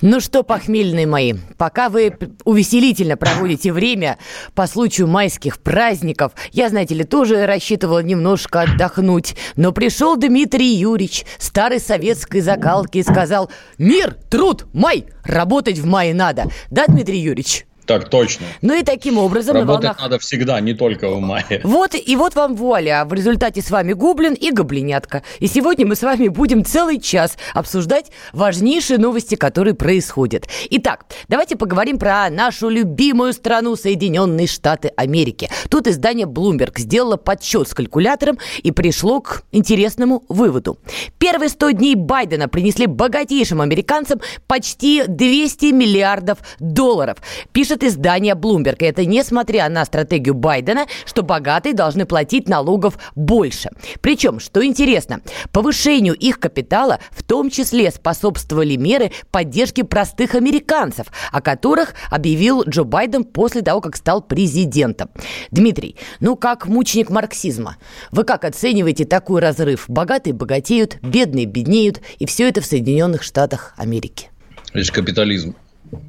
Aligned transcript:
Ну 0.00 0.20
что, 0.20 0.44
похмельные 0.44 1.08
мои, 1.08 1.34
пока 1.56 1.88
вы 1.88 2.16
увеселительно 2.44 3.16
проводите 3.16 3.72
время 3.72 4.16
по 4.54 4.68
случаю 4.68 5.08
майских 5.08 5.58
праздников, 5.58 6.32
я, 6.52 6.68
знаете 6.68 6.94
ли, 6.94 7.02
тоже 7.02 7.46
рассчитывала 7.46 8.00
немножко 8.00 8.60
отдохнуть, 8.60 9.34
но 9.56 9.72
пришел 9.72 10.16
Дмитрий 10.16 10.72
Юрьевич, 10.76 11.26
старой 11.38 11.80
советской 11.80 12.40
закалки, 12.40 12.98
и 12.98 13.02
сказал 13.02 13.50
«Мир, 13.76 14.16
труд, 14.30 14.66
май! 14.72 15.06
Работать 15.24 15.78
в 15.78 15.86
мае 15.86 16.14
надо!» 16.14 16.44
Да, 16.70 16.84
Дмитрий 16.86 17.18
Юрьевич? 17.18 17.67
Так 17.88 18.10
точно. 18.10 18.44
Ну 18.60 18.78
и 18.78 18.82
таким 18.82 19.16
образом 19.16 19.56
Работать 19.56 19.82
на 19.82 19.88
волнах... 19.88 20.02
надо 20.02 20.18
всегда, 20.18 20.60
не 20.60 20.74
только 20.74 21.08
в 21.08 21.20
мае. 21.20 21.62
Вот, 21.64 21.94
и 21.94 22.16
вот 22.16 22.34
вам 22.34 22.54
вуаля. 22.54 23.06
В 23.06 23.14
результате 23.14 23.62
с 23.62 23.70
вами 23.70 23.94
Гоблин 23.94 24.34
и 24.34 24.50
Гоблинятка. 24.50 25.22
И 25.38 25.46
сегодня 25.46 25.86
мы 25.86 25.96
с 25.96 26.02
вами 26.02 26.28
будем 26.28 26.66
целый 26.66 27.00
час 27.00 27.38
обсуждать 27.54 28.10
важнейшие 28.34 28.98
новости, 28.98 29.36
которые 29.36 29.72
происходят. 29.72 30.46
Итак, 30.68 31.06
давайте 31.28 31.56
поговорим 31.56 31.98
про 31.98 32.28
нашу 32.28 32.68
любимую 32.68 33.32
страну 33.32 33.74
Соединенные 33.74 34.48
Штаты 34.48 34.92
Америки. 34.94 35.48
Тут 35.70 35.86
издание 35.86 36.26
Bloomberg 36.26 36.78
сделало 36.78 37.16
подсчет 37.16 37.68
с 37.68 37.74
калькулятором 37.74 38.38
и 38.62 38.70
пришло 38.70 39.22
к 39.22 39.44
интересному 39.50 40.24
выводу. 40.28 40.78
Первые 41.16 41.48
100 41.48 41.70
дней 41.70 41.94
Байдена 41.94 42.48
принесли 42.48 42.84
богатейшим 42.84 43.62
американцам 43.62 44.20
почти 44.46 45.04
200 45.06 45.72
миллиардов 45.72 46.40
долларов. 46.60 47.16
Пишет 47.52 47.77
издание 47.82 48.34
Bloomberg. 48.34 48.76
Это 48.80 49.04
несмотря 49.04 49.68
на 49.68 49.84
стратегию 49.84 50.34
Байдена, 50.34 50.86
что 51.04 51.22
богатые 51.22 51.74
должны 51.74 52.06
платить 52.06 52.48
налогов 52.48 52.98
больше. 53.14 53.70
Причем, 54.00 54.40
что 54.40 54.64
интересно, 54.64 55.20
повышению 55.52 56.14
их 56.14 56.38
капитала 56.40 56.98
в 57.10 57.22
том 57.22 57.50
числе 57.50 57.90
способствовали 57.90 58.76
меры 58.76 59.12
поддержки 59.30 59.82
простых 59.82 60.34
американцев, 60.34 61.06
о 61.32 61.40
которых 61.40 61.94
объявил 62.10 62.64
Джо 62.64 62.84
Байден 62.84 63.24
после 63.24 63.62
того, 63.62 63.80
как 63.80 63.96
стал 63.96 64.22
президентом. 64.22 65.10
Дмитрий, 65.50 65.96
ну 66.20 66.36
как 66.36 66.66
мученик 66.66 67.10
марксизма, 67.10 67.76
вы 68.10 68.24
как 68.24 68.44
оцениваете 68.44 69.04
такой 69.04 69.40
разрыв? 69.40 69.84
Богатые 69.88 70.34
богатеют, 70.34 70.98
бедные 71.02 71.46
беднеют, 71.46 72.00
и 72.18 72.26
все 72.26 72.48
это 72.48 72.60
в 72.60 72.66
Соединенных 72.66 73.22
Штатах 73.22 73.74
Америки. 73.76 74.30
Это 74.72 74.84
же 74.84 74.92
капитализм. 74.92 75.54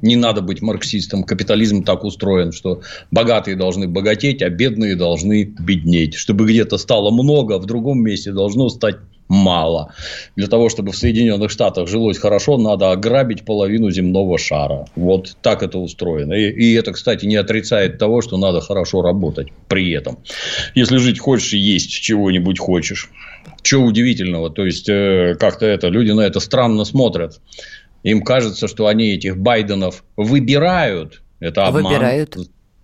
Не 0.02 0.16
надо 0.16 0.40
быть 0.40 0.62
марксистом. 0.62 1.24
Капитализм 1.24 1.82
так 1.84 2.04
устроен, 2.04 2.52
что 2.52 2.82
богатые 3.10 3.56
должны 3.56 3.88
богатеть, 3.88 4.42
а 4.42 4.50
бедные 4.50 4.96
должны 4.96 5.44
беднеть. 5.44 6.14
Чтобы 6.14 6.46
где-то 6.46 6.78
стало 6.78 7.10
много, 7.10 7.58
в 7.58 7.66
другом 7.66 8.02
месте 8.02 8.32
должно 8.32 8.68
стать 8.68 8.96
мало. 9.30 9.94
Для 10.36 10.48
того, 10.48 10.68
чтобы 10.68 10.92
в 10.92 10.96
Соединенных 10.96 11.50
Штатах 11.50 11.88
жилось 11.88 12.18
хорошо, 12.18 12.58
надо 12.58 12.90
ограбить 12.90 13.44
половину 13.44 13.90
земного 13.90 14.36
шара. 14.38 14.86
Вот 14.96 15.36
так 15.40 15.62
это 15.62 15.78
устроено. 15.78 16.34
И, 16.34 16.50
и 16.50 16.74
это, 16.74 16.92
кстати, 16.92 17.24
не 17.26 17.36
отрицает 17.36 17.98
того, 17.98 18.22
что 18.22 18.36
надо 18.36 18.60
хорошо 18.60 19.02
работать 19.02 19.48
при 19.68 19.92
этом. 19.92 20.18
Если 20.74 20.96
жить 20.96 21.20
хочешь 21.20 21.54
и 21.54 21.58
есть 21.58 21.90
чего-нибудь 21.90 22.58
хочешь. 22.58 23.08
Чего 23.62 23.86
удивительного? 23.86 24.50
То 24.50 24.66
есть, 24.66 24.88
э, 24.88 25.36
как-то 25.38 25.64
это, 25.64 25.88
люди 25.88 26.10
на 26.10 26.22
это 26.22 26.40
странно 26.40 26.84
смотрят. 26.84 27.40
Им 28.02 28.22
кажется, 28.22 28.68
что 28.68 28.86
они 28.86 29.12
этих 29.12 29.36
Байденов 29.36 30.04
выбирают. 30.16 31.22
Это 31.40 31.66
обман. 31.66 31.84
Выбирают. 31.84 32.36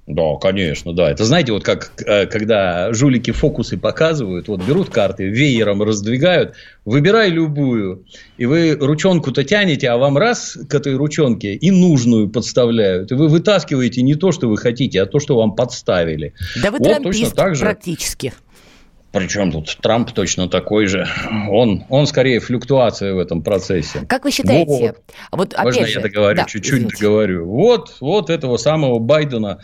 Да, 0.07 0.37
конечно, 0.41 0.93
да. 0.93 1.11
Это 1.11 1.25
знаете, 1.25 1.51
вот 1.51 1.65
как 1.65 1.91
э, 2.07 2.27
когда 2.27 2.93
жулики 2.93 3.33
фокусы 3.33 3.77
показывают, 3.77 4.47
вот 4.47 4.63
берут 4.63 4.89
карты, 4.89 5.25
веером 5.25 5.83
раздвигают, 5.83 6.55
выбирай 6.85 7.29
любую, 7.29 8.05
и 8.37 8.47
вы 8.47 8.77
ручонку-то 8.81 9.43
тянете, 9.43 9.89
а 9.89 9.97
вам 9.97 10.17
раз 10.17 10.57
к 10.69 10.75
этой 10.75 10.95
ручонке 10.95 11.55
и 11.55 11.73
нужную 11.73 12.29
подставляют, 12.29 13.11
и 13.11 13.17
вы 13.17 13.27
вытаскиваете 13.27 14.03
не 14.03 14.15
то, 14.15 14.31
что 14.31 14.49
вы 14.49 14.59
хотите, 14.59 15.03
а 15.03 15.07
то, 15.07 15.19
что 15.19 15.37
вам 15.37 15.57
подставили. 15.57 16.35
Да 16.63 16.71
вы 16.71 16.79
вот 16.79 16.89
трампист 16.89 17.21
точно 17.21 17.31
так 17.35 17.57
же. 17.57 17.63
практически. 17.63 18.33
Причем 19.17 19.51
тут 19.51 19.79
Трамп 19.81 20.13
точно 20.13 20.47
такой 20.47 20.87
же. 20.87 21.07
Он, 21.49 21.85
он 21.89 22.07
скорее 22.07 22.39
флюктуация 22.39 23.15
в 23.15 23.19
этом 23.19 23.43
процессе. 23.43 24.05
Как 24.07 24.25
вы 24.25 24.31
считаете? 24.31 24.67
Вот. 24.69 24.97
Вот 25.33 25.55
опять 25.55 25.65
Можно 25.65 25.87
же, 25.87 25.93
я 25.93 26.01
договорю, 26.01 26.37
да, 26.37 26.45
чуть-чуть 26.45 26.73
извините. 26.75 26.97
договорю. 26.99 27.47
Вот, 27.47 27.97
вот 28.01 28.29
этого 28.29 28.59
самого 28.59 28.99
Байдена, 28.99 29.61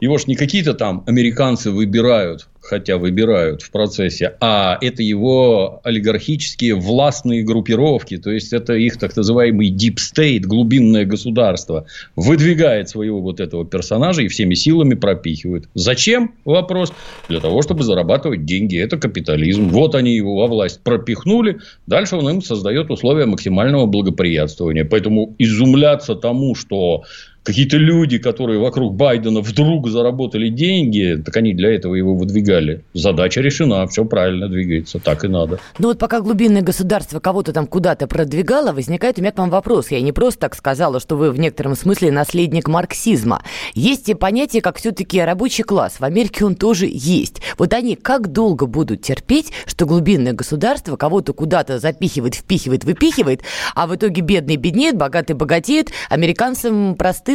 его 0.00 0.16
ж 0.16 0.26
не 0.26 0.36
какие-то 0.36 0.72
там 0.72 1.04
американцы 1.06 1.70
выбирают, 1.70 2.48
хотя 2.64 2.96
выбирают 2.96 3.62
в 3.62 3.70
процессе, 3.70 4.34
а 4.40 4.78
это 4.80 5.02
его 5.02 5.80
олигархические 5.84 6.74
властные 6.74 7.42
группировки, 7.42 8.16
то 8.16 8.30
есть 8.30 8.52
это 8.52 8.72
их 8.72 8.98
так 8.98 9.14
называемый 9.16 9.70
deep 9.70 9.96
state, 9.96 10.40
глубинное 10.40 11.04
государство, 11.04 11.86
выдвигает 12.16 12.88
своего 12.88 13.20
вот 13.20 13.40
этого 13.40 13.64
персонажа 13.66 14.22
и 14.22 14.28
всеми 14.28 14.54
силами 14.54 14.94
пропихивает. 14.94 15.68
Зачем? 15.74 16.34
Вопрос. 16.44 16.92
Для 17.28 17.40
того, 17.40 17.62
чтобы 17.62 17.82
зарабатывать 17.84 18.44
деньги. 18.44 18.78
Это 18.78 18.96
капитализм. 18.96 19.68
Вот 19.68 19.94
они 19.94 20.16
его 20.16 20.36
во 20.36 20.46
власть 20.46 20.80
пропихнули. 20.82 21.58
Дальше 21.86 22.16
он 22.16 22.28
им 22.28 22.42
создает 22.42 22.90
условия 22.90 23.26
максимального 23.26 23.86
благоприятствования. 23.86 24.84
Поэтому 24.84 25.34
изумляться 25.38 26.14
тому, 26.14 26.54
что 26.54 27.04
какие-то 27.44 27.76
люди, 27.76 28.18
которые 28.18 28.58
вокруг 28.58 28.94
Байдена 28.94 29.40
вдруг 29.40 29.88
заработали 29.88 30.48
деньги, 30.48 31.22
так 31.24 31.36
они 31.36 31.52
для 31.52 31.74
этого 31.74 31.94
его 31.94 32.16
выдвигали. 32.16 32.82
Задача 32.94 33.40
решена, 33.42 33.86
все 33.86 34.04
правильно 34.04 34.48
двигается, 34.48 34.98
так 34.98 35.24
и 35.24 35.28
надо. 35.28 35.60
Ну 35.78 35.88
вот 35.88 35.98
пока 35.98 36.20
глубинное 36.20 36.62
государство 36.62 37.20
кого-то 37.20 37.52
там 37.52 37.66
куда-то 37.66 38.06
продвигало, 38.06 38.72
возникает 38.72 39.18
у 39.18 39.20
меня 39.20 39.30
к 39.30 39.38
вам 39.38 39.50
вопрос. 39.50 39.90
Я 39.90 40.00
не 40.00 40.12
просто 40.12 40.40
так 40.40 40.54
сказала, 40.54 41.00
что 41.00 41.16
вы 41.16 41.30
в 41.30 41.38
некотором 41.38 41.76
смысле 41.76 42.10
наследник 42.10 42.66
марксизма. 42.66 43.42
Есть 43.74 44.08
и 44.08 44.14
понятие, 44.14 44.62
как 44.62 44.78
все-таки 44.78 45.20
рабочий 45.20 45.64
класс. 45.64 46.00
В 46.00 46.04
Америке 46.04 46.46
он 46.46 46.56
тоже 46.56 46.88
есть. 46.90 47.42
Вот 47.58 47.74
они 47.74 47.94
как 47.96 48.32
долго 48.32 48.66
будут 48.66 49.02
терпеть, 49.02 49.52
что 49.66 49.84
глубинное 49.84 50.32
государство 50.32 50.96
кого-то 50.96 51.34
куда-то 51.34 51.78
запихивает, 51.78 52.34
впихивает, 52.34 52.84
выпихивает, 52.84 53.42
а 53.74 53.86
в 53.86 53.94
итоге 53.94 54.22
бедный 54.22 54.56
беднеет, 54.56 54.96
богатый 54.96 55.34
богатеет, 55.34 55.90
американцам 56.08 56.94
простым, 56.94 57.33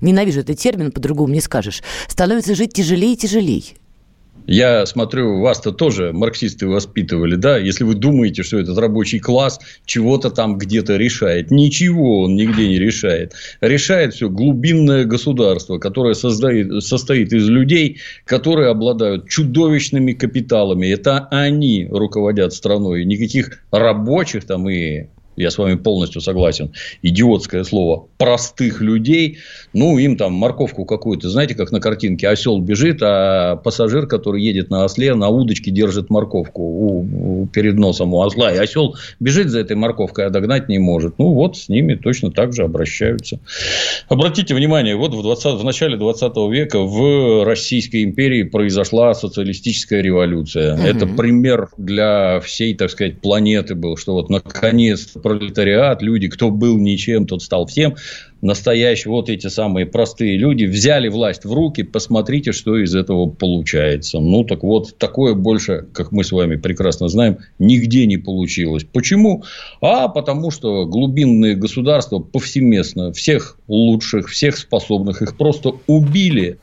ненавижу 0.00 0.40
этот 0.40 0.58
термин, 0.58 0.92
по-другому 0.92 1.32
не 1.32 1.40
скажешь, 1.40 1.82
становится 2.08 2.54
жить 2.54 2.72
тяжелее 2.72 3.14
и 3.14 3.16
тяжелее. 3.16 3.62
Я 4.50 4.86
смотрю, 4.86 5.40
вас-то 5.40 5.72
тоже 5.72 6.14
марксисты 6.14 6.66
воспитывали, 6.66 7.36
да? 7.36 7.58
Если 7.58 7.84
вы 7.84 7.94
думаете, 7.94 8.42
что 8.42 8.58
этот 8.58 8.78
рабочий 8.78 9.18
класс 9.18 9.60
чего-то 9.84 10.30
там 10.30 10.56
где-то 10.56 10.96
решает. 10.96 11.50
Ничего 11.50 12.22
он 12.22 12.34
нигде 12.34 12.66
не 12.66 12.78
решает. 12.78 13.34
Решает 13.60 14.14
все 14.14 14.30
глубинное 14.30 15.04
государство, 15.04 15.76
которое 15.76 16.14
создает, 16.14 16.82
состоит 16.82 17.34
из 17.34 17.46
людей, 17.46 17.98
которые 18.24 18.70
обладают 18.70 19.28
чудовищными 19.28 20.14
капиталами. 20.14 20.86
Это 20.86 21.28
они 21.30 21.86
руководят 21.90 22.54
страной. 22.54 23.04
Никаких 23.04 23.62
рабочих 23.70 24.46
там 24.46 24.66
и 24.70 25.08
я 25.38 25.50
с 25.50 25.58
вами 25.58 25.76
полностью 25.76 26.20
согласен, 26.20 26.72
идиотское 27.02 27.64
слово, 27.64 28.06
простых 28.18 28.80
людей, 28.80 29.38
ну, 29.72 29.98
им 29.98 30.16
там 30.16 30.32
морковку 30.32 30.84
какую-то, 30.84 31.28
знаете, 31.30 31.54
как 31.54 31.72
на 31.72 31.80
картинке, 31.80 32.28
осел 32.28 32.58
бежит, 32.60 32.98
а 33.02 33.56
пассажир, 33.56 34.06
который 34.06 34.42
едет 34.42 34.70
на 34.70 34.84
осле, 34.84 35.14
на 35.14 35.28
удочке 35.28 35.70
держит 35.70 36.10
морковку 36.10 36.62
у, 36.62 37.42
у, 37.42 37.46
перед 37.46 37.74
носом 37.74 38.14
у 38.14 38.22
осла, 38.22 38.52
и 38.52 38.58
осел 38.58 38.96
бежит 39.20 39.50
за 39.50 39.60
этой 39.60 39.76
морковкой, 39.76 40.26
а 40.26 40.30
догнать 40.30 40.68
не 40.68 40.78
может. 40.78 41.18
Ну, 41.18 41.32
вот 41.32 41.56
с 41.56 41.68
ними 41.68 41.94
точно 41.94 42.30
так 42.30 42.52
же 42.52 42.64
обращаются. 42.64 43.40
Обратите 44.08 44.54
внимание, 44.54 44.96
вот 44.96 45.14
в, 45.14 45.22
20, 45.22 45.60
в 45.60 45.64
начале 45.64 45.96
20 45.96 46.36
века 46.50 46.80
в 46.80 47.44
Российской 47.44 48.04
империи 48.04 48.42
произошла 48.42 49.14
социалистическая 49.14 50.02
революция. 50.02 50.74
Угу. 50.74 50.82
Это 50.82 51.06
пример 51.06 51.68
для 51.76 52.40
всей, 52.40 52.74
так 52.74 52.90
сказать, 52.90 53.20
планеты 53.20 53.74
был, 53.74 53.96
что 53.96 54.14
вот 54.14 54.30
наконец 54.30 55.12
пролетариат, 55.28 56.00
люди, 56.02 56.28
кто 56.28 56.50
был 56.50 56.78
ничем, 56.78 57.26
тот 57.26 57.42
стал 57.42 57.66
всем. 57.66 57.96
настоящие, 58.40 59.10
вот 59.10 59.28
эти 59.28 59.48
самые 59.48 59.84
простые 59.84 60.38
люди 60.38 60.64
взяли 60.64 61.08
власть 61.08 61.44
в 61.44 61.52
руки, 61.52 61.82
посмотрите, 61.82 62.52
что 62.52 62.78
из 62.78 62.94
этого 62.94 63.28
получается. 63.28 64.20
Ну, 64.20 64.44
так 64.44 64.62
вот, 64.62 64.96
такое 64.96 65.34
больше, 65.34 65.86
как 65.92 66.12
мы 66.12 66.22
с 66.24 66.32
вами 66.32 66.56
прекрасно 66.56 67.08
знаем, 67.08 67.38
нигде 67.58 68.06
не 68.06 68.16
получилось. 68.16 68.86
Почему? 68.90 69.42
А 69.80 70.08
потому 70.08 70.50
что 70.50 70.86
глубинные 70.86 71.56
государства 71.56 72.20
повсеместно 72.20 73.12
всех 73.12 73.58
лучших, 73.66 74.28
всех 74.28 74.56
способных, 74.56 75.20
их 75.20 75.36
просто 75.36 75.72
убили 75.86 76.58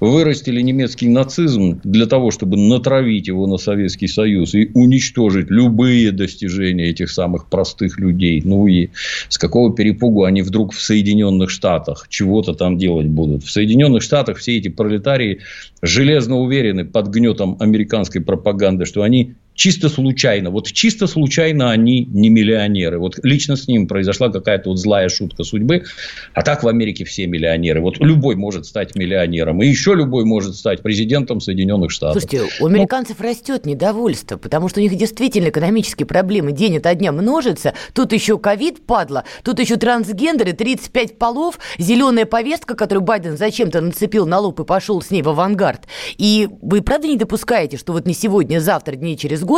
вырастили 0.00 0.60
немецкий 0.62 1.08
нацизм 1.08 1.80
для 1.84 2.06
того, 2.06 2.30
чтобы 2.30 2.56
натравить 2.56 3.28
его 3.28 3.46
на 3.46 3.58
Советский 3.58 4.08
Союз 4.08 4.54
и 4.54 4.70
уничтожить 4.74 5.50
любые 5.50 6.10
достижения 6.10 6.88
этих 6.88 7.10
самых 7.10 7.48
простых 7.48 7.98
людей. 7.98 8.42
Ну 8.44 8.66
и 8.66 8.88
с 9.28 9.38
какого 9.38 9.74
перепугу 9.74 10.24
они 10.24 10.42
вдруг 10.42 10.72
в 10.72 10.80
Соединенных 10.80 11.50
Штатах 11.50 12.06
чего-то 12.08 12.54
там 12.54 12.78
делать 12.78 13.06
будут. 13.06 13.44
В 13.44 13.50
Соединенных 13.50 14.02
Штатах 14.02 14.38
все 14.38 14.56
эти 14.56 14.68
пролетарии 14.68 15.40
железно 15.82 16.38
уверены 16.38 16.84
под 16.84 17.08
гнетом 17.08 17.56
американской 17.60 18.20
пропаганды, 18.20 18.86
что 18.86 19.02
они 19.02 19.34
чисто 19.60 19.90
случайно. 19.90 20.50
Вот 20.50 20.72
чисто 20.72 21.06
случайно 21.06 21.70
они 21.70 22.06
не 22.06 22.30
миллионеры. 22.30 22.98
Вот 22.98 23.18
лично 23.22 23.56
с 23.56 23.68
ним 23.68 23.86
произошла 23.86 24.30
какая-то 24.30 24.70
вот 24.70 24.78
злая 24.78 25.10
шутка 25.10 25.44
судьбы. 25.44 25.84
А 26.32 26.40
так 26.40 26.62
в 26.62 26.68
Америке 26.68 27.04
все 27.04 27.26
миллионеры. 27.26 27.82
Вот 27.82 27.98
любой 27.98 28.36
может 28.36 28.64
стать 28.64 28.96
миллионером. 28.96 29.60
И 29.62 29.66
еще 29.66 29.94
любой 29.94 30.24
может 30.24 30.56
стать 30.56 30.80
президентом 30.80 31.42
Соединенных 31.42 31.90
Штатов. 31.90 32.22
Слушайте, 32.22 32.50
у 32.58 32.66
американцев 32.66 33.18
ну, 33.18 33.28
растет 33.28 33.66
недовольство, 33.66 34.38
потому 34.38 34.70
что 34.70 34.80
у 34.80 34.82
них 34.82 34.96
действительно 34.96 35.50
экономические 35.50 36.06
проблемы 36.06 36.52
день 36.52 36.78
ото 36.78 36.94
дня 36.94 37.12
множатся. 37.12 37.74
Тут 37.92 38.14
еще 38.14 38.38
ковид, 38.38 38.86
падла. 38.86 39.24
Тут 39.44 39.60
еще 39.60 39.76
трансгендеры, 39.76 40.54
35 40.54 41.18
полов, 41.18 41.58
зеленая 41.76 42.24
повестка, 42.24 42.74
которую 42.74 43.04
Байден 43.04 43.36
зачем-то 43.36 43.82
нацепил 43.82 44.26
на 44.26 44.38
лоб 44.38 44.58
и 44.60 44.64
пошел 44.64 45.02
с 45.02 45.10
ней 45.10 45.20
в 45.20 45.28
авангард. 45.28 45.82
И 46.16 46.48
вы 46.62 46.80
правда 46.80 47.08
не 47.08 47.18
допускаете, 47.18 47.76
что 47.76 47.92
вот 47.92 48.06
не 48.06 48.14
сегодня, 48.14 48.56
а 48.56 48.60
завтра, 48.60 48.96
дней 48.96 49.18
через 49.18 49.42
год, 49.42 49.49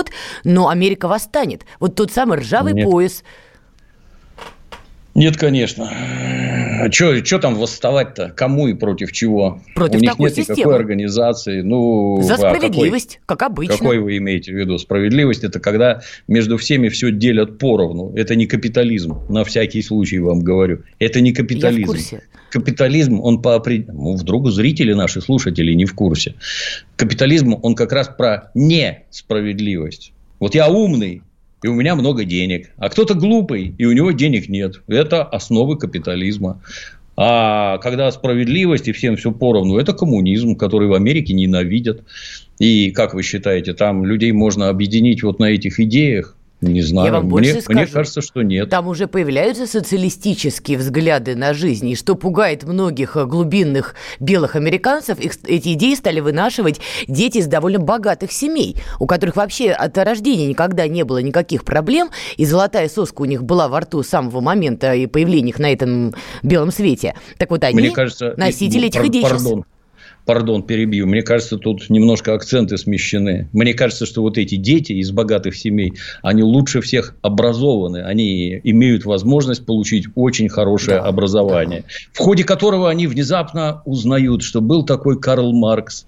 но 0.44 0.68
Америка 0.68 1.08
восстанет. 1.08 1.64
Вот 1.80 1.94
тот 1.94 2.10
самый 2.12 2.38
ржавый 2.38 2.72
Нет. 2.72 2.84
пояс. 2.84 3.22
Нет, 5.14 5.36
конечно. 5.36 5.90
А 5.90 6.90
что 6.90 7.38
там 7.38 7.54
восставать-то? 7.54 8.30
Кому 8.30 8.68
и 8.68 8.74
против 8.74 9.12
чего? 9.12 9.60
Против 9.74 9.98
У 9.98 10.00
них 10.00 10.10
такой 10.12 10.30
нет 10.30 10.36
системы. 10.36 10.58
никакой 10.58 10.76
организации. 10.76 11.60
Ну, 11.60 12.22
За 12.22 12.36
справедливость, 12.36 13.20
какой, 13.26 13.38
как 13.38 13.50
обычно. 13.50 13.76
Какой 13.76 13.98
вы 13.98 14.16
имеете 14.16 14.52
в 14.52 14.56
виду? 14.56 14.78
Справедливость– 14.78 15.44
это 15.44 15.60
когда 15.60 16.00
между 16.28 16.56
всеми 16.56 16.88
все 16.88 17.12
делят 17.12 17.58
поровну. 17.58 18.12
Это 18.16 18.34
не 18.34 18.46
капитализм, 18.46 19.20
на 19.28 19.44
всякий 19.44 19.82
случай 19.82 20.18
вам 20.18 20.40
говорю. 20.40 20.82
Это 20.98 21.20
не 21.20 21.32
капитализм. 21.32 21.80
Я 21.80 21.86
в 21.86 21.90
курсе. 21.90 22.22
Капитализм, 22.52 23.18
он 23.18 23.40
по 23.40 23.54
определению... 23.54 23.94
Ну, 23.94 24.14
вдруг 24.14 24.50
зрители 24.50 24.92
наши, 24.92 25.22
слушатели 25.22 25.72
не 25.72 25.86
в 25.86 25.94
курсе. 25.94 26.34
Капитализм, 26.96 27.56
он 27.62 27.74
как 27.74 27.92
раз 27.92 28.08
про 28.08 28.50
несправедливость. 28.54 30.12
Вот 30.38 30.54
я 30.54 30.68
умный, 30.68 31.22
и 31.62 31.68
у 31.68 31.72
меня 31.72 31.94
много 31.94 32.24
денег. 32.24 32.70
А 32.76 32.90
кто-то 32.90 33.14
глупый, 33.14 33.74
и 33.78 33.86
у 33.86 33.92
него 33.92 34.12
денег 34.12 34.50
нет. 34.50 34.82
Это 34.86 35.24
основы 35.24 35.78
капитализма. 35.78 36.60
А 37.16 37.78
когда 37.78 38.12
справедливость 38.12 38.86
и 38.86 38.92
всем 38.92 39.16
все 39.16 39.32
поровну, 39.32 39.78
это 39.78 39.94
коммунизм, 39.94 40.54
который 40.54 40.88
в 40.88 40.92
Америке 40.92 41.32
ненавидят. 41.32 42.02
И 42.58 42.90
как 42.90 43.14
вы 43.14 43.22
считаете, 43.22 43.72
там 43.72 44.04
людей 44.04 44.32
можно 44.32 44.68
объединить 44.68 45.22
вот 45.22 45.38
на 45.38 45.46
этих 45.46 45.80
идеях? 45.80 46.36
Не 46.62 46.80
знаю. 46.80 47.06
Я 47.06 47.12
вам 47.12 47.28
больше 47.28 47.54
мне, 47.54 47.60
скажу. 47.60 47.78
мне 47.80 47.86
кажется, 47.88 48.22
что 48.22 48.42
нет. 48.42 48.70
Там 48.70 48.86
уже 48.86 49.08
появляются 49.08 49.66
социалистические 49.66 50.78
взгляды 50.78 51.34
на 51.34 51.54
жизнь, 51.54 51.88
и 51.88 51.96
что 51.96 52.14
пугает 52.14 52.62
многих 52.62 53.16
э, 53.16 53.26
глубинных 53.26 53.96
белых 54.20 54.54
американцев, 54.54 55.18
их, 55.18 55.32
эти 55.46 55.72
идеи 55.72 55.94
стали 55.94 56.20
вынашивать 56.20 56.80
дети 57.08 57.38
из 57.38 57.48
довольно 57.48 57.80
богатых 57.80 58.30
семей, 58.30 58.76
у 59.00 59.06
которых 59.06 59.34
вообще 59.36 59.72
от 59.72 59.98
рождения 59.98 60.46
никогда 60.46 60.86
не 60.86 61.02
было 61.02 61.18
никаких 61.18 61.64
проблем, 61.64 62.10
и 62.36 62.44
золотая 62.44 62.88
соска 62.88 63.22
у 63.22 63.24
них 63.24 63.42
была 63.42 63.66
во 63.66 63.80
рту 63.80 64.04
с 64.04 64.08
самого 64.08 64.40
момента 64.40 64.94
и 64.94 65.06
появления 65.06 65.50
их 65.50 65.58
на 65.58 65.72
этом 65.72 66.14
белом 66.44 66.70
свете. 66.70 67.16
Так 67.38 67.50
вот 67.50 67.64
они 67.64 67.74
Мне 67.74 67.90
кажется, 67.90 68.34
носители 68.36 68.86
этих 68.86 69.04
идей 69.04 69.22
пардон, 69.22 69.40
сейчас 69.40 69.71
пардон, 70.24 70.62
перебью, 70.62 71.06
мне 71.06 71.22
кажется, 71.22 71.58
тут 71.58 71.90
немножко 71.90 72.34
акценты 72.34 72.78
смещены. 72.78 73.48
Мне 73.52 73.74
кажется, 73.74 74.06
что 74.06 74.22
вот 74.22 74.38
эти 74.38 74.56
дети 74.56 74.92
из 74.92 75.10
богатых 75.10 75.56
семей, 75.56 75.94
они 76.22 76.42
лучше 76.42 76.80
всех 76.80 77.14
образованы, 77.22 78.02
они 78.02 78.60
имеют 78.64 79.04
возможность 79.04 79.66
получить 79.66 80.06
очень 80.14 80.48
хорошее 80.48 80.98
да, 80.98 81.04
образование, 81.06 81.80
да. 81.80 82.12
в 82.12 82.18
ходе 82.18 82.44
которого 82.44 82.88
они 82.88 83.06
внезапно 83.06 83.82
узнают, 83.84 84.42
что 84.42 84.60
был 84.60 84.84
такой 84.84 85.18
Карл 85.20 85.52
Маркс. 85.52 86.06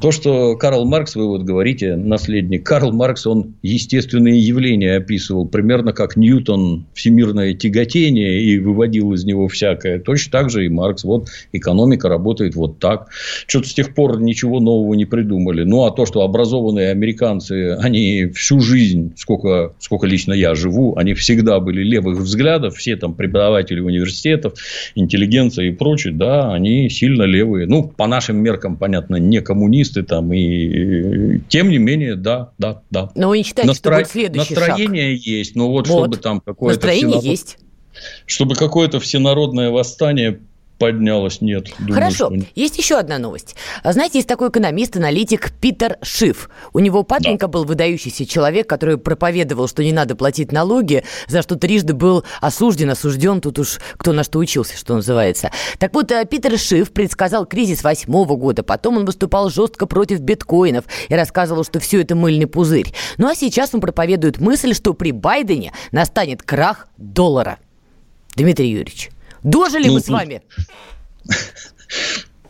То, 0.00 0.10
что 0.10 0.56
Карл 0.56 0.84
Маркс, 0.84 1.14
вы 1.16 1.26
вот 1.26 1.42
говорите, 1.42 1.96
наследник, 1.96 2.64
Карл 2.64 2.92
Маркс, 2.92 3.26
он 3.26 3.54
естественные 3.62 4.38
явления 4.38 4.96
описывал, 4.96 5.46
примерно 5.46 5.92
как 5.92 6.16
Ньютон 6.16 6.86
всемирное 6.94 7.54
тяготение 7.54 8.42
и 8.42 8.58
выводил 8.58 9.12
из 9.12 9.24
него 9.24 9.48
всякое. 9.48 9.98
Точно 9.98 10.32
так 10.32 10.50
же 10.50 10.64
и 10.64 10.68
Маркс. 10.68 11.04
Вот 11.04 11.28
экономика 11.52 12.08
работает 12.08 12.54
вот 12.54 12.78
так. 12.78 13.08
Что-то 13.46 13.68
с 13.68 13.74
тех 13.74 13.94
пор 13.94 14.20
ничего 14.20 14.60
нового 14.60 14.94
не 14.94 15.04
придумали. 15.04 15.64
Ну, 15.64 15.84
а 15.84 15.90
то, 15.90 16.06
что 16.06 16.22
образованные 16.22 16.90
американцы, 16.90 17.76
они 17.80 18.26
всю 18.34 18.60
жизнь, 18.60 19.12
сколько, 19.16 19.74
сколько 19.78 20.06
лично 20.06 20.32
я 20.32 20.54
живу, 20.54 20.96
они 20.96 21.14
всегда 21.14 21.60
были 21.60 21.82
левых 21.82 22.18
взглядов, 22.18 22.76
все 22.76 22.96
там 22.96 23.14
преподаватели 23.14 23.80
университетов, 23.80 24.54
интеллигенция 24.94 25.66
и 25.66 25.70
прочее, 25.70 26.12
да, 26.12 26.52
они 26.52 26.88
сильно 26.90 27.22
левые. 27.22 27.66
Ну, 27.66 27.84
по 27.84 28.06
нашим 28.06 28.36
меркам, 28.36 28.76
понятно, 28.76 29.16
не 29.16 29.40
коммунисты 29.40 30.02
там, 30.02 30.32
и 30.32 31.40
тем 31.48 31.70
не 31.70 31.78
менее, 31.78 32.16
да, 32.16 32.50
да, 32.58 32.82
да. 32.90 33.10
Но 33.14 33.28
вы 33.28 33.38
не 33.38 33.44
считаете, 33.44 33.68
Настро... 33.68 33.92
что 33.92 34.00
будет 34.00 34.10
следующий 34.10 34.54
Настроение 34.54 35.16
шаг? 35.16 35.26
есть, 35.26 35.56
но 35.56 35.70
вот, 35.70 35.88
вот. 35.88 36.00
чтобы 36.00 36.16
там 36.16 36.40
какое-то... 36.40 36.76
Настроение 36.76 37.18
всенарод... 37.18 37.24
есть. 37.24 37.58
Чтобы 38.26 38.54
какое-то 38.54 38.98
всенародное 38.98 39.70
восстание 39.70 40.40
поднялась, 40.78 41.40
нет. 41.40 41.68
Думаю, 41.78 41.94
Хорошо, 41.94 42.26
что... 42.26 42.46
есть 42.54 42.78
еще 42.78 42.96
одна 42.96 43.18
новость. 43.18 43.56
Знаете, 43.84 44.18
есть 44.18 44.28
такой 44.28 44.48
экономист, 44.48 44.96
аналитик 44.96 45.52
Питер 45.52 45.98
Шиф. 46.02 46.50
У 46.72 46.80
него 46.80 47.02
папенька 47.02 47.46
да. 47.46 47.52
был 47.52 47.64
выдающийся 47.64 48.26
человек, 48.26 48.68
который 48.68 48.98
проповедовал, 48.98 49.68
что 49.68 49.82
не 49.82 49.92
надо 49.92 50.16
платить 50.16 50.52
налоги, 50.52 51.04
за 51.26 51.42
что 51.42 51.56
трижды 51.56 51.94
был 51.94 52.24
осужден, 52.40 52.90
осужден, 52.90 53.40
тут 53.40 53.58
уж 53.58 53.78
кто 53.96 54.12
на 54.12 54.24
что 54.24 54.38
учился, 54.38 54.76
что 54.76 54.94
называется. 54.94 55.50
Так 55.78 55.94
вот, 55.94 56.10
э, 56.10 56.24
Питер 56.26 56.58
Шиф 56.58 56.92
предсказал 56.92 57.46
кризис 57.46 57.82
восьмого 57.82 58.36
года, 58.36 58.62
потом 58.62 58.98
он 58.98 59.04
выступал 59.04 59.50
жестко 59.50 59.86
против 59.86 60.20
биткоинов 60.20 60.84
и 61.08 61.14
рассказывал, 61.14 61.64
что 61.64 61.80
все 61.80 62.00
это 62.00 62.14
мыльный 62.14 62.46
пузырь. 62.46 62.92
Ну 63.16 63.28
а 63.28 63.34
сейчас 63.34 63.74
он 63.74 63.80
проповедует 63.80 64.38
мысль, 64.38 64.74
что 64.74 64.94
при 64.94 65.12
Байдене 65.12 65.72
настанет 65.92 66.42
крах 66.42 66.88
доллара. 66.96 67.58
Дмитрий 68.36 68.70
Юрьевич, 68.70 69.10
Дожили 69.44 69.88
ну, 69.88 69.94
мы 69.94 70.00
с 70.00 70.08
вами? 70.08 70.42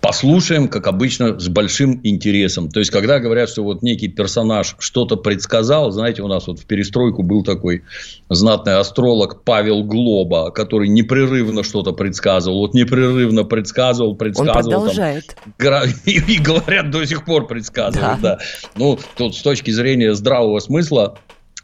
Послушаем, 0.01 0.69
как 0.69 0.87
обычно, 0.87 1.41
с 1.41 1.49
большим 1.49 1.99
интересом. 2.05 2.71
То 2.71 2.79
есть, 2.79 2.91
когда 2.91 3.21
говорят, 3.21 3.49
что 3.49 3.65
вот 3.65 3.83
некий 3.83 4.09
персонаж 4.09 4.77
что-то 4.79 5.17
предсказал, 5.17 5.91
знаете, 5.93 6.21
у 6.23 6.29
нас 6.29 6.47
вот 6.47 6.61
в 6.61 6.67
перестройку 6.67 7.23
был 7.23 7.43
такой 7.43 7.85
знатный 8.29 8.77
астролог 8.77 9.45
Павел 9.45 9.83
Глоба, 9.83 10.51
который 10.51 10.89
непрерывно 10.89 11.65
что-то 11.65 11.93
предсказывал. 11.93 12.59
Вот 12.59 12.75
непрерывно 12.75 13.45
предсказывал, 13.45 14.15
предсказывал. 14.15 14.59
Он 14.59 14.63
продолжает. 14.65 15.37
Там, 15.57 15.85
и, 16.05 16.19
и 16.19 16.39
говорят, 16.39 16.91
до 16.91 17.07
сих 17.07 17.25
пор 17.25 17.47
предсказывает. 17.47 18.21
Да. 18.21 18.37
Да. 18.37 18.39
Ну, 18.77 18.99
тут 19.17 19.35
с 19.35 19.41
точки 19.41 19.71
зрения 19.71 20.15
здравого 20.15 20.59
смысла 20.59 21.17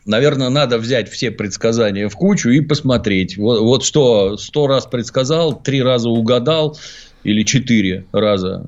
наверное, 0.06 0.48
надо 0.48 0.78
взять 0.78 1.10
все 1.10 1.30
предсказания 1.30 2.08
в 2.08 2.16
кучу 2.16 2.50
и 2.50 2.60
посмотреть. 2.60 3.36
Вот, 3.36 3.60
вот 3.60 3.84
что 3.84 4.36
сто 4.36 4.66
раз 4.66 4.86
предсказал, 4.86 5.60
три 5.60 5.82
раза 5.82 6.08
угадал, 6.08 6.78
или 7.24 7.42
четыре 7.42 8.06
раза. 8.12 8.64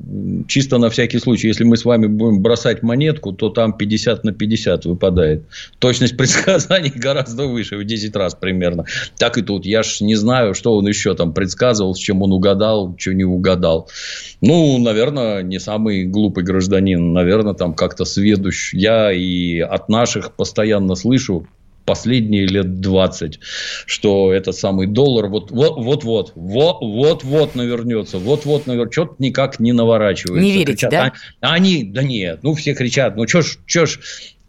Чисто 0.47 0.79
на 0.79 0.91
всякий 0.91 1.19
случай. 1.19 1.49
Если 1.49 1.65
мы 1.65 1.77
с 1.77 1.85
вами 1.85 2.07
будем 2.07 2.43
бросать 2.43 2.83
монетку, 2.83 3.33
то 3.33 3.49
там 3.49 3.77
50 3.77 4.25
на 4.25 4.33
50 4.33 4.85
выпадает. 4.85 5.45
Точность 5.79 6.17
предсказаний 6.19 6.93
гораздо 6.95 7.47
выше, 7.47 7.77
в 7.77 7.85
10 7.85 8.15
раз 8.17 8.35
примерно. 8.35 8.85
Так 9.19 9.39
и 9.39 9.43
тут. 9.43 9.65
Я 9.65 9.83
ж 9.83 10.01
не 10.01 10.15
знаю, 10.15 10.55
что 10.55 10.77
он 10.77 10.87
еще 10.87 11.15
там 11.15 11.33
предсказывал, 11.33 11.95
с 11.95 11.99
чем 11.99 12.23
он 12.23 12.33
угадал, 12.33 12.95
что 12.99 13.15
не 13.15 13.25
угадал. 13.25 13.89
Ну, 14.41 14.79
наверное, 14.79 15.43
не 15.43 15.59
самый 15.59 16.05
глупый 16.05 16.45
гражданин. 16.45 17.13
Наверное, 17.13 17.55
там 17.55 17.75
как-то 17.75 18.05
сведущ. 18.05 18.75
Я 18.75 19.13
и 19.13 19.61
от 19.61 19.89
наших 19.89 20.33
постоянно 20.35 20.95
слышу, 20.95 21.47
последние 21.85 22.47
лет 22.47 22.81
20, 22.81 23.41
что 23.87 24.33
этот 24.33 24.57
самый 24.57 24.87
доллар 24.87 25.29
вот-вот, 25.29 26.33
вот-вот 26.35 27.55
навернется, 27.55 28.19
вот-вот 28.19 28.67
навернется, 28.67 28.93
что-то 28.93 29.15
никак 29.19 29.61
не 29.61 29.73
наворачивается. 29.73 30.43
Не 30.43 30.53
верите, 30.53 30.73
кричат, 30.73 30.91
да? 30.91 31.13
А, 31.41 31.55
они, 31.55 31.85
да 31.85 32.03
нет, 32.03 32.41
ну 32.43 32.55
все 32.55 32.75
кричат, 32.75 33.17
ну 33.17 33.27
что 33.27 33.43
ж, 33.43 33.59
что 33.67 33.87
ж, 33.87 34.01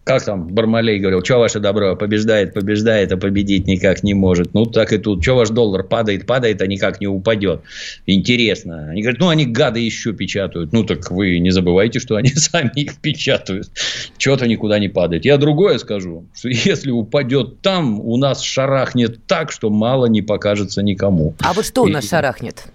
как 0.03 0.25
там 0.25 0.47
Бармалей 0.47 0.99
говорил, 0.99 1.23
что 1.23 1.37
ваше 1.37 1.59
добро 1.59 1.95
побеждает, 1.95 2.53
побеждает, 2.53 3.11
а 3.13 3.17
победить 3.17 3.67
никак 3.67 4.03
не 4.03 4.13
может. 4.13 4.53
Ну, 4.53 4.65
так 4.65 4.91
и 4.91 4.97
тут. 4.97 5.23
Что 5.23 5.35
ваш 5.35 5.49
доллар 5.49 5.83
падает, 5.83 6.25
падает, 6.25 6.61
а 6.61 6.67
никак 6.67 6.99
не 6.99 7.07
упадет. 7.07 7.61
Интересно. 8.05 8.89
Они 8.89 9.01
говорят, 9.01 9.21
ну, 9.21 9.29
они 9.29 9.45
гады 9.45 9.79
еще 9.79 10.11
печатают. 10.11 10.73
Ну, 10.73 10.83
так 10.83 11.09
вы 11.09 11.39
не 11.39 11.51
забывайте, 11.51 11.99
что 11.99 12.17
они 12.17 12.29
сами 12.35 12.71
их 12.75 12.97
печатают. 12.97 13.69
Что-то 14.17 14.45
никуда 14.45 14.77
не 14.77 14.89
падает. 14.89 15.23
Я 15.23 15.37
другое 15.37 15.77
скажу, 15.77 16.25
что 16.33 16.49
если 16.49 16.91
упадет 16.91 17.61
там, 17.61 17.99
у 18.01 18.17
нас 18.17 18.41
шарахнет 18.41 19.25
так, 19.25 19.51
что 19.51 19.69
мало 19.69 20.07
не 20.07 20.21
покажется 20.21 20.83
никому. 20.83 21.33
А 21.39 21.53
вот 21.53 21.65
что 21.65 21.83
у 21.83 21.87
нас 21.87 22.03
и... 22.03 22.07
шарахнет? 22.09 22.65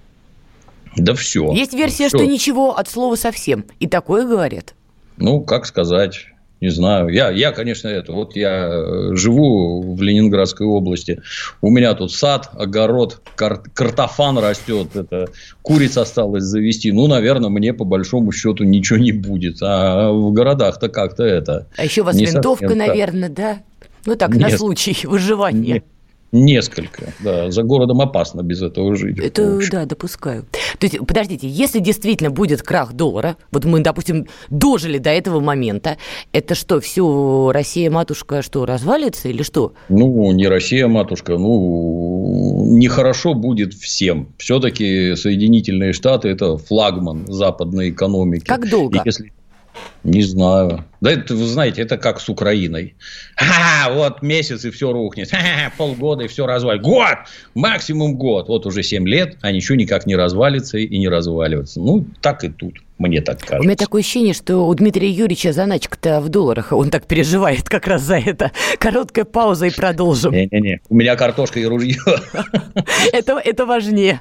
Да 0.97 1.15
все. 1.15 1.53
Есть 1.53 1.75
версия, 1.75 2.09
все. 2.09 2.17
что 2.17 2.27
ничего 2.27 2.77
от 2.79 2.89
слова 2.89 3.17
совсем. 3.17 3.67
И 3.81 3.87
такое 3.87 4.27
говорят. 4.27 4.75
Ну, 5.19 5.43
как 5.43 5.67
сказать. 5.67 6.27
Не 6.61 6.71
знаю. 6.71 7.09
Я, 7.09 7.31
я, 7.31 7.53
конечно, 7.53 7.87
это. 7.87 8.13
Вот 8.13 8.35
я 8.35 8.69
э, 8.69 9.15
живу 9.15 9.95
в 9.95 10.03
Ленинградской 10.03 10.67
области. 10.67 11.23
У 11.61 11.71
меня 11.71 11.95
тут 11.95 12.13
сад, 12.13 12.51
огород, 12.53 13.21
кар, 13.37 13.63
картофан 13.75 14.39
растет. 14.39 14.89
Это 14.95 15.29
куриц 15.63 15.97
осталось 15.97 16.43
завести. 16.43 16.91
Ну, 16.91 17.07
наверное, 17.07 17.49
мне 17.49 17.73
по 17.73 17.85
большому 17.85 18.33
счету 18.33 18.65
ничего 18.65 18.99
не 18.99 19.13
будет. 19.13 19.59
А 19.63 20.11
в 20.11 20.33
городах-то 20.33 20.89
как-то 20.89 21.23
это. 21.23 21.69
А 21.77 21.85
еще 21.85 22.03
у 22.03 22.05
вас 22.05 22.17
винтовка, 22.17 22.75
наверное, 22.75 23.29
да? 23.29 23.59
Ну 24.05 24.17
так, 24.17 24.31
Нет. 24.35 24.51
на 24.51 24.57
случай 24.57 25.07
выживания. 25.07 25.75
Нет. 25.75 25.85
Несколько, 26.31 27.13
да. 27.21 27.51
За 27.51 27.63
городом 27.63 28.03
опасно 28.03 28.43
без 28.43 28.61
этого 28.61 28.95
жить. 28.97 29.19
Это, 29.19 29.59
да, 29.71 29.87
допускаю. 29.87 30.45
То 30.79 30.87
есть, 30.87 30.99
подождите, 30.99 31.49
если 31.49 31.79
действительно 31.79 32.31
будет 32.31 32.63
крах 32.63 32.93
доллара, 32.93 33.37
вот 33.51 33.65
мы, 33.65 33.81
допустим, 33.81 34.27
дожили 34.51 34.99
до 34.99 35.11
этого 35.11 35.41
момента, 35.41 35.97
это 36.33 36.55
что, 36.55 36.81
все, 36.81 37.51
Россия-матушка, 37.53 38.43
что, 38.43 38.67
развалится 38.67 39.29
или 39.29 39.43
что? 39.43 39.73
Ну, 39.89 40.31
не 40.33 40.47
Россия-матушка, 40.49 41.39
ну, 41.39 42.65
нехорошо 42.67 43.33
будет 43.33 43.73
всем. 43.73 44.29
Все-таки 44.37 45.17
Соединительные 45.17 45.95
Штаты– 45.95 46.29
это 46.31 46.59
флагман 46.59 47.25
западной 47.27 47.91
экономики. 47.91 48.45
Как 48.45 48.69
долго? 48.69 48.99
И 48.99 49.03
если 49.05 49.33
не 50.05 50.23
знаю. 50.23 50.85
Да 51.01 51.13
это, 51.13 51.35
вы 51.35 51.45
знаете, 51.45 51.83
это 51.83 51.97
как 51.99 52.21
с 52.21 52.29
Украиной. 52.29 52.95
А, 53.37 53.93
вот 53.93 54.23
месяц 54.23 54.65
и 54.65 54.71
все 54.71 54.93
рухнет. 54.93 55.31
Ха-ха, 55.31 55.73
полгода 55.77 56.25
и 56.25 56.29
все 56.29 56.47
развалится. 56.47 56.89
Год! 56.89 57.17
Максимум 57.55 58.17
год. 58.17 58.49
Вот 58.49 58.67
уже 58.67 58.83
7 58.83 59.07
лет, 59.07 59.37
а 59.43 59.53
ничего 59.53 59.77
никак 59.77 60.07
не 60.07 60.17
развалится 60.17 60.79
и 60.79 60.99
не 60.99 61.09
разваливается. 61.09 61.81
Ну, 61.81 62.07
так 62.21 62.45
и 62.45 62.49
тут. 62.49 62.75
Мне 62.99 63.21
так 63.21 63.39
кажется. 63.39 63.61
У 63.61 63.65
меня 63.65 63.77
такое 63.77 64.01
ощущение, 64.01 64.35
что 64.35 64.67
у 64.67 64.75
Дмитрия 64.75 65.11
Юрьевича 65.11 65.53
заначка-то 65.53 66.21
в 66.21 66.29
долларах. 66.29 66.73
Он 66.73 66.91
так 66.91 67.07
переживает 67.07 67.69
как 67.69 67.87
раз 67.87 68.03
за 68.03 68.19
это. 68.19 68.51
Короткая 68.79 69.25
пауза 69.25 69.67
и 69.67 69.71
продолжим. 69.71 70.33
Не-не-не. 70.33 70.81
У 70.89 70.97
меня 70.97 71.15
картошка 71.15 71.61
и 71.61 71.65
ружье. 71.65 72.01
Это 73.13 73.67
важнее. 73.67 74.21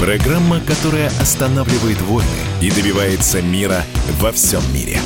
программа, 0.00 0.60
которая 0.60 1.08
останавливает 1.20 2.00
войны 2.02 2.28
и 2.60 2.70
добивается 2.70 3.40
мира 3.40 3.82
во 4.20 4.32
всем 4.32 4.62
мире. 4.74 4.98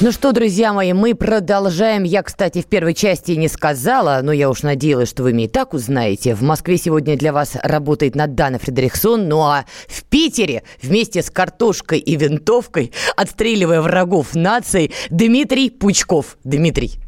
Ну 0.00 0.12
что, 0.12 0.30
друзья 0.30 0.72
мои, 0.72 0.92
мы 0.92 1.14
продолжаем. 1.16 2.04
Я, 2.04 2.22
кстати, 2.22 2.62
в 2.62 2.66
первой 2.66 2.94
части 2.94 3.32
не 3.32 3.48
сказала, 3.48 4.20
но 4.22 4.30
я 4.30 4.48
уж 4.48 4.62
надеялась, 4.62 5.08
что 5.08 5.24
вы 5.24 5.32
меня 5.32 5.46
и 5.46 5.48
так 5.48 5.74
узнаете. 5.74 6.36
В 6.36 6.42
Москве 6.42 6.76
сегодня 6.76 7.16
для 7.16 7.32
вас 7.32 7.56
работает 7.62 8.14
Надана 8.14 8.60
Фредериксон, 8.60 9.28
ну 9.28 9.40
а 9.40 9.64
в 9.88 10.04
Питере 10.04 10.62
вместе 10.80 11.20
с 11.20 11.30
картошкой 11.30 11.98
и 11.98 12.14
винтовкой, 12.14 12.92
отстреливая 13.16 13.80
врагов 13.80 14.36
нации, 14.36 14.92
Дмитрий 15.10 15.68
Пучков. 15.70 16.38
Дмитрий, 16.44 17.00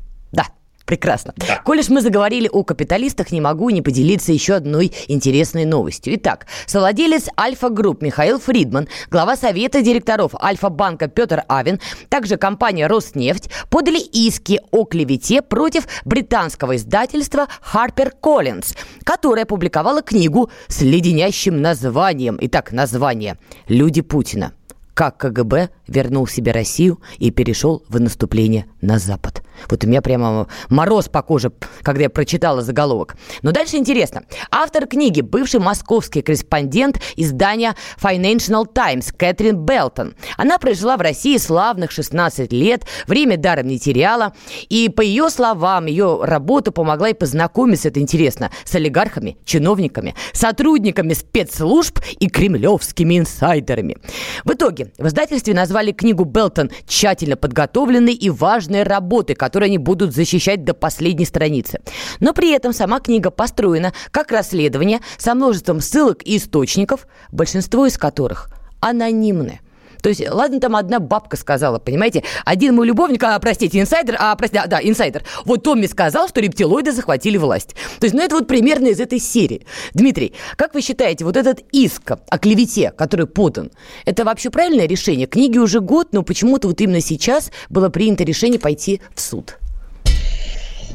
Прекрасно. 0.91 1.35
Да. 1.37 1.63
Коль 1.65 1.81
мы 1.89 2.01
заговорили 2.01 2.49
о 2.53 2.65
капиталистах, 2.65 3.31
не 3.31 3.41
могу 3.41 3.71
не 3.71 3.81
поделиться 3.81 4.33
еще 4.33 4.55
одной 4.55 4.93
интересной 5.07 5.65
новостью. 5.65 6.17
Итак, 6.17 6.49
совладелец 6.67 7.29
Альфа-групп 7.39 8.03
Михаил 8.03 8.41
Фридман, 8.41 8.89
глава 9.09 9.37
совета 9.37 9.83
директоров 9.83 10.35
Альфа-банка 10.35 11.07
Петр 11.07 11.45
Авен, 11.47 11.79
также 12.09 12.39
компания 12.39 12.89
Роснефть 12.89 13.51
подали 13.71 14.01
иски 14.01 14.61
о 14.73 14.85
клевете 14.85 15.43
против 15.43 15.85
британского 16.05 16.75
издательства 16.75 17.47
Harper 17.73 18.11
Collins, 18.21 18.77
которое 19.05 19.43
опубликовало 19.45 20.03
книгу 20.03 20.51
с 20.67 20.81
леденящим 20.81 21.63
названием. 21.63 22.37
Итак, 22.41 22.73
название 22.73 23.39
«Люди 23.69 24.01
Путина» 24.01 24.55
как 25.01 25.17
КГБ 25.17 25.71
вернул 25.89 26.27
себе 26.27 26.53
Россию 26.53 27.01
и 27.17 27.31
перешел 27.31 27.83
в 27.89 27.99
наступление 27.99 28.67
на 28.83 28.99
Запад. 28.99 29.43
Вот 29.69 29.83
у 29.85 29.87
меня 29.87 30.03
прямо 30.03 30.47
мороз 30.69 31.09
по 31.09 31.23
коже, 31.23 31.53
когда 31.83 32.03
я 32.03 32.11
прочитала 32.11 32.63
заголовок. 32.63 33.17
Но 33.43 33.53
дальше 33.53 33.77
интересно. 33.77 34.23
Автор 34.51 34.87
книги– 34.87 35.21
бывший 35.23 35.61
московский 35.61 36.23
корреспондент 36.23 37.01
издания 37.17 37.75
Financial 38.03 38.67
Times 38.71 39.13
Кэтрин 39.13 39.57
Белтон. 39.57 40.15
Она 40.37 40.59
прожила 40.59 40.97
в 40.97 41.01
России 41.01 41.37
славных 41.39 41.91
16 41.91 42.53
лет, 42.53 42.85
время 43.07 43.37
даром 43.37 43.69
не 43.69 43.79
теряла. 43.79 44.35
И 44.69 44.89
по 44.89 45.01
ее 45.01 45.31
словам, 45.31 45.87
ее 45.87 46.21
работа 46.23 46.73
помогла 46.73 47.09
и 47.09 47.15
познакомиться, 47.15 47.89
это 47.89 48.01
интересно, 48.01 48.51
с 48.65 48.75
олигархами, 48.75 49.39
чиновниками, 49.45 50.15
сотрудниками 50.33 51.15
спецслужб 51.15 51.99
и 52.19 52.29
кремлевскими 52.29 53.19
инсайдерами. 53.19 53.97
В 54.45 54.53
итоге 54.53 54.90
в 54.99 55.07
издательстве 55.07 55.55
назвали 55.55 55.93
книгу 55.93 56.25
Белтон 56.25 56.71
тщательно 56.87 57.37
подготовленной 57.37 58.15
и 58.15 58.31
важной 58.31 58.83
работой, 58.83 59.35
которую 59.35 59.69
они 59.69 59.79
будут 59.79 60.15
защищать 60.15 60.65
до 60.65 60.75
последней 60.75 61.25
страницы. 61.25 61.81
Но 62.21 62.33
при 62.33 62.53
этом 62.53 62.73
сама 62.73 63.01
книга 63.01 63.31
построена 63.31 63.93
как 64.11 64.31
расследование 64.31 65.01
со 65.19 65.35
множеством 65.35 65.81
ссылок 65.81 66.23
и 66.25 66.37
источников, 66.37 67.07
большинство 67.31 67.87
из 67.87 67.99
которых 67.99 68.51
анонимны. 68.81 69.61
То 70.03 70.09
есть, 70.09 70.29
ладно, 70.29 70.61
там 70.61 70.77
одна 70.77 70.99
бабка 70.99 71.37
сказала, 71.37 71.79
понимаете, 71.79 72.25
один 72.45 72.75
мой 72.75 72.87
любовник, 72.87 73.23
а, 73.25 73.39
простите, 73.39 73.81
инсайдер, 73.81 74.17
а, 74.19 74.35
простите, 74.37 74.65
да, 74.67 74.81
инсайдер, 74.83 75.25
вот 75.45 75.63
Томми 75.63 75.87
сказал, 75.87 76.29
что 76.29 76.41
рептилоиды 76.41 76.93
захватили 76.93 77.37
власть. 77.37 77.75
То 77.99 78.05
есть, 78.05 78.15
ну, 78.15 78.23
это 78.23 78.35
вот 78.37 78.47
примерно 78.47 78.89
из 78.89 79.01
этой 79.01 79.19
серии. 79.19 79.67
Дмитрий, 79.95 80.35
как 80.57 80.75
вы 80.75 80.83
считаете, 80.83 81.25
вот 81.25 81.37
этот 81.37 81.61
иск 81.73 82.13
о 82.29 82.39
клевете, 82.39 82.93
который 82.97 83.27
подан, 83.27 83.71
это 84.05 84.25
вообще 84.25 84.51
правильное 84.51 84.87
решение? 84.87 85.27
Книги 85.27 85.59
уже 85.59 85.81
год, 85.81 86.09
но 86.13 86.23
почему-то 86.23 86.69
вот 86.69 86.81
именно 86.81 87.01
сейчас 87.01 87.51
было 87.69 87.89
принято 87.89 88.25
решение 88.25 88.61
пойти 88.61 89.01
в 89.15 89.21
суд. 89.21 89.57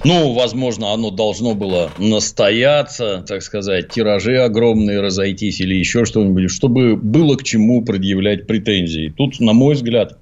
Ну, 0.03 0.33
возможно, 0.33 0.93
оно 0.93 1.09
должно 1.09 1.55
было 1.55 1.95
настояться, 1.97 3.23
так 3.27 3.41
сказать, 3.41 3.89
тиражи 3.89 4.37
огромные 4.37 5.01
разойтись 5.01 5.59
или 5.59 5.73
еще 5.73 6.05
что-нибудь, 6.05 6.51
чтобы 6.51 6.95
было 6.95 7.35
к 7.35 7.43
чему 7.43 7.83
предъявлять 7.83 8.45
претензии. 8.45 9.09
Тут, 9.09 9.39
на 9.39 9.53
мой 9.53 9.73
взгляд, 9.73 10.19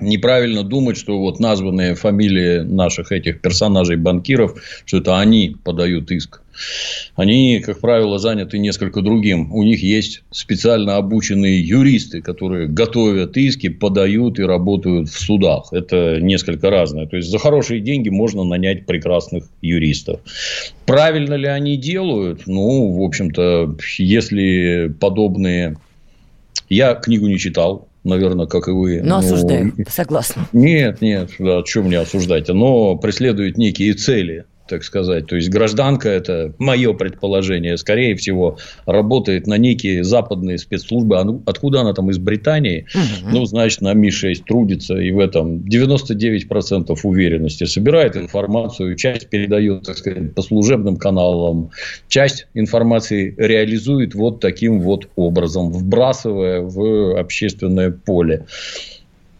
неправильно 0.00 0.62
думать, 0.62 0.96
что 0.96 1.18
вот 1.18 1.40
названные 1.40 1.96
фамилии 1.96 2.60
наших 2.60 3.10
этих 3.10 3.40
персонажей 3.40 3.96
банкиров, 3.96 4.62
что 4.84 4.98
это 4.98 5.18
они 5.18 5.56
подают 5.64 6.12
иск. 6.12 6.43
Они, 7.16 7.60
как 7.60 7.80
правило, 7.80 8.18
заняты 8.18 8.58
несколько 8.58 9.00
другим. 9.00 9.52
У 9.52 9.62
них 9.62 9.82
есть 9.82 10.22
специально 10.30 10.96
обученные 10.96 11.60
юристы, 11.60 12.22
которые 12.22 12.68
готовят 12.68 13.36
иски, 13.36 13.68
подают 13.68 14.38
и 14.38 14.42
работают 14.42 15.08
в 15.08 15.18
судах. 15.18 15.72
Это 15.72 16.20
несколько 16.20 16.70
разное. 16.70 17.06
То 17.06 17.16
есть, 17.16 17.30
за 17.30 17.38
хорошие 17.38 17.80
деньги 17.80 18.08
можно 18.08 18.44
нанять 18.44 18.86
прекрасных 18.86 19.44
юристов. 19.62 20.20
Правильно 20.86 21.34
ли 21.34 21.46
они 21.46 21.76
делают? 21.76 22.46
Ну, 22.46 22.92
в 22.92 23.02
общем-то, 23.02 23.76
если 23.98 24.94
подобные... 25.00 25.76
Я 26.70 26.94
книгу 26.94 27.26
не 27.26 27.38
читал, 27.38 27.88
наверное, 28.04 28.46
как 28.46 28.68
и 28.68 28.70
вы. 28.70 29.00
Но, 29.02 29.08
но... 29.08 29.16
осуждаю, 29.18 29.74
согласна. 29.88 30.48
Нет, 30.52 31.00
нет, 31.00 31.30
да, 31.38 31.58
о 31.58 31.62
чем 31.62 31.86
мне 31.86 31.98
осуждать? 31.98 32.48
Оно 32.48 32.96
преследует 32.96 33.58
некие 33.58 33.92
цели 33.94 34.44
так 34.68 34.82
сказать. 34.84 35.26
То 35.26 35.36
есть 35.36 35.50
гражданка 35.50 36.08
это 36.08 36.54
мое 36.58 36.92
предположение, 36.94 37.76
скорее 37.76 38.16
всего, 38.16 38.58
работает 38.86 39.46
на 39.46 39.58
некие 39.58 40.04
западные 40.04 40.58
спецслужбы. 40.58 41.18
А 41.18 41.24
ну, 41.24 41.42
откуда 41.46 41.80
она 41.80 41.92
там 41.92 42.10
из 42.10 42.18
Британии? 42.18 42.86
Угу. 42.94 43.30
Ну, 43.32 43.44
значит, 43.44 43.80
на 43.80 43.92
Ми-6 43.92 44.44
трудится 44.46 44.96
и 44.96 45.10
в 45.10 45.18
этом 45.18 45.58
99% 45.58 46.96
уверенности. 47.02 47.64
Собирает 47.64 48.16
информацию, 48.16 48.96
часть 48.96 49.28
передает, 49.28 49.84
так 49.84 49.98
сказать, 49.98 50.34
по 50.34 50.42
служебным 50.42 50.96
каналам, 50.96 51.70
часть 52.08 52.46
информации 52.54 53.34
реализует 53.36 54.14
вот 54.14 54.40
таким 54.40 54.80
вот 54.80 55.08
образом, 55.16 55.70
вбрасывая 55.70 56.60
в 56.60 57.18
общественное 57.18 57.90
поле. 57.90 58.46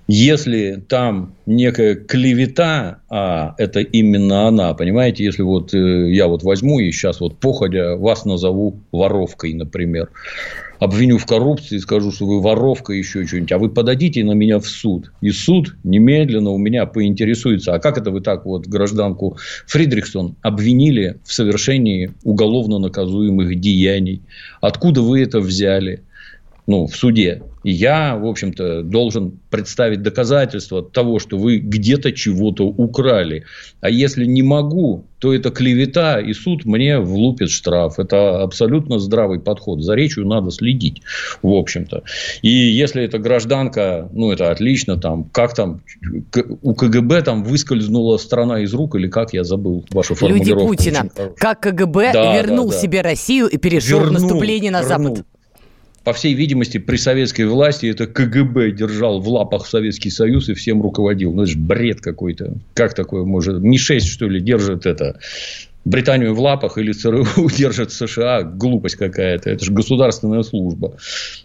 Если 0.07 0.83
там 0.87 1.35
некая 1.47 1.95
клевета, 1.95 2.99
а 3.09 3.55
это 3.57 3.81
именно 3.81 4.47
она, 4.47 4.75
понимаете, 4.75 5.25
если 5.25 5.43
вот 5.43 5.73
э, 5.73 6.13
я 6.13 6.27
вот 6.29 6.43
возьму 6.43 6.79
и 6.79 6.93
сейчас 6.93 7.21
вот 7.21 7.39
походя 7.39 7.97
вас 7.97 8.27
назову 8.27 8.81
воровкой, 8.93 9.55
например, 9.55 10.11
обвиню 10.79 11.17
в 11.17 11.25
коррупции, 11.25 11.79
скажу, 11.79 12.13
что 12.13 12.27
вы 12.27 12.43
воровка, 12.43 12.93
еще 12.93 13.27
что-нибудь, 13.27 13.53
а 13.53 13.59
вы 13.59 13.71
подадите 13.71 14.23
на 14.25 14.33
меня 14.33 14.59
в 14.59 14.67
суд. 14.67 15.11
И 15.23 15.31
суд 15.31 15.75
немедленно 15.85 16.51
у 16.51 16.59
меня 16.59 16.85
поинтересуется, 16.85 17.73
а 17.75 17.79
как 17.79 17.97
это 17.97 18.11
вы 18.11 18.21
так 18.21 18.45
вот 18.45 18.67
гражданку 18.67 19.39
Фридрихсон 19.67 20.37
обвинили 20.43 21.19
в 21.25 21.33
совершении 21.33 22.13
уголовно 22.25 22.79
наказуемых 22.79 23.59
деяний? 23.59 24.21
Откуда 24.61 25.01
вы 25.01 25.23
это 25.23 25.41
взяли? 25.41 26.03
ну, 26.67 26.87
в 26.87 26.97
суде. 26.97 27.43
И 27.65 27.73
я, 27.73 28.17
в 28.17 28.27
общем-то, 28.27 28.83
должен 28.83 29.41
представить 29.51 30.03
доказательства 30.03 30.83
того, 30.83 31.19
что 31.19 31.39
вы 31.39 31.59
где-то 31.59 32.13
чего-то 32.13 32.65
украли. 32.67 33.45
А 33.81 33.91
если 33.91 34.27
не 34.27 34.43
могу, 34.43 35.07
то 35.19 35.33
это 35.33 35.51
клевета, 35.51 36.21
и 36.21 36.35
суд 36.35 36.67
мне 36.67 36.99
влупит 36.99 37.49
штраф. 37.49 37.99
Это 37.99 38.43
абсолютно 38.43 38.99
здравый 38.99 39.41
подход. 39.41 39.83
За 39.83 39.95
речью 39.95 40.27
надо 40.27 40.51
следить, 40.51 41.01
в 41.43 41.55
общем-то. 41.55 42.03
И 42.43 42.51
если 42.51 43.03
это 43.03 43.19
гражданка, 43.19 44.11
ну, 44.13 44.31
это 44.33 44.51
отлично, 44.51 44.99
там, 44.99 45.25
как 45.33 45.55
там, 45.55 45.81
у 46.61 46.75
КГБ 46.75 47.23
там 47.23 47.43
выскользнула 47.43 48.19
страна 48.19 48.61
из 48.61 48.75
рук, 48.75 48.97
или 48.97 49.09
как, 49.09 49.33
я 49.33 49.45
забыл 49.45 49.87
вашу 49.91 50.15
формулировку. 50.15 50.73
Люди 50.73 50.77
Путина. 50.77 51.09
Как 51.39 51.61
КГБ 51.61 52.13
да, 52.13 52.37
вернул 52.37 52.69
да, 52.69 52.75
да. 52.75 52.81
себе 52.81 53.01
Россию 53.01 53.47
и 53.47 53.57
перешел 53.57 54.01
вернул, 54.01 54.19
в 54.19 54.23
наступление 54.23 54.71
на 54.71 54.83
вернул. 54.83 55.17
Запад 55.17 55.27
по 56.05 56.13
всей 56.13 56.35
видимости, 56.35 56.79
при 56.79 56.97
советской 56.97 57.47
власти 57.47 57.87
это 57.87 58.07
КГБ 58.07 58.73
держал 58.73 59.21
в 59.21 59.29
лапах 59.29 59.67
Советский 59.67 60.11
Союз 60.11 60.51
и 60.51 60.55
всем 60.55 60.83
руководил. 60.83 61.33
Ну, 61.33 61.43
это 61.43 61.53
же 61.53 61.59
бред 61.59 62.01
какой-то. 62.01 62.59
Как 62.75 62.95
такое 62.95 63.25
может? 63.25 63.61
Ми-6, 63.61 64.01
что 64.01 64.29
ли, 64.29 64.41
держит 64.41 64.85
это 64.85 65.19
Британию 65.85 66.35
в 66.35 66.41
лапах 66.41 66.79
или 66.79 66.93
ЦРУ 66.93 67.27
держит 67.57 67.93
США, 67.93 68.43
глупость 68.43 68.97
какая-то. 68.97 69.51
Это 69.51 69.65
же 69.65 69.73
государственная 69.73 70.43
служба. 70.43 70.97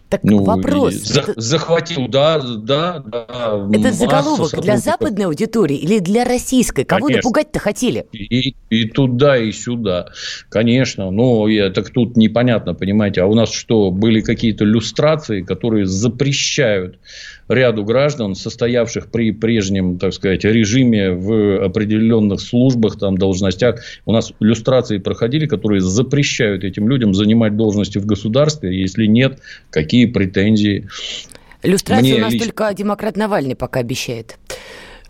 Так 0.10 0.24
ну, 0.24 0.44
вопрос. 0.44 0.96
За, 0.96 1.22
это... 1.22 1.34
Захватил, 1.40 2.08
да, 2.08 2.40
да, 2.40 3.04
да. 3.06 3.68
Это 3.72 3.94
заголовок 3.94 4.60
для 4.60 4.78
западной 4.78 5.26
аудитории 5.26 5.78
или 5.78 6.00
для 6.00 6.26
российской? 6.26 6.84
Кого 6.84 7.08
Конечно. 7.08 7.20
напугать-то 7.20 7.60
хотели? 7.60 8.08
И, 8.12 8.56
и 8.72 8.86
туда, 8.86 9.38
и 9.38 9.52
сюда. 9.52 10.08
Конечно. 10.50 11.12
Но 11.12 11.48
я, 11.48 11.70
так 11.70 11.92
тут 11.92 12.18
непонятно, 12.18 12.74
понимаете. 12.74 13.22
А 13.22 13.28
у 13.28 13.36
нас 13.36 13.52
что, 13.52 13.92
были 13.92 14.22
какие-то 14.22 14.66
люстрации, 14.66 15.42
которые 15.42 15.86
запрещают 15.86 16.98
ряду 17.50 17.84
граждан, 17.84 18.36
состоявших 18.36 19.12
при 19.12 19.32
прежнем, 19.32 19.98
так 19.98 20.14
сказать, 20.14 20.44
режиме 20.46 21.12
в 21.12 21.64
определенных 21.66 22.40
службах, 22.40 22.98
там, 22.98 23.18
должностях. 23.18 23.82
У 24.06 24.12
нас 24.12 24.32
люстрации 24.40 25.00
проходили, 25.00 25.48
которые 25.48 25.82
запрещают 25.82 26.64
этим 26.64 26.88
людям 26.88 27.14
занимать 27.14 27.58
должности 27.58 27.98
в 27.98 28.06
государстве. 28.06 28.80
Если 28.80 29.08
нет, 29.08 29.40
какие 29.72 29.99
претензии? 30.06 30.88
Люстрацию 31.64 32.12
Мне 32.12 32.16
у 32.16 32.22
нас 32.22 32.34
лично... 32.34 32.48
только 32.48 32.74
демократ 32.74 33.18
Навальный 33.18 33.56
пока 33.56 33.82
обещает. 33.82 34.38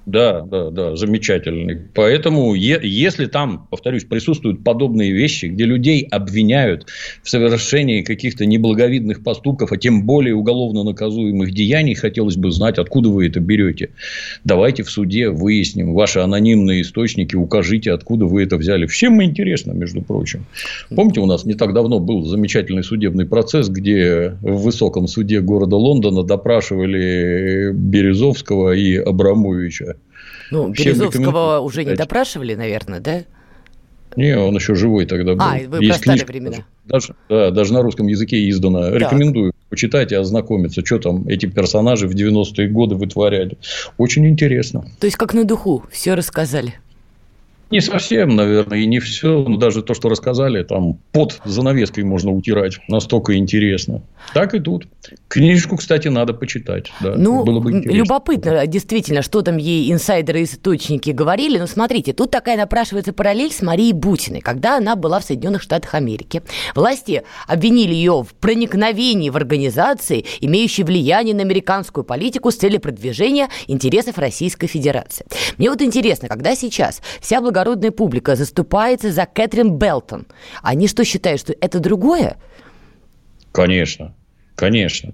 Да, 0.06 0.42
да, 0.42 0.72
да, 0.72 0.96
замечательный. 0.96 1.78
Поэтому, 1.94 2.56
е- 2.56 2.80
если 2.82 3.28
там, 3.28 3.68
повторюсь, 3.70 4.06
присутствуют 4.06 4.64
подобные 4.64 5.12
вещи, 5.12 5.46
где 5.46 5.66
людей 5.66 6.08
обвиняют 6.10 6.88
в 7.22 7.30
совершении 7.30 8.02
каких-то 8.02 8.46
неблаговидных 8.46 9.24
поступков, 9.24 9.72
а 9.72 9.78
тем 9.78 10.06
более 10.06 10.34
уголовно 10.34 10.84
наказуемых 10.84 11.52
деяний, 11.54 11.94
хотелось 11.94 12.38
бы 12.38 12.52
знать, 12.52 12.80
откуда 12.80 13.10
вы 13.10 13.28
это 13.28 13.40
берете. 13.40 13.90
Давайте 14.44 14.84
в 14.84 14.90
суде 14.90 15.30
выясним 15.30 15.94
ваши 15.94 16.20
анонимные 16.20 16.82
источники, 16.82 17.36
укажите, 17.36 17.92
откуда 17.92 18.26
вы 18.26 18.44
это 18.44 18.58
взяли. 18.58 18.88
Всем 18.88 19.22
интересно, 19.22 19.74
между 19.74 20.02
прочим. 20.02 20.46
Помните, 20.90 21.20
у 21.20 21.28
нас 21.28 21.46
не 21.46 21.54
так 21.54 21.74
давно 21.74 22.00
был 22.00 22.26
замечательный 22.26 22.84
судебный 22.84 23.26
процесс, 23.26 23.70
где 23.70 24.38
в 24.42 24.64
высоком 24.64 25.08
суде 25.08 25.42
города 25.42 25.76
Лондона 25.76 26.24
допрашивали 26.24 27.72
Березовского 27.74 28.72
и 28.72 28.96
Абрамовича. 28.96 29.98
Ну, 30.52 30.70
Березовского 30.70 31.60
уже 31.60 31.84
не 31.86 31.96
допрашивали, 31.96 32.56
наверное, 32.56 33.00
да? 33.00 33.24
Не, 34.16 34.38
он 34.38 34.56
еще 34.56 34.76
живой 34.76 35.06
тогда 35.06 35.34
был. 35.34 35.42
А, 35.42 35.60
вы 35.68 35.84
Есть 35.84 36.02
книжка, 36.02 36.26
времена. 36.26 36.58
Даже, 36.86 37.16
да, 37.30 37.52
даже 37.52 37.74
на 37.74 37.82
русском 37.84 38.08
языке 38.08 38.50
издана. 38.50 38.90
Так. 38.90 39.02
Рекомендую 39.02 39.54
почитать 39.70 40.12
и 40.12 40.16
ознакомиться, 40.16 40.84
что 40.84 40.98
там 40.98 41.28
эти 41.28 41.46
персонажи 41.46 42.08
в 42.08 42.16
90-е 42.16 42.70
годы 42.70 42.96
вытворяли. 42.96 43.58
Очень 43.98 44.28
интересно. 44.28 44.86
То 45.00 45.06
есть, 45.06 45.16
как 45.16 45.34
на 45.34 45.44
духу, 45.44 45.84
все 45.92 46.16
рассказали. 46.16 46.74
Не 47.72 47.82
совсем, 47.82 48.36
наверное, 48.36 48.80
и 48.80 48.86
не 48.88 49.00
все. 49.00 49.44
Но 49.48 49.58
даже 49.58 49.84
то, 49.84 49.94
что 49.94 50.10
рассказали, 50.10 50.64
там 50.64 51.00
под 51.12 51.40
занавеской 51.46 52.04
можно 52.04 52.32
утирать. 52.32 52.80
Настолько 52.88 53.38
интересно. 53.38 54.02
Так 54.34 54.56
и 54.56 54.60
тут. 54.60 54.88
Книжку, 55.28 55.78
кстати, 55.78 56.08
надо 56.08 56.34
почитать. 56.34 56.92
Да, 57.00 57.16
ну, 57.16 57.44
было 57.44 57.60
бы 57.60 57.72
интересно. 57.72 57.98
любопытно, 57.98 58.68
действительно, 58.68 59.22
что 59.22 59.42
там 59.42 59.58
ей 59.58 59.92
инсайдеры 59.92 60.42
и 60.42 60.44
источники 60.46 61.12
говорили. 61.12 61.60
Но 61.60 61.68
смотрите, 61.68 62.14
тут 62.14 62.32
такая 62.32 62.58
напрашивается 62.58 63.14
параллель 63.14 63.52
с 63.52 63.62
Марией 63.62 63.94
Бутиной, 63.94 64.42
когда 64.42 64.78
она 64.78 64.96
была 64.96 65.20
в 65.20 65.24
Соединенных 65.24 65.62
Штатах 65.62 65.94
Америки. 65.94 66.42
Власти 66.74 67.24
обвинили 67.48 67.94
ее 67.94 68.24
в 68.24 68.34
проникновении 68.34 69.30
в 69.30 69.36
организации, 69.36 70.26
имеющие 70.42 70.86
влияние 70.86 71.36
на 71.36 71.42
американскую 71.42 72.04
политику 72.04 72.50
с 72.52 72.56
целью 72.56 72.80
продвижения 72.80 73.50
интересов 73.68 74.18
Российской 74.18 74.68
Федерации. 74.68 75.26
Мне 75.58 75.70
вот 75.70 75.82
интересно, 75.82 76.28
когда 76.28 76.56
сейчас 76.56 77.02
вся 77.22 77.42
благо 77.42 77.59
благородная 77.60 77.92
публика 77.92 78.36
заступается 78.36 79.12
за 79.12 79.26
Кэтрин 79.26 79.78
Белтон. 79.78 80.28
Они 80.64 80.88
что 80.88 81.04
считают, 81.04 81.42
что 81.42 81.54
это 81.60 81.80
другое? 81.80 82.38
Конечно. 83.52 84.14
Конечно. 84.56 85.14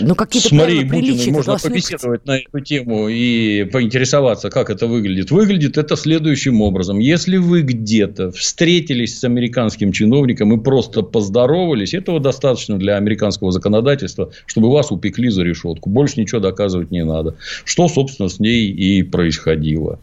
Ну, 0.00 0.14
какие-то 0.14 0.50
С 0.50 0.52
Марией 0.52 0.84
Бутиной 0.84 1.32
можно 1.32 1.58
побеседовать 1.58 2.20
быть. 2.20 2.26
на 2.28 2.38
эту 2.38 2.60
тему 2.60 3.08
и 3.08 3.64
поинтересоваться, 3.64 4.50
как 4.50 4.70
это 4.70 4.86
выглядит. 4.86 5.32
Выглядит 5.32 5.78
это 5.78 5.96
следующим 5.96 6.60
образом. 6.60 7.00
Если 7.00 7.38
вы 7.38 7.62
где-то 7.62 8.30
встретились 8.30 9.18
с 9.18 9.24
американским 9.24 9.90
чиновником 9.90 10.52
и 10.52 10.62
просто 10.62 11.02
поздоровались, 11.02 11.92
этого 11.92 12.20
достаточно 12.20 12.78
для 12.78 12.96
американского 12.96 13.50
законодательства, 13.50 14.30
чтобы 14.46 14.70
вас 14.70 14.92
упекли 14.92 15.28
за 15.30 15.42
решетку. 15.42 15.90
Больше 15.90 16.20
ничего 16.20 16.40
доказывать 16.40 16.92
не 16.92 17.04
надо. 17.04 17.34
Что, 17.64 17.88
собственно, 17.88 18.28
с 18.28 18.38
ней 18.38 18.68
и 18.68 19.02
происходило. 19.02 19.98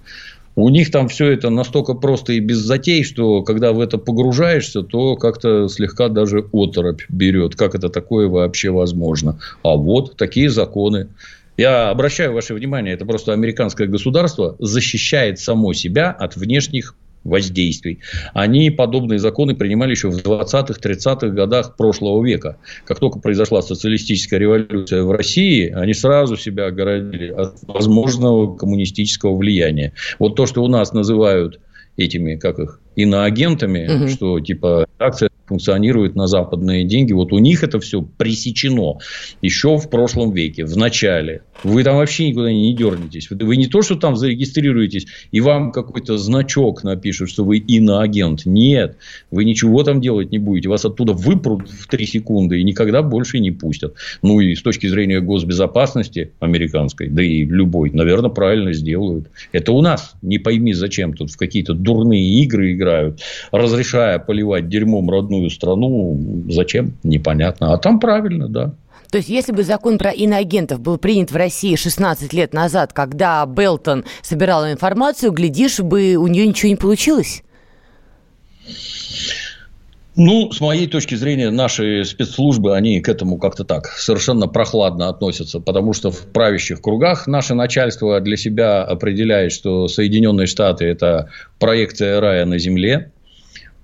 У 0.61 0.67
них 0.67 0.91
там 0.91 1.07
все 1.07 1.31
это 1.31 1.49
настолько 1.49 1.93
просто 1.93 2.33
и 2.33 2.41
без 2.41 2.57
затей, 2.57 3.05
что 3.05 3.43
когда 3.43 3.71
в 3.71 3.79
это 3.79 3.97
погружаешься, 3.97 4.81
то 4.81 5.15
как-то 5.15 5.69
слегка 5.69 6.09
даже 6.09 6.45
оторопь 6.51 7.03
берет. 7.07 7.55
Как 7.55 7.75
это 7.75 7.87
такое 7.87 8.27
вообще 8.27 8.69
возможно? 8.69 9.39
А 9.63 9.77
вот 9.77 10.17
такие 10.17 10.49
законы. 10.49 11.07
Я 11.55 11.89
обращаю 11.89 12.33
ваше 12.33 12.53
внимание, 12.55 12.93
это 12.93 13.05
просто 13.05 13.31
американское 13.31 13.87
государство 13.87 14.57
защищает 14.59 15.39
само 15.39 15.71
себя 15.71 16.11
от 16.11 16.35
внешних 16.35 16.95
воздействий. 17.23 17.99
Они 18.33 18.69
подобные 18.69 19.19
законы 19.19 19.55
принимали 19.55 19.91
еще 19.91 20.09
в 20.09 20.17
20-х, 20.17 20.73
30-х 20.81 21.29
годах 21.29 21.75
прошлого 21.75 22.25
века. 22.25 22.57
Как 22.85 22.99
только 22.99 23.19
произошла 23.19 23.61
социалистическая 23.61 24.39
революция 24.39 25.03
в 25.03 25.11
России, 25.11 25.69
они 25.69 25.93
сразу 25.93 26.37
себя 26.37 26.67
огородили 26.67 27.29
от 27.29 27.57
возможного 27.63 28.55
коммунистического 28.55 29.35
влияния. 29.35 29.93
Вот 30.17 30.35
то, 30.35 30.45
что 30.45 30.63
у 30.63 30.67
нас 30.67 30.93
называют 30.93 31.59
этими, 31.97 32.35
как 32.35 32.59
их, 32.59 32.79
иноагентами, 32.95 33.87
угу. 33.87 34.07
что 34.07 34.39
типа 34.39 34.87
акция 34.97 35.29
функционирует 35.49 36.15
на 36.15 36.27
западные 36.27 36.85
деньги. 36.85 37.11
Вот 37.11 37.33
у 37.33 37.39
них 37.39 37.63
это 37.63 37.79
все 37.79 38.01
пресечено 38.01 38.99
еще 39.41 39.77
в 39.77 39.89
прошлом 39.89 40.31
веке, 40.31 40.65
в 40.65 40.77
начале. 40.77 41.41
Вы 41.63 41.83
там 41.83 41.97
вообще 41.97 42.29
никуда 42.29 42.51
не 42.51 42.73
дернетесь. 42.73 43.29
Вы 43.29 43.57
не 43.57 43.67
то, 43.67 43.81
что 43.81 43.95
там 43.95 44.15
зарегистрируетесь, 44.15 45.07
и 45.31 45.41
вам 45.41 45.71
какой-то 45.71 46.17
значок 46.17 46.83
напишут, 46.83 47.29
что 47.29 47.43
вы 47.43 47.57
иноагент. 47.57 48.45
Нет, 48.45 48.97
вы 49.31 49.43
ничего 49.43 49.83
там 49.83 49.99
делать 49.99 50.31
не 50.31 50.37
будете. 50.37 50.69
Вас 50.69 50.85
оттуда 50.85 51.13
выпрут 51.13 51.69
в 51.69 51.87
три 51.87 52.05
секунды 52.05 52.59
и 52.59 52.63
никогда 52.63 53.01
больше 53.01 53.39
не 53.39 53.51
пустят. 53.51 53.95
Ну, 54.21 54.39
и 54.39 54.55
с 54.55 54.61
точки 54.61 54.87
зрения 54.87 55.19
госбезопасности 55.19 56.31
американской, 56.39 57.09
да 57.09 57.23
и 57.23 57.43
любой, 57.43 57.89
наверное, 57.89 58.29
правильно 58.29 58.71
сделают. 58.71 59.29
Это 59.51 59.71
у 59.71 59.81
нас. 59.81 60.13
Не 60.21 60.37
пойми, 60.37 60.73
зачем 60.73 61.13
тут 61.13 61.31
в 61.31 61.37
какие-то 61.37 61.73
дурные 61.73 62.41
игры 62.43 62.73
играют, 62.73 63.19
разрешая 63.51 64.19
поливать 64.19 64.69
дерьмом 64.69 65.09
родную 65.09 65.38
родную 65.39 65.49
страну. 65.49 66.45
Зачем? 66.49 66.93
Непонятно. 67.03 67.73
А 67.73 67.77
там 67.77 67.99
правильно, 67.99 68.47
да. 68.47 68.73
То 69.11 69.17
есть, 69.17 69.29
если 69.29 69.51
бы 69.51 69.63
закон 69.63 69.97
про 69.97 70.11
иноагентов 70.11 70.81
был 70.81 70.97
принят 70.97 71.31
в 71.31 71.35
России 71.35 71.75
16 71.75 72.31
лет 72.33 72.53
назад, 72.53 72.93
когда 72.93 73.43
Белтон 73.45 74.05
собирала 74.21 74.71
информацию, 74.71 75.31
глядишь, 75.31 75.79
бы 75.79 76.15
у 76.15 76.27
нее 76.27 76.45
ничего 76.45 76.69
не 76.69 76.75
получилось? 76.75 77.43
Ну, 80.15 80.51
с 80.51 80.59
моей 80.59 80.85
точки 80.85 81.15
зрения, 81.15 81.49
наши 81.49 82.03
спецслужбы, 82.03 82.75
они 82.75 82.99
к 82.99 83.07
этому 83.07 83.37
как-то 83.37 83.63
так 83.63 83.87
совершенно 83.87 84.47
прохладно 84.47 85.07
относятся, 85.07 85.59
потому 85.61 85.93
что 85.93 86.11
в 86.11 86.27
правящих 86.27 86.81
кругах 86.81 87.25
наше 87.25 87.53
начальство 87.53 88.19
для 88.19 88.35
себя 88.35 88.83
определяет, 88.83 89.53
что 89.53 89.87
Соединенные 89.87 90.45
Штаты– 90.45 90.85
это 90.87 91.29
проекция 91.57 92.19
рая 92.19 92.45
на 92.45 92.59
земле, 92.59 93.11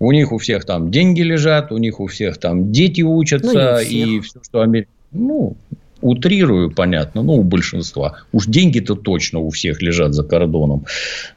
у 0.06 0.12
них 0.12 0.32
у 0.32 0.38
всех 0.38 0.66
там 0.66 0.92
деньги 0.92 1.22
лежат, 1.22 1.72
у 1.72 1.78
них 1.78 2.00
у 2.00 2.08
всех 2.08 2.38
там 2.38 2.72
дети 2.72 3.02
учатся, 3.02 3.54
ну, 3.54 3.80
и 3.80 4.20
все, 4.20 4.40
что 4.44 4.62
Америка... 4.62 4.90
Ну, 5.12 5.56
утрирую, 6.02 6.72
понятно, 6.72 7.24
ну, 7.24 7.34
у 7.34 7.44
большинства. 7.44 8.20
Уж 8.32 8.46
деньги-то 8.46 8.96
точно 8.96 9.40
у 9.40 9.50
всех 9.50 9.82
лежат 9.82 10.14
за 10.14 10.24
кордоном. 10.24 10.86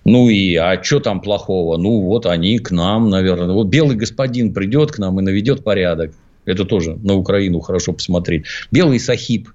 Ну, 0.05 0.29
и, 0.29 0.55
а 0.57 0.83
что 0.83 1.01
там 1.01 1.21
плохого? 1.21 1.79
Ну, 1.79 2.03
вот 2.03 2.27
они 2.27 2.59
к 2.59 2.71
нам, 2.71 3.09
наверное. 3.09 3.55
Вот 3.55 3.69
белый 3.69 3.97
господин 3.97 4.53
придет 4.53 4.93
к 4.93 4.99
нам 4.99 5.19
и 5.21 5.23
наведет 5.23 5.65
порядок. 5.65 6.13
Это 6.45 6.65
тоже 6.65 6.99
на 7.03 7.15
Украину 7.15 7.61
хорошо 7.61 7.93
посмотреть. 7.93 8.45
Белый 8.71 9.01
сахиб. 9.01 9.49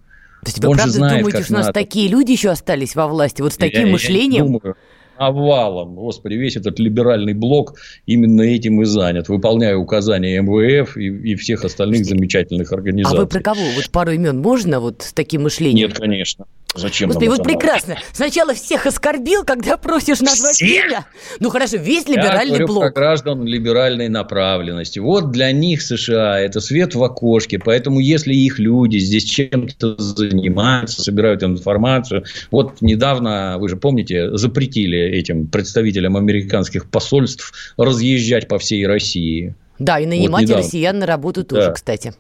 То 0.44 0.48
есть, 0.48 0.60
вы 0.60 0.70
Он 0.70 0.76
правда 0.76 0.94
знает, 0.94 1.20
думаете, 1.20 1.44
что 1.44 1.54
у 1.54 1.58
нас 1.58 1.68
надо. 1.68 1.80
такие 1.80 2.08
люди 2.08 2.32
еще 2.32 2.50
остались 2.50 2.96
во 2.96 3.08
власти? 3.08 3.42
Вот 3.42 3.54
с 3.54 3.58
таким 3.58 3.86
я, 3.86 3.92
мышлением? 3.92 4.46
Я 4.46 4.60
думаю 4.60 4.76
навалом. 5.20 5.96
Господи, 5.96 6.36
весь 6.36 6.56
этот 6.56 6.80
либеральный 6.80 7.34
блок 7.34 7.76
именно 8.06 8.42
этим 8.42 8.82
и 8.82 8.86
занят, 8.86 9.30
выполняя 9.30 9.76
указания 9.76 10.42
МВФ 10.42 10.98
и, 10.98 11.32
и 11.32 11.36
всех 11.36 11.66
остальных 11.66 12.06
замечательных 12.06 12.72
организаций. 12.72 13.18
А 13.18 13.22
вы 13.22 13.28
про 13.28 13.42
кого? 13.42 13.62
Вот 13.76 13.90
пару 13.92 14.12
имен 14.12 14.40
можно 14.40 14.80
вот 14.80 15.02
с 15.02 15.14
таким 15.14 15.44
мышлением? 15.44 15.90
Нет, 15.90 15.98
конечно. 15.98 16.46
Зачем 16.76 17.10
Господи, 17.10 17.30
вот 17.30 17.44
прекрасно. 17.44 17.98
Сначала 18.14 18.54
всех 18.54 18.88
оскорбил, 18.88 19.44
когда 19.44 19.78
просишь 19.78 20.22
назвать 20.22 20.56
всех? 20.56 20.86
имя. 20.86 21.06
Ну 21.40 21.50
хорошо, 21.50 21.78
весь 21.78 22.08
либеральный 22.08 22.46
Я 22.46 22.50
говорю 22.50 22.68
блок. 22.68 22.84
про 22.84 22.92
граждан 22.92 23.46
либеральной 23.46 24.10
направленности. 24.10 25.00
Вот 25.00 25.32
для 25.32 25.52
них 25.52 25.82
США 25.82 26.40
это 26.40 26.60
свет 26.62 26.96
в 26.96 27.04
окошке. 27.04 27.60
Поэтому 27.60 28.00
если 28.00 28.34
их 28.34 28.58
люди 28.58 28.98
здесь 28.98 29.24
чем-то 29.24 30.02
занимаются, 30.02 31.04
собирают 31.04 31.44
информацию. 31.44 32.26
Вот 32.50 32.82
недавно, 32.82 33.58
вы 33.60 33.70
же 33.70 33.78
помните, 33.78 34.36
запретили 34.36 34.98
этим 34.98 35.48
представителям 35.48 36.18
американских 36.18 36.90
посольств 36.90 37.54
разъезжать 37.78 38.48
по 38.48 38.58
всей 38.58 38.88
России. 38.88 39.56
Да, 39.78 40.00
и 40.00 40.06
нанимать 40.06 40.48
вот 40.48 40.58
россиян 40.58 40.98
на 40.98 41.06
работу 41.06 41.44
тоже, 41.44 41.68
да. 41.68 41.74
кстати. 41.74 42.14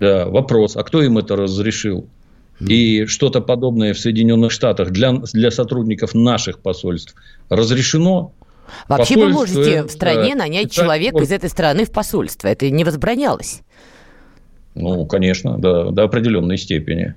Да, 0.00 0.26
вопрос, 0.26 0.76
а 0.76 0.84
кто 0.84 1.02
им 1.02 1.18
это 1.18 1.36
разрешил? 1.36 2.08
И 2.60 3.06
что-то 3.06 3.40
подобное 3.40 3.94
в 3.94 3.98
Соединенных 3.98 4.52
Штатах 4.52 4.90
для, 4.90 5.12
для 5.12 5.50
сотрудников 5.50 6.14
наших 6.14 6.60
посольств 6.60 7.14
разрешено. 7.48 8.32
Вообще 8.88 9.16
вы 9.16 9.28
можете 9.28 9.84
в 9.84 9.90
стране 9.90 10.34
нанять 10.34 10.70
человека 10.72 11.18
из 11.18 11.32
этой 11.32 11.48
страны 11.48 11.84
в 11.84 11.90
посольство. 11.90 12.48
Это 12.48 12.68
не 12.70 12.84
возбранялось. 12.84 13.62
Ну, 14.74 15.06
конечно, 15.06 15.58
до, 15.58 15.90
до 15.90 16.04
определенной 16.04 16.58
степени. 16.58 17.14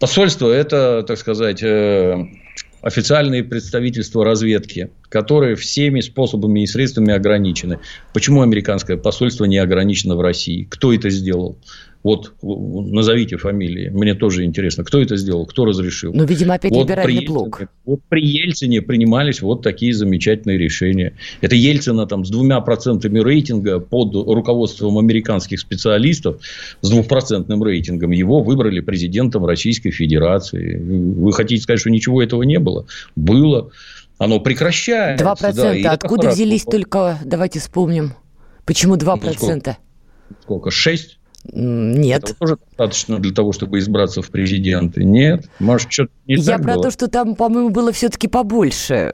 Посольство– 0.00 0.50
это, 0.52 1.02
так 1.06 1.18
сказать, 1.18 1.62
э, 1.62 2.26
официальные 2.82 3.44
представительства 3.44 4.24
разведки, 4.24 4.90
которые 5.08 5.56
всеми 5.56 6.00
способами 6.00 6.60
и 6.60 6.66
средствами 6.66 7.12
ограничены. 7.12 7.80
Почему 8.12 8.42
американское 8.42 8.96
посольство 8.96 9.44
не 9.44 9.58
ограничено 9.58 10.16
в 10.16 10.20
России? 10.20 10.64
Кто 10.64 10.92
это 10.92 11.10
сделал? 11.10 11.56
Вот 12.08 12.32
назовите 12.42 13.36
фамилии. 13.36 13.90
Мне 13.90 14.14
тоже 14.14 14.44
интересно, 14.44 14.82
кто 14.82 14.98
это 14.98 15.18
сделал, 15.18 15.44
кто 15.44 15.66
разрешил. 15.66 16.14
Ну, 16.14 16.24
видимо, 16.24 16.54
опять 16.54 16.72
вот 16.72 16.84
либеральный 16.88 17.26
блок. 17.26 17.60
Вот 17.84 18.00
при 18.08 18.24
Ельцине 18.24 18.80
принимались 18.80 19.42
вот 19.42 19.60
такие 19.62 19.92
замечательные 19.92 20.56
решения. 20.56 21.12
Это 21.42 21.54
Ельцина 21.54 22.06
там 22.06 22.24
с 22.24 22.30
двумя 22.30 22.62
процентами 22.62 23.18
рейтинга 23.18 23.78
под 23.78 24.14
руководством 24.14 24.96
американских 24.96 25.60
специалистов 25.60 26.40
с 26.80 26.88
двухпроцентным 26.88 27.62
рейтингом 27.62 28.12
его 28.12 28.42
выбрали 28.42 28.80
президентом 28.80 29.44
Российской 29.44 29.90
Федерации. 29.90 30.78
Вы 30.78 31.30
хотите 31.34 31.62
сказать, 31.62 31.80
что 31.80 31.90
ничего 31.90 32.22
этого 32.22 32.42
не 32.42 32.58
было? 32.58 32.86
Было. 33.16 33.70
Оно 34.16 34.40
прекращается. 34.40 35.22
Два 35.22 35.36
процента. 35.36 35.82
Да, 35.82 35.92
Откуда 35.92 36.30
взялись 36.30 36.64
только, 36.64 37.18
давайте 37.22 37.58
вспомним. 37.60 38.14
Почему 38.64 38.96
два 38.96 39.16
ну, 39.16 39.20
процента? 39.20 39.76
Сколько? 40.42 40.70
Шесть? 40.70 41.17
Нет. 41.44 42.24
Это 42.24 42.34
тоже 42.34 42.56
достаточно 42.66 43.18
для 43.18 43.32
того, 43.32 43.52
чтобы 43.52 43.78
избраться 43.78 44.22
в 44.22 44.30
президенты? 44.30 45.04
Нет? 45.04 45.48
Может, 45.58 45.92
что-то 45.92 46.10
не 46.26 46.34
Я 46.36 46.58
про 46.58 46.74
было? 46.74 46.82
то, 46.84 46.90
что 46.90 47.08
там, 47.08 47.36
по-моему, 47.36 47.70
было 47.70 47.92
все-таки 47.92 48.28
побольше. 48.28 49.12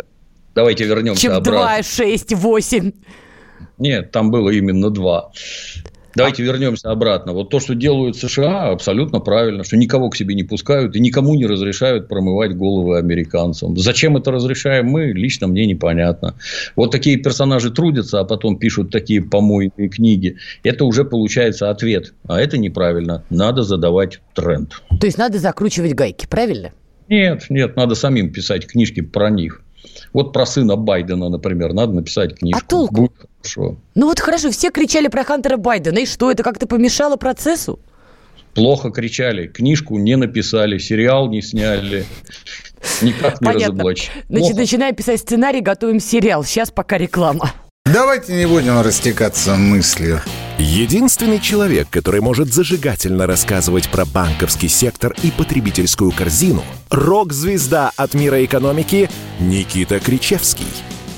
Давайте 0.55 0.85
вернемся 0.85 1.21
чем 1.21 1.33
обратно. 1.33 1.83
Чем 1.83 2.07
2, 2.07 2.07
6, 2.07 2.35
8. 2.35 2.93
Нет, 3.79 4.11
там 4.11 4.31
было 4.31 4.51
именно 4.51 4.91
2. 4.91 5.33
Давайте 6.17 6.43
вернемся 6.43 6.91
обратно. 6.91 7.33
Вот 7.33 7.51
то, 7.51 7.61
что 7.61 7.75
делают 7.75 8.17
США, 8.17 8.71
абсолютно 8.71 9.21
правильно, 9.21 9.65
что 9.65 9.77
никого 9.77 10.11
к 10.11 10.17
себе 10.17 10.35
не 10.35 10.45
пускают 10.45 10.95
и 10.97 11.01
никому 11.01 11.35
не 11.35 11.47
разрешают 11.47 12.09
промывать 12.09 12.57
головы 12.57 12.99
американцам. 12.99 13.77
Зачем 13.77 14.17
это 14.17 14.31
разрешаем 14.31 14.87
мы, 14.87 15.13
лично 15.13 15.47
мне 15.47 15.67
непонятно. 15.67 16.35
Вот 16.77 16.91
такие 16.91 17.17
персонажи 17.17 17.71
трудятся, 17.71 18.21
а 18.21 18.25
потом 18.25 18.59
пишут 18.59 18.91
такие 18.91 19.23
помойные 19.23 19.89
книги. 19.89 20.37
Это 20.63 20.85
уже 20.85 21.05
получается 21.05 21.71
ответ. 21.71 22.15
А 22.29 22.41
это 22.41 22.59
неправильно. 22.59 23.25
Надо 23.31 23.63
задавать 23.63 24.21
тренд. 24.35 24.83
То 25.01 25.07
есть, 25.07 25.19
надо 25.19 25.39
закручивать 25.39 25.95
гайки, 25.95 26.27
правильно? 26.27 26.73
Нет, 27.09 27.47
нет, 27.51 27.77
надо 27.77 27.95
самим 27.95 28.33
писать 28.33 28.67
книжки 28.67 29.01
про 29.01 29.31
них. 29.31 29.63
Вот 30.13 30.33
про 30.33 30.47
сына 30.47 30.77
Байдена, 30.77 31.29
например, 31.29 31.73
надо 31.73 31.93
написать 31.93 32.39
книжку. 32.39 32.61
А 32.65 32.69
толку? 32.69 33.13
Хорошо. 33.45 33.77
Ну 33.95 34.07
вот 34.07 34.21
хорошо, 34.21 34.51
все 34.51 34.71
кричали 34.71 35.09
про 35.09 35.23
Хантера 35.23 35.59
Байдена. 35.59 35.99
И 35.99 36.07
что, 36.07 36.31
это 36.31 36.43
как-то 36.43 36.67
помешало 36.67 37.17
процессу? 37.17 37.79
Плохо 38.55 38.91
кричали. 38.91 39.49
Книжку 39.49 39.99
не 39.99 40.17
написали, 40.17 40.79
сериал 40.79 41.29
не 41.29 41.43
сняли. 41.43 42.07
Никак 43.03 43.41
не 43.41 43.47
Понятно. 43.47 43.67
разоблачили. 43.67 44.11
Значит, 44.29 44.57
начинаем 44.57 44.95
писать 44.95 45.21
сценарий, 45.21 45.61
готовим 45.61 46.01
сериал. 46.01 46.43
Сейчас 46.45 46.71
пока 46.71 46.97
реклама. 46.97 47.53
Давайте 47.85 48.33
не 48.33 48.47
будем 48.47 48.81
растекаться 48.81 49.57
мыслью. 49.57 50.23
Единственный 50.59 51.39
человек, 51.39 51.89
который 51.91 52.23
может 52.23 52.53
зажигательно 52.53 53.27
рассказывать 53.27 53.91
про 53.91 54.07
банковский 54.07 54.69
сектор 54.69 55.15
и 55.23 55.31
потребительскую 55.31 56.11
корзину– 56.13 56.63
рок-звезда 56.91 57.91
от 57.97 58.15
мира 58.15 58.43
экономики 58.43 59.11
Никита 59.39 60.01
Кричевский. 60.01 60.67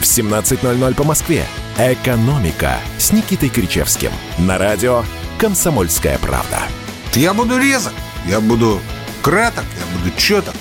в 0.00 0.02
17.00 0.02 0.94
по 0.94 1.04
Москве. 1.04 1.44
«Экономика» 1.76 2.78
с 2.98 3.12
Никитой 3.12 3.48
Кричевским. 3.48 4.10
На 4.38 4.58
радио 4.58 5.04
«Комсомольская 5.38 6.18
правда». 6.18 6.62
Я 7.14 7.34
буду 7.34 7.58
резок, 7.58 7.92
я 8.26 8.40
буду 8.40 8.80
краток, 9.22 9.64
я 9.78 9.98
буду 9.98 10.16
четок. 10.16 10.54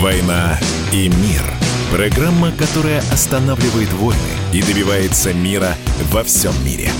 «Война 0.00 0.58
и 0.92 1.08
мир». 1.08 1.42
Программа, 1.90 2.50
которая 2.50 2.98
останавливает 3.12 3.92
войны 3.92 4.18
и 4.52 4.60
добивается 4.62 5.32
мира 5.32 5.76
во 6.10 6.24
всем 6.24 6.52
мире. 6.64 6.90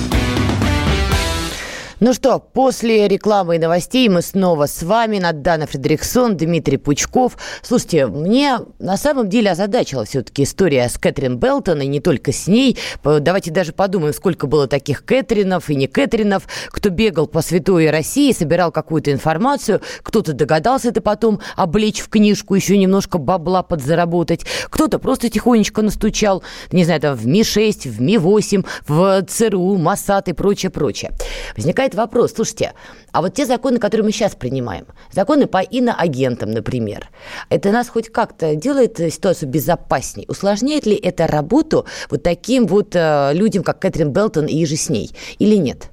Ну 2.04 2.12
что, 2.12 2.38
после 2.38 3.08
рекламы 3.08 3.56
и 3.56 3.58
новостей 3.58 4.10
мы 4.10 4.20
снова 4.20 4.66
с 4.66 4.82
вами. 4.82 5.18
Надана 5.18 5.66
Фредериксон, 5.66 6.36
Дмитрий 6.36 6.76
Пучков. 6.76 7.38
Слушайте, 7.62 8.06
мне 8.08 8.58
на 8.78 8.98
самом 8.98 9.30
деле 9.30 9.52
озадачила 9.52 10.04
все-таки 10.04 10.42
история 10.42 10.86
с 10.90 10.98
Кэтрин 10.98 11.38
Белтон, 11.38 11.80
и 11.80 11.86
не 11.86 12.00
только 12.00 12.30
с 12.30 12.46
ней. 12.46 12.76
Давайте 13.02 13.50
даже 13.50 13.72
подумаем, 13.72 14.12
сколько 14.12 14.46
было 14.46 14.68
таких 14.68 15.06
Кэтринов 15.06 15.70
и 15.70 15.76
не 15.76 15.86
Кэтринов, 15.86 16.46
кто 16.68 16.90
бегал 16.90 17.26
по 17.26 17.40
святой 17.40 17.88
России, 17.88 18.32
собирал 18.32 18.70
какую-то 18.70 19.10
информацию, 19.10 19.80
кто-то 20.02 20.34
догадался 20.34 20.90
это 20.90 21.00
потом 21.00 21.40
облечь 21.56 22.00
в 22.00 22.10
книжку, 22.10 22.54
еще 22.54 22.76
немножко 22.76 23.16
бабла 23.16 23.62
подзаработать, 23.62 24.44
кто-то 24.68 24.98
просто 24.98 25.30
тихонечко 25.30 25.80
настучал, 25.80 26.42
не 26.70 26.84
знаю, 26.84 27.00
там 27.00 27.16
в 27.16 27.26
Ми-6, 27.26 27.88
в 27.88 28.02
Ми-8, 28.02 28.66
в 28.88 29.22
ЦРУ, 29.22 29.78
Моссад 29.78 30.28
и 30.28 30.34
прочее, 30.34 30.68
прочее. 30.68 31.10
Возникает 31.56 31.93
возникает 31.94 32.04
вопрос, 32.04 32.32
слушайте, 32.34 32.72
а 33.12 33.22
вот 33.22 33.34
те 33.34 33.46
законы, 33.46 33.78
которые 33.78 34.04
мы 34.04 34.12
сейчас 34.12 34.34
принимаем, 34.34 34.86
законы 35.12 35.46
по 35.46 35.62
иноагентам, 35.62 36.50
например, 36.50 37.08
это 37.50 37.70
нас 37.70 37.88
хоть 37.88 38.10
как-то 38.10 38.54
делает 38.54 38.98
ситуацию 38.98 39.48
безопаснее? 39.48 40.26
Усложняет 40.28 40.86
ли 40.86 40.94
это 40.94 41.26
работу 41.26 41.86
вот 42.10 42.22
таким 42.22 42.66
вот 42.66 42.94
э, 42.94 43.30
людям, 43.34 43.62
как 43.62 43.80
Кэтрин 43.80 44.12
Белтон 44.12 44.46
и 44.46 44.66
же 44.66 44.76
с 44.76 44.88
ней, 44.88 45.10
или 45.38 45.56
нет? 45.56 45.90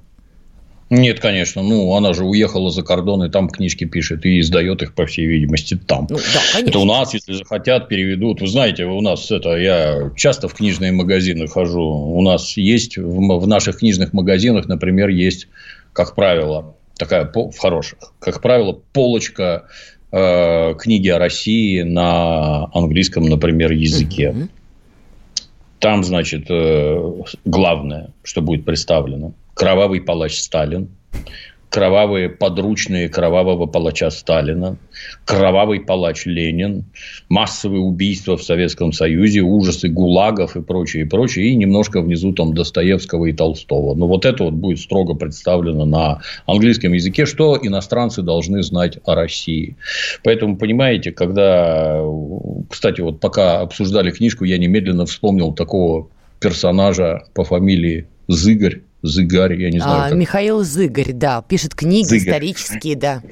Нет, 0.94 1.20
конечно. 1.20 1.62
Ну, 1.62 1.94
она 1.94 2.12
же 2.12 2.22
уехала 2.22 2.70
за 2.70 2.82
кордон 2.82 3.24
и 3.24 3.30
там 3.30 3.48
книжки 3.48 3.84
пишет 3.84 4.26
и 4.26 4.40
издает 4.40 4.82
их, 4.82 4.94
по 4.94 5.06
всей 5.06 5.24
видимости, 5.24 5.74
там. 5.74 6.06
Ну, 6.10 6.18
да, 6.18 6.40
конечно. 6.52 6.68
Это 6.68 6.78
у 6.80 6.84
нас, 6.84 7.14
если 7.14 7.32
захотят, 7.32 7.88
переведут. 7.88 8.42
Вы 8.42 8.46
знаете, 8.46 8.84
у 8.84 9.00
нас 9.00 9.30
это 9.30 9.56
я 9.56 10.10
часто 10.16 10.48
в 10.48 10.54
книжные 10.54 10.92
магазины 10.92 11.46
хожу. 11.46 11.80
У 11.80 12.20
нас 12.20 12.58
есть 12.58 12.98
в, 12.98 13.38
в 13.38 13.46
наших 13.46 13.78
книжных 13.78 14.12
магазинах, 14.12 14.68
например, 14.68 15.08
есть 15.08 15.48
как 15.92 16.14
правило, 16.14 16.76
такая 16.96 17.30
в 17.32 17.58
хороших, 17.58 17.98
как 18.18 18.40
правило, 18.40 18.78
полочка 18.92 19.66
э, 20.10 20.74
книги 20.78 21.08
о 21.08 21.18
России 21.18 21.82
на 21.82 22.66
английском, 22.72 23.24
например, 23.24 23.72
языке. 23.72 24.48
Там, 25.78 26.04
значит, 26.04 26.46
э, 26.48 27.22
главное, 27.44 28.10
что 28.22 28.40
будет 28.40 28.64
представлено, 28.64 29.32
кровавый 29.54 30.00
палач 30.00 30.38
Сталин, 30.38 30.88
кровавые 31.72 32.28
подручные 32.28 33.08
кровавого 33.08 33.64
палача 33.64 34.10
Сталина, 34.10 34.76
кровавый 35.24 35.80
палач 35.80 36.26
Ленин, 36.26 36.84
массовые 37.30 37.80
убийства 37.80 38.36
в 38.36 38.42
Советском 38.42 38.92
Союзе, 38.92 39.40
ужасы 39.40 39.88
гулагов 39.88 40.54
и 40.54 40.60
прочее, 40.60 41.04
и 41.04 41.08
прочее, 41.08 41.46
и 41.46 41.54
немножко 41.54 42.02
внизу 42.02 42.34
там 42.34 42.52
Достоевского 42.52 43.24
и 43.24 43.32
Толстого. 43.32 43.94
Но 43.94 44.06
вот 44.06 44.26
это 44.26 44.44
вот 44.44 44.52
будет 44.52 44.80
строго 44.80 45.14
представлено 45.14 45.86
на 45.86 46.20
английском 46.44 46.92
языке, 46.92 47.24
что 47.24 47.58
иностранцы 47.60 48.20
должны 48.20 48.62
знать 48.62 48.98
о 49.06 49.14
России. 49.14 49.76
Поэтому, 50.22 50.58
понимаете, 50.58 51.10
когда, 51.10 52.02
кстати, 52.68 53.00
вот 53.00 53.18
пока 53.18 53.60
обсуждали 53.60 54.10
книжку, 54.10 54.44
я 54.44 54.58
немедленно 54.58 55.06
вспомнил 55.06 55.54
такого 55.54 56.08
персонажа 56.38 57.22
по 57.32 57.44
фамилии 57.44 58.08
Зыгорь, 58.28 58.82
Зыгарь, 59.02 59.60
я 59.60 59.70
не 59.70 59.80
знаю. 59.80 60.02
А, 60.02 60.08
как... 60.08 60.18
Михаил 60.18 60.62
Зыгарь, 60.62 61.12
да, 61.12 61.42
пишет 61.42 61.74
книги 61.74 62.06
Зыгарь. 62.06 62.20
исторические, 62.20 62.96
да. 62.96 63.22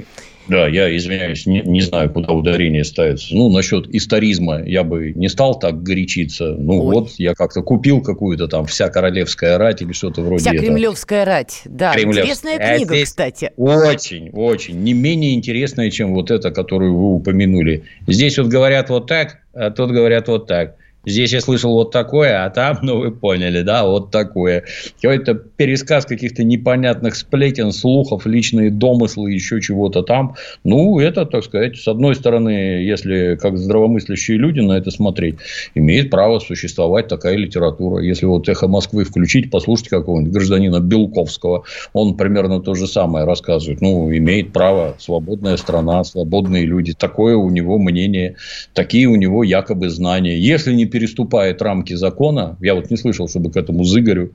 Да, 0.51 0.67
я 0.67 0.95
извиняюсь, 0.97 1.47
не, 1.47 1.61
не 1.61 1.81
знаю, 1.81 2.11
куда 2.11 2.33
ударение 2.33 2.83
ставится. 2.83 3.33
Ну, 3.33 3.51
насчет 3.51 3.87
историзма 3.95 4.65
я 4.65 4.83
бы 4.83 5.13
не 5.13 5.29
стал 5.29 5.57
так 5.57 5.85
горячиться. 5.85 6.57
Ну, 6.59 6.85
Ой. 6.87 6.95
вот 6.95 7.11
я 7.19 7.35
как-то 7.35 7.63
купил 7.63 8.01
какую-то 8.01 8.49
там 8.49 8.67
«Вся 8.67 8.89
королевская 8.89 9.59
рать» 9.59 9.81
или 9.81 9.93
что-то 9.93 10.23
вроде 10.23 10.43
«Вся 10.43 10.51
кремлевская 10.51 11.25
рать», 11.25 11.63
да. 11.67 11.93
Кремлев... 11.93 12.25
Интересная 12.25 12.57
а 12.57 12.77
книга, 12.77 12.97
а 13.01 13.05
кстати. 13.05 13.53
Очень, 13.57 14.31
очень. 14.31 14.83
Не 14.83 14.93
менее 14.93 15.35
интересная, 15.35 15.89
чем 15.89 16.15
вот 16.15 16.33
эта, 16.33 16.51
которую 16.51 16.97
вы 16.97 17.15
упомянули. 17.15 17.85
Здесь 18.09 18.37
вот 18.37 18.49
говорят 18.49 18.91
вот 18.91 19.07
так, 19.07 19.43
а 19.55 19.71
тут 19.71 19.93
говорят 19.93 20.27
вот 20.27 20.49
так. 20.49 20.75
Здесь 21.07 21.33
я 21.33 21.41
слышал 21.41 21.73
вот 21.73 21.93
такое, 21.93 22.45
а 22.45 22.51
там, 22.51 22.79
ну, 22.83 22.99
вы 22.99 23.11
поняли, 23.11 23.63
да, 23.63 23.87
вот 23.87 24.11
такое. 24.11 24.65
Какой-то 25.01 25.35
пересказ 25.35 26.05
каких-то 26.05 26.45
непонятных 26.45 27.17
сплетен, 27.17 27.73
слухов, 27.73 28.27
личные 28.27 28.71
домыслы, 28.71 29.33
еще 29.33 29.63
чего-то 29.63 30.03
там. 30.03 30.35
Ну, 30.63 30.99
это, 30.99 31.25
так 31.25 31.45
сказать, 31.45 31.79
с 31.79 31.89
одной 31.89 32.15
стороны, 32.15 32.51
если 32.51 33.39
как 33.41 33.57
здравомыслящие 33.57 34.37
люди 34.37 34.61
на 34.61 34.75
это 34.75 34.91
смотреть, 34.91 35.37
имеет 35.75 36.11
право 36.11 36.39
существовать 36.39 37.09
такая 37.09 37.37
литература. 37.37 38.03
Если 38.03 38.27
вот 38.27 38.47
«Эхо 38.51 38.69
Москвы» 38.69 39.05
включить, 39.05 39.51
послушать 39.51 39.89
какого-нибудь 39.89 40.35
гражданина 40.35 40.81
Белковского, 40.81 41.65
он 41.95 42.19
примерно 42.19 42.61
то 42.61 42.75
же 42.75 42.87
самое 42.87 43.25
рассказывает. 43.25 43.81
Ну, 43.81 44.15
имеет 44.15 44.53
право, 44.53 44.97
свободная 44.99 45.57
страна, 45.57 46.05
свободные 46.05 46.67
люди. 46.67 46.93
Такое 46.93 47.37
у 47.37 47.49
него 47.49 47.79
мнение, 47.79 48.37
такие 48.75 49.07
у 49.07 49.17
него 49.17 49.45
якобы 49.45 49.89
знания. 49.89 50.39
Если 50.39 50.75
не 50.75 50.90
переступает 50.91 51.63
рамки 51.63 51.95
закона. 51.95 52.57
Я 52.61 52.75
вот 52.75 52.91
не 52.91 52.97
слышал, 52.97 53.29
чтобы 53.29 53.51
к 53.51 53.57
этому 53.57 53.85
Зыгорю 53.85 54.35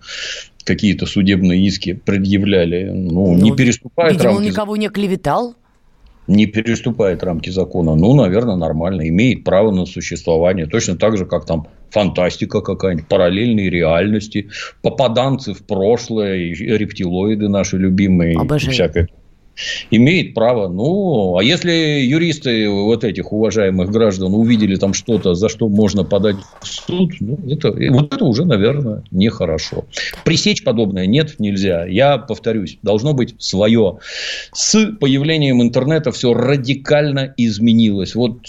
какие-то 0.63 1.06
судебные 1.06 1.65
иски 1.65 1.94
предъявляли. 1.94 2.89
Ну, 2.91 3.36
ну 3.36 3.36
не 3.36 3.56
переступает 3.56 4.13
видимо, 4.13 4.30
рамки. 4.30 4.38
он 4.38 4.52
никого 4.52 4.76
не 4.78 4.89
клеветал? 4.89 5.56
Не 6.28 6.48
переступает 6.48 7.24
рамки 7.24 7.52
закона. 7.52 7.96
Ну, 7.96 8.15
наверное, 8.15 8.56
нормально. 8.56 9.08
Имеет 9.08 9.44
право 9.44 9.72
на 9.72 9.86
существование. 9.86 10.65
Точно 10.65 10.98
так 10.98 11.18
же, 11.18 11.26
как 11.26 11.46
там 11.46 11.68
фантастика 11.91 12.62
какая-нибудь, 12.62 13.08
параллельные 13.08 13.70
реальности, 13.70 14.50
попаданцы 14.82 15.54
в 15.54 15.63
прошлое, 15.65 16.36
рептилоиды 16.38 17.48
наши 17.48 17.78
любимые. 17.78 18.38
Обожаю. 18.39 18.74
Всякое 18.74 19.10
имеет 19.91 20.34
право. 20.34 20.68
Ну, 20.68 21.38
а 21.38 21.44
если 21.44 21.72
юристы 21.72 22.70
вот 22.70 23.04
этих 23.04 23.32
уважаемых 23.32 23.89
граждан 23.89 24.34
увидели 24.34 24.76
там 24.76 24.94
что-то, 24.94 25.36
за 25.36 25.50
что 25.50 25.70
можно 25.70 26.04
подать 26.04 26.38
в 26.62 26.68
суд, 26.68 27.13
ну, 27.20 27.38
это, 27.50 27.72
вот 27.91 28.13
это 28.13 28.26
уже, 28.26 28.46
наверное, 28.46 29.04
нехорошо. 29.12 29.86
Пресечь 30.24 30.63
подобное 30.63 31.06
нет, 31.06 31.36
нельзя. 31.39 31.86
Я 31.86 32.18
повторюсь, 32.18 32.78
должно 32.82 33.13
быть 33.13 33.36
свое. 33.39 34.00
С 34.54 34.91
появлением 35.00 35.62
интернета 35.62 36.12
все 36.12 36.34
радикально 36.34 37.34
изменилось. 37.38 38.15
Вот 38.15 38.39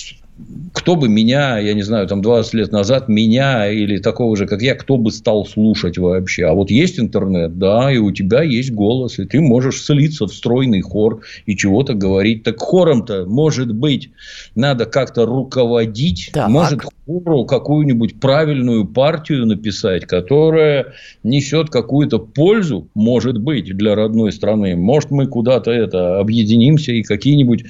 кто 0.75 0.96
бы 0.96 1.09
меня, 1.09 1.59
я 1.59 1.72
не 1.72 1.83
знаю, 1.83 2.07
там 2.07 2.20
20 2.20 2.55
лет 2.55 2.72
назад, 2.72 3.09
меня 3.09 3.70
или 3.70 3.96
такого 3.96 4.37
же, 4.37 4.46
как 4.46 4.61
я, 4.61 4.75
кто 4.75 4.99
бы 4.99 5.11
стал 5.11 5.46
слушать 5.46 5.96
вообще? 5.96 6.44
А 6.44 6.53
вот 6.53 6.70
есть 6.70 7.01
интернет, 7.01 7.59
да, 7.59 7.90
и 7.90 7.96
у 7.96 8.12
тебя 8.12 8.42
есть 8.42 8.72
голос, 8.72 9.18
и 9.18 9.25
ты 9.25 9.40
можешь 9.40 9.83
слиться 9.83 10.27
в 10.27 10.35
стройный 10.35 10.83
хор 10.83 11.22
и 11.46 11.57
чего-то 11.57 11.94
говорить. 11.94 12.42
Так 12.42 12.61
хором-то, 12.61 13.25
может 13.27 13.75
быть, 13.75 14.11
надо 14.55 14.85
как-то 14.85 15.25
руководить, 15.25 16.31
так. 16.35 16.51
может 16.51 16.83
хору 17.07 17.46
какую-нибудь 17.46 18.20
правильную 18.20 18.85
партию 18.85 19.46
написать, 19.46 20.07
которая 20.07 20.92
несет 21.22 21.70
какую-то 21.70 22.18
пользу, 22.18 22.88
может 22.94 23.38
быть, 23.38 23.75
для 23.77 23.94
родной 23.94 24.33
страны. 24.33 24.77
Может, 24.77 25.11
мы 25.11 25.27
куда-то 25.27 25.70
это 25.70 26.18
объединимся 26.18 26.92
и 26.92 27.03
какие-нибудь 27.03 27.64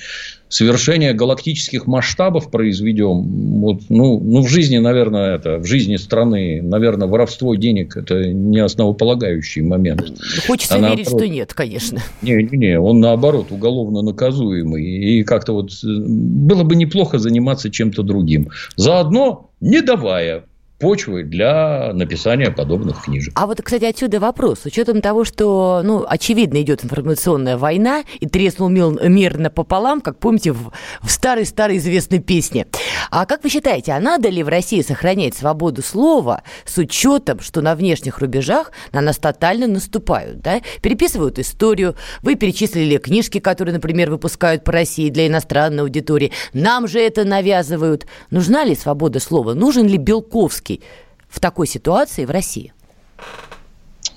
совершения 0.49 1.13
галактических 1.13 1.87
масштабов 1.87 2.51
произведем, 2.51 3.61
вот, 3.61 3.83
ну, 3.89 4.21
ну, 4.21 4.43
в 4.43 4.49
жизни, 4.49 4.79
наверное, 4.79 5.37
это, 5.37 5.59
в 5.59 5.67
жизни 5.67 5.97
страны, 5.97 6.61
наверное, 6.63 7.09
воровство 7.09 7.55
денег– 7.55 7.97
это 7.99 8.33
не 8.33 8.59
основополагающий 8.59 9.63
момент. 9.63 10.13
Хочется 10.47 10.77
а 10.77 10.79
верить, 10.79 11.07
наоборот, 11.07 11.21
что 11.21 11.29
нет, 11.29 11.55
конечно. 11.55 12.03
Не, 12.23 12.35
не, 12.35 12.57
не, 12.57 12.79
он, 12.79 13.01
наоборот, 13.01 13.51
уголовно 13.51 14.03
наказуемый. 14.03 14.85
И 14.85 15.25
как-то 15.25 15.53
вот 15.53 15.71
э, 15.71 15.87
было 15.87 16.63
бы 16.63 16.77
неплохо 16.77 17.19
заниматься 17.19 17.71
чем-то 17.71 18.03
другим. 18.03 18.51
Заодно 18.77 19.51
не 19.61 19.81
давая 19.81 20.45
почвой 20.79 21.25
для 21.25 21.93
написания 21.95 22.51
подобных 22.51 23.05
книжек. 23.05 23.33
А 23.37 23.47
вот, 23.47 23.61
кстати, 23.63 23.85
отсюда 23.85 24.21
вопрос. 24.21 24.61
С 24.61 24.67
учетом 24.67 25.01
того, 25.01 25.25
что, 25.25 25.81
ну, 25.83 26.05
очевидно, 26.07 26.61
идет 26.61 26.85
информационная 26.85 27.57
война, 27.57 28.05
и 28.21 28.27
треснул 28.27 28.69
мир 28.69 29.39
напополам, 29.39 30.01
как 30.01 30.19
помните, 30.19 30.53
в, 30.53 30.73
в 31.03 31.11
старой-старой 31.11 31.79
известной 31.79 32.19
песне. 32.19 32.67
А 33.11 33.25
как 33.27 33.43
вы 33.43 33.51
считаете, 33.51 33.93
а 33.93 34.01
надо 34.01 34.29
ли 34.29 34.43
в 34.43 34.49
России 34.49 34.83
сохранять 34.83 35.35
свободу 35.35 35.83
слова 35.83 36.43
с 36.65 36.77
учетом, 36.79 37.41
что 37.41 37.63
на 37.63 37.75
внешних 37.75 38.19
рубежах 38.19 38.73
на 38.93 39.01
нас 39.01 39.17
тотально 39.17 39.67
наступают, 39.67 40.41
да? 40.41 40.61
Переписывают 40.83 41.39
историю. 41.39 41.95
Вы 42.23 42.35
перечислили 42.35 42.99
книжки, 42.99 43.39
которые, 43.39 43.75
например, 43.75 44.11
выпускают 44.11 44.65
по 44.65 44.73
России 44.73 45.09
для 45.11 45.27
иностранной 45.27 45.83
аудитории. 45.83 46.33
Нам 46.53 46.89
же 46.89 47.01
это 47.01 47.25
навязывают. 47.25 48.07
Нужна 48.31 48.65
ли 48.65 48.75
свобода 48.75 49.21
слова? 49.21 49.55
Нужен 49.55 49.87
ли 49.87 49.97
Белковский 49.97 50.66
Зеленский 50.67 50.81
в 51.29 51.41
такой 51.41 51.67
ситуации 51.67 52.25
в 52.25 52.31
России? 52.31 52.73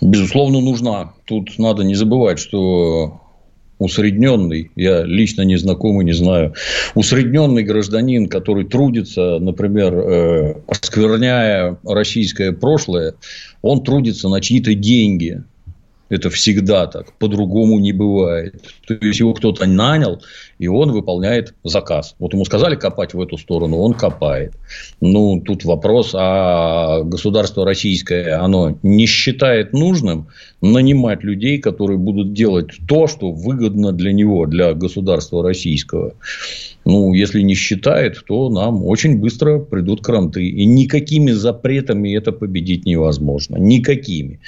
Безусловно, 0.02 0.62
нужна. 0.62 1.14
Тут 1.26 1.58
надо 1.58 1.84
не 1.84 1.96
забывать, 1.96 2.40
что 2.40 3.22
усредненный, 3.80 4.72
я 4.76 5.04
лично 5.04 5.44
не 5.44 5.58
знаком 5.58 6.02
и 6.02 6.06
не 6.06 6.14
знаю, 6.14 6.54
усредненный 6.96 7.64
гражданин, 7.64 8.28
который 8.28 8.66
трудится, 8.66 9.40
например, 9.40 9.94
э, 9.94 10.54
оскверняя 10.68 11.78
российское 11.86 12.52
прошлое, 12.52 13.14
он 13.62 13.84
трудится 13.84 14.28
на 14.30 14.42
чьи-то 14.42 14.74
деньги. 14.74 15.44
Это 16.10 16.30
всегда 16.30 16.88
так. 16.88 17.14
По-другому 17.20 17.80
не 17.80 17.94
бывает. 17.94 18.62
То 18.88 18.96
есть 18.96 19.20
его 19.20 19.34
кто-то 19.34 19.68
нанял, 19.68 20.22
и 20.58 20.68
он 20.68 20.92
выполняет 20.92 21.54
заказ. 21.64 22.16
Вот 22.20 22.34
ему 22.34 22.46
сказали 22.46 22.76
копать 22.76 23.14
в 23.14 23.22
эту 23.22 23.38
сторону, 23.38 23.78
он 23.78 23.94
копает. 23.94 24.54
Ну, 25.02 25.42
тут 25.46 25.64
вопрос, 25.66 26.12
а 26.14 27.04
государство 27.04 27.64
российское, 27.64 28.40
оно 28.40 28.78
не 28.82 29.06
считает 29.06 29.74
нужным 29.74 30.28
нанимать 30.62 31.24
людей, 31.24 31.60
которые 31.60 31.98
будут 31.98 32.34
делать 32.34 32.72
то, 32.88 33.08
что 33.08 33.32
выгодно 33.32 33.92
для 33.94 34.12
него, 34.12 34.46
для 34.48 34.74
государства 34.74 35.44
российского. 35.44 36.14
Ну, 36.90 37.14
если 37.14 37.42
не 37.42 37.56
считает, 37.56 38.24
то 38.26 38.50
нам 38.50 38.84
очень 38.84 39.20
быстро 39.20 39.60
придут 39.60 40.02
кранты. 40.02 40.48
И 40.48 40.66
никакими 40.66 41.32
запретами 41.32 42.16
это 42.16 42.32
победить 42.32 42.86
невозможно. 42.86 43.58
Никакими. 43.58 44.40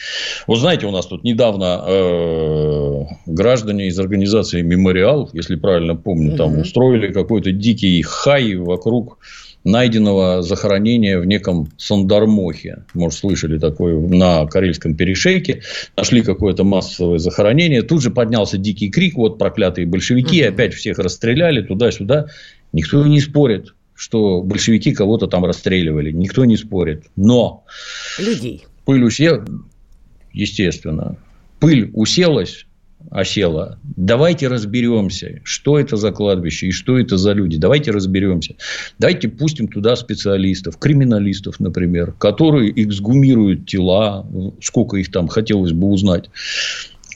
Вот 0.47 0.59
знаете, 0.59 0.87
у 0.87 0.91
нас 0.91 1.05
тут 1.05 1.23
недавно 1.23 1.83
э, 1.87 3.03
граждане 3.27 3.87
из 3.87 3.99
организации 3.99 4.61
«Мемориал», 4.63 5.29
если 5.33 5.55
правильно 5.55 5.95
помню, 5.95 6.35
там 6.35 6.59
устроили 6.59 7.13
какой-то 7.13 7.51
дикий 7.51 8.01
хай 8.01 8.55
вокруг 8.55 9.19
найденного 9.63 10.41
захоронения 10.41 11.19
в 11.19 11.25
неком 11.25 11.69
Сандармохе. 11.77 12.83
Может, 12.93 13.19
слышали 13.19 13.59
такое 13.59 13.99
на 13.99 14.45
Карельском 14.47 14.95
перешейке. 14.95 15.61
Нашли 15.95 16.21
какое-то 16.21 16.63
массовое 16.63 17.19
захоронение. 17.19 17.81
Тут 17.81 18.01
же 18.01 18.11
поднялся 18.11 18.57
дикий 18.57 18.89
крик. 18.89 19.15
Вот 19.15 19.37
проклятые 19.37 19.85
большевики. 19.85 20.41
Опять 20.41 20.73
всех 20.73 20.97
расстреляли 20.99 21.61
туда-сюда. 21.61 22.27
Никто 22.73 23.05
не 23.05 23.19
спорит, 23.19 23.75
что 23.93 24.41
большевики 24.41 24.93
кого-то 24.93 25.27
там 25.27 25.45
расстреливали. 25.45 26.11
Никто 26.11 26.45
не 26.45 26.57
спорит. 26.57 27.05
Но... 27.15 27.63
Людей. 28.19 28.63
Пыль 28.85 29.03
усела. 29.03 29.45
Естественно. 30.33 31.17
Пыль 31.59 31.91
уселась 31.93 32.65
осела. 33.09 33.79
Давайте 33.83 34.47
разберемся, 34.47 35.41
что 35.43 35.79
это 35.79 35.97
за 35.97 36.11
кладбище 36.11 36.67
и 36.67 36.71
что 36.71 36.97
это 36.97 37.17
за 37.17 37.33
люди. 37.33 37.57
Давайте 37.57 37.91
разберемся. 37.91 38.55
Давайте 38.99 39.29
пустим 39.29 39.67
туда 39.67 39.95
специалистов, 39.95 40.77
криминалистов, 40.77 41.59
например, 41.59 42.13
которые 42.13 42.71
эксгумируют 42.83 43.67
тела, 43.67 44.25
сколько 44.61 44.97
их 44.97 45.11
там 45.11 45.27
хотелось 45.27 45.73
бы 45.73 45.87
узнать, 45.87 46.29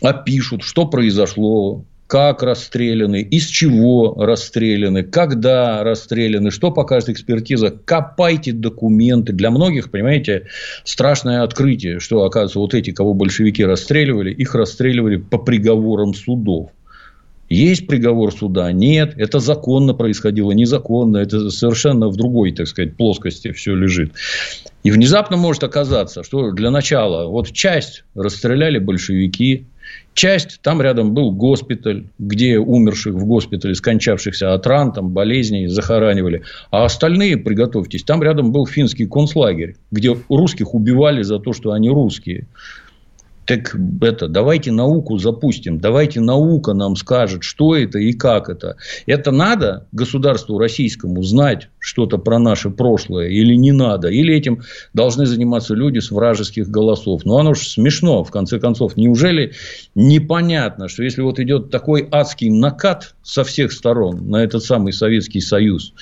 опишут, 0.02 0.64
что 0.64 0.86
произошло, 0.86 1.86
как 2.08 2.44
расстреляны, 2.44 3.22
из 3.22 3.48
чего 3.48 4.14
расстреляны, 4.16 5.04
когда 5.04 5.84
расстреляны, 5.84 6.52
что 6.52 6.72
покажет 6.72 7.10
экспертиза. 7.10 7.72
Копайте 7.72 8.52
документы. 8.52 9.34
Для 9.34 9.50
многих, 9.50 9.90
понимаете, 9.90 10.46
страшное 10.84 11.42
открытие, 11.42 12.00
что, 12.00 12.24
оказывается, 12.24 12.60
вот 12.60 12.74
эти, 12.74 12.92
кого 12.92 13.14
большевики 13.14 13.66
расстреливали, 13.66 14.32
их 14.32 14.54
расстреливали 14.54 15.18
по 15.18 15.40
приговорам 15.40 16.14
судов. 16.14 16.70
Есть 17.48 17.86
приговор 17.86 18.34
суда? 18.34 18.72
Нет. 18.72 19.14
Это 19.18 19.40
законно 19.40 19.94
происходило, 19.94 20.52
незаконно. 20.52 21.18
Это 21.18 21.52
совершенно 21.52 22.08
в 22.10 22.16
другой, 22.16 22.52
так 22.52 22.68
сказать, 22.68 22.98
плоскости 22.98 23.52
все 23.52 23.76
лежит. 23.76 24.14
И 24.84 24.92
внезапно 24.92 25.38
может 25.38 25.64
оказаться, 25.64 26.24
что 26.24 26.52
для 26.52 26.72
начала 26.72 27.28
вот 27.28 27.52
часть 27.52 28.04
расстреляли 28.16 28.80
большевики, 28.80 29.68
Часть, 30.16 30.62
там 30.62 30.82
рядом 30.82 31.14
был 31.14 31.32
госпиталь, 31.32 32.06
где 32.18 32.58
умерших 32.58 33.16
в 33.16 33.26
госпитале, 33.26 33.76
скончавшихся 33.76 34.54
от 34.54 34.66
ран, 34.66 34.94
там, 34.94 35.10
болезней, 35.10 35.68
захоранивали. 35.68 36.44
А 36.72 36.86
остальные, 36.86 37.36
приготовьтесь, 37.36 38.04
там 38.04 38.24
рядом 38.24 38.54
был 38.54 38.66
финский 38.66 39.08
концлагерь, 39.08 39.76
где 39.92 40.16
русских 40.30 40.74
убивали 40.74 41.22
за 41.22 41.38
то, 41.40 41.52
что 41.52 41.74
они 41.74 41.90
русские. 41.90 42.48
Так 43.46 43.76
это, 44.02 44.28
давайте 44.28 44.72
науку 44.72 45.18
запустим, 45.18 45.80
давайте 45.80 46.20
наука 46.20 46.74
нам 46.74 46.96
скажет, 46.96 47.44
что 47.44 47.76
это 47.76 48.00
и 48.00 48.14
как 48.14 48.50
это. 48.50 48.78
Это 49.06 49.32
надо 49.32 49.88
государству 49.92 50.58
российскому 50.58 51.22
знать 51.22 51.70
что-то 51.80 52.18
про 52.18 52.40
наше 52.40 52.72
прошлое 52.72 53.28
или 53.28 53.54
не 53.56 53.72
надо? 53.72 54.08
Или 54.08 54.34
этим 54.34 54.64
должны 54.94 55.28
заниматься 55.28 55.76
люди 55.76 56.00
с 56.00 56.10
вражеских 56.10 56.68
голосов? 56.68 57.22
Ну, 57.26 57.38
оно 57.38 57.54
же 57.54 57.62
смешно, 57.68 58.24
в 58.24 58.32
конце 58.32 58.60
концов. 58.60 58.98
Неужели 58.98 59.54
непонятно, 59.94 60.88
что 60.88 61.04
если 61.04 61.22
вот 61.22 61.40
идет 61.40 61.70
такой 61.70 62.08
адский 62.12 62.50
накат 62.50 63.14
со 63.22 63.44
всех 63.44 63.72
сторон 63.72 64.28
на 64.30 64.44
этот 64.44 64.64
самый 64.64 64.94
Советский 64.94 65.42
Союз, 65.42 65.94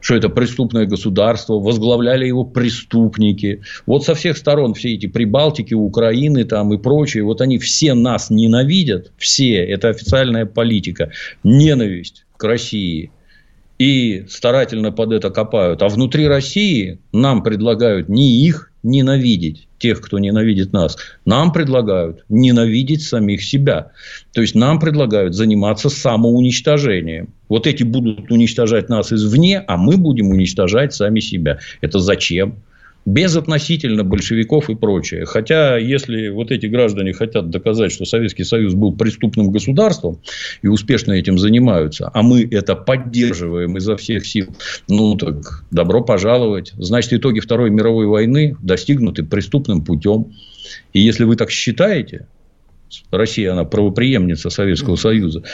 что 0.00 0.14
это 0.14 0.30
преступное 0.30 0.86
государство, 0.86 1.60
возглавляли 1.60 2.26
его 2.26 2.44
преступники, 2.44 3.60
вот 3.84 4.04
со 4.04 4.14
всех 4.14 4.38
сторон 4.38 4.72
все 4.72 4.94
эти 4.94 5.06
Прибалтики, 5.06 5.74
Украины 5.74 6.44
там 6.44 6.72
и 6.72 6.78
прочие, 6.86 7.24
вот 7.24 7.40
они 7.40 7.58
все 7.58 7.94
нас 7.94 8.30
ненавидят, 8.30 9.10
все, 9.18 9.56
это 9.56 9.88
официальная 9.88 10.46
политика, 10.46 11.10
ненависть 11.42 12.24
к 12.36 12.44
России 12.44 13.10
и 13.76 14.24
старательно 14.28 14.92
под 14.92 15.10
это 15.10 15.30
копают. 15.30 15.82
А 15.82 15.88
внутри 15.88 16.28
России 16.28 17.00
нам 17.12 17.42
предлагают 17.42 18.08
не 18.08 18.46
их 18.46 18.70
ненавидеть, 18.84 19.66
тех, 19.78 20.00
кто 20.00 20.20
ненавидит 20.20 20.72
нас. 20.72 20.96
Нам 21.24 21.52
предлагают 21.52 22.24
ненавидеть 22.28 23.02
самих 23.02 23.42
себя. 23.42 23.90
То 24.32 24.40
есть, 24.40 24.54
нам 24.54 24.78
предлагают 24.78 25.34
заниматься 25.34 25.90
самоуничтожением. 25.90 27.34
Вот 27.48 27.66
эти 27.66 27.82
будут 27.82 28.30
уничтожать 28.30 28.88
нас 28.88 29.12
извне, 29.12 29.58
а 29.58 29.76
мы 29.76 29.96
будем 29.96 30.28
уничтожать 30.28 30.94
сами 30.94 31.18
себя. 31.18 31.58
Это 31.80 31.98
зачем? 31.98 32.62
Безотносительно 33.06 34.02
большевиков 34.02 34.68
и 34.68 34.74
прочее. 34.74 35.24
Хотя, 35.24 35.78
если 35.78 36.28
вот 36.28 36.50
эти 36.50 36.66
граждане 36.66 37.12
хотят 37.12 37.50
доказать, 37.50 37.92
что 37.92 38.04
Советский 38.04 38.42
Союз 38.42 38.74
был 38.74 38.92
преступным 38.94 39.50
государством 39.52 40.18
и 40.60 40.66
успешно 40.66 41.12
этим 41.12 41.38
занимаются, 41.38 42.10
а 42.12 42.22
мы 42.22 42.46
это 42.50 42.74
поддерживаем 42.74 43.76
изо 43.76 43.96
всех 43.96 44.26
сил, 44.26 44.48
ну 44.88 45.14
так 45.14 45.64
добро 45.70 46.02
пожаловать. 46.02 46.72
Значит, 46.76 47.12
итоги 47.14 47.38
Второй 47.38 47.70
мировой 47.70 48.06
войны 48.06 48.56
достигнуты 48.60 49.22
преступным 49.22 49.84
путем. 49.84 50.32
И 50.92 51.00
если 51.00 51.22
вы 51.22 51.36
так 51.36 51.50
считаете, 51.52 52.26
Россия, 53.12 53.52
она 53.52 53.62
правоприемница 53.62 54.50
Советского 54.50 54.96
Союза, 54.96 55.44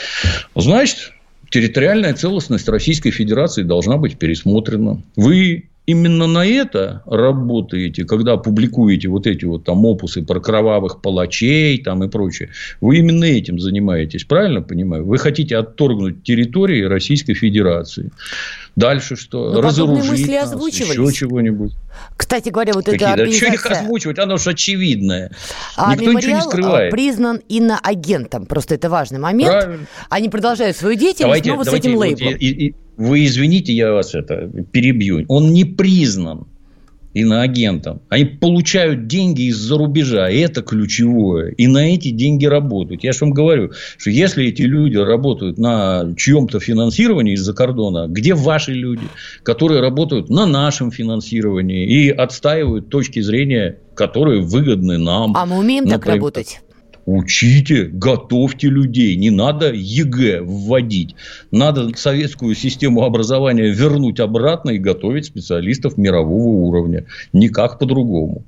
значит, 0.55 1.11
территориальная 1.51 2.15
целостность 2.15 2.67
Российской 2.67 3.11
Федерации 3.11 3.61
должна 3.61 3.97
быть 3.97 4.17
пересмотрена. 4.17 5.03
Вы 5.15 5.69
именно 5.85 6.27
на 6.27 6.45
это 6.45 7.03
работаете, 7.05 8.05
когда 8.05 8.37
публикуете 8.37 9.09
вот 9.09 9.27
эти 9.27 9.45
вот 9.45 9.65
там 9.65 9.85
опусы 9.85 10.23
про 10.23 10.39
кровавых 10.39 11.01
палачей 11.01 11.81
там 11.83 12.03
и 12.03 12.09
прочее, 12.09 12.49
вы 12.81 12.97
именно 12.97 13.25
этим 13.25 13.59
занимаетесь, 13.59 14.23
правильно 14.23 14.61
понимаю? 14.61 15.05
Вы 15.05 15.17
хотите 15.17 15.57
отторгнуть 15.57 16.23
территории 16.23 16.83
Российской 16.83 17.33
Федерации. 17.33 18.11
Дальше 18.75 19.15
что? 19.15 19.51
Но 19.51 19.61
Разоружить 19.61 20.09
мысли 20.09 20.33
нас, 20.33 20.51
еще 20.51 21.13
чего-нибудь. 21.13 21.73
Кстати 22.17 22.49
говоря, 22.49 22.73
вот 22.73 22.85
Какие? 22.85 22.95
эта 22.95 23.13
организация... 23.13 23.51
Да, 23.51 23.57
что 23.57 23.69
их 23.69 23.77
озвучивать? 23.77 24.19
Оно 24.19 24.37
же 24.37 24.49
очевидное. 24.49 25.31
А 25.77 25.93
Никто 25.93 26.11
ничего 26.11 26.31
не 26.31 26.39
а, 26.39 26.41
скрывает. 26.41 26.91
признан 26.91 27.41
иноагентом. 27.49 28.47
Просто 28.47 28.73
это 28.75 28.89
важный 28.89 29.19
момент. 29.19 29.51
Правильно. 29.51 29.85
Они 30.09 30.29
продолжают 30.29 30.75
свою 30.75 30.95
деятельность 30.95 31.43
давайте, 31.43 31.49
снова 31.49 31.65
давайте, 31.65 31.83
с 31.83 31.87
этим 31.87 31.97
лейблом. 31.99 32.31
Вот, 32.31 32.41
и, 32.41 32.49
и, 32.49 32.75
вы 32.97 33.25
извините, 33.25 33.73
я 33.73 33.91
вас 33.91 34.15
это 34.15 34.49
перебью. 34.71 35.25
Он 35.27 35.53
не 35.53 35.65
признан 35.65 36.47
иноагентом. 37.13 38.01
Они 38.09 38.25
получают 38.25 39.07
деньги 39.07 39.43
из-за 39.43 39.77
рубежа. 39.77 40.29
И 40.29 40.39
это 40.39 40.61
ключевое. 40.61 41.51
И 41.51 41.67
на 41.67 41.93
эти 41.93 42.09
деньги 42.09 42.45
работают. 42.45 43.03
Я 43.03 43.13
же 43.13 43.19
вам 43.21 43.31
говорю, 43.31 43.71
что 43.97 44.09
если 44.09 44.45
эти 44.45 44.63
люди 44.63 44.97
работают 44.97 45.57
на 45.57 46.13
чьем-то 46.17 46.59
финансировании 46.59 47.33
из-за 47.33 47.53
кордона, 47.53 48.07
где 48.07 48.33
наши 48.33 48.73
люди, 48.73 49.07
которые 49.43 49.81
работают 49.81 50.29
на 50.29 50.45
нашем 50.45 50.91
финансировании 50.91 51.85
и 51.85 52.09
отстаивают 52.09 52.89
точки 52.89 53.21
зрения, 53.21 53.77
которые 53.95 54.41
выгодны 54.41 54.97
нам. 54.97 55.35
А 55.35 55.45
мы 55.45 55.59
умеем 55.59 55.83
например, 55.83 55.99
так 55.99 56.13
работать? 56.13 56.61
Учите, 57.05 57.85
готовьте 57.85 58.69
людей. 58.69 59.15
Не 59.15 59.29
надо 59.29 59.71
ЕГЭ 59.73 60.41
вводить. 60.41 61.15
Надо 61.51 61.89
советскую 61.95 62.55
систему 62.55 63.03
образования 63.03 63.69
вернуть 63.71 64.19
обратно 64.19 64.71
и 64.71 64.77
готовить 64.77 65.25
специалистов 65.25 65.97
мирового 65.97 66.65
уровня. 66.65 67.05
Никак 67.33 67.77
по-другому. 67.79 68.45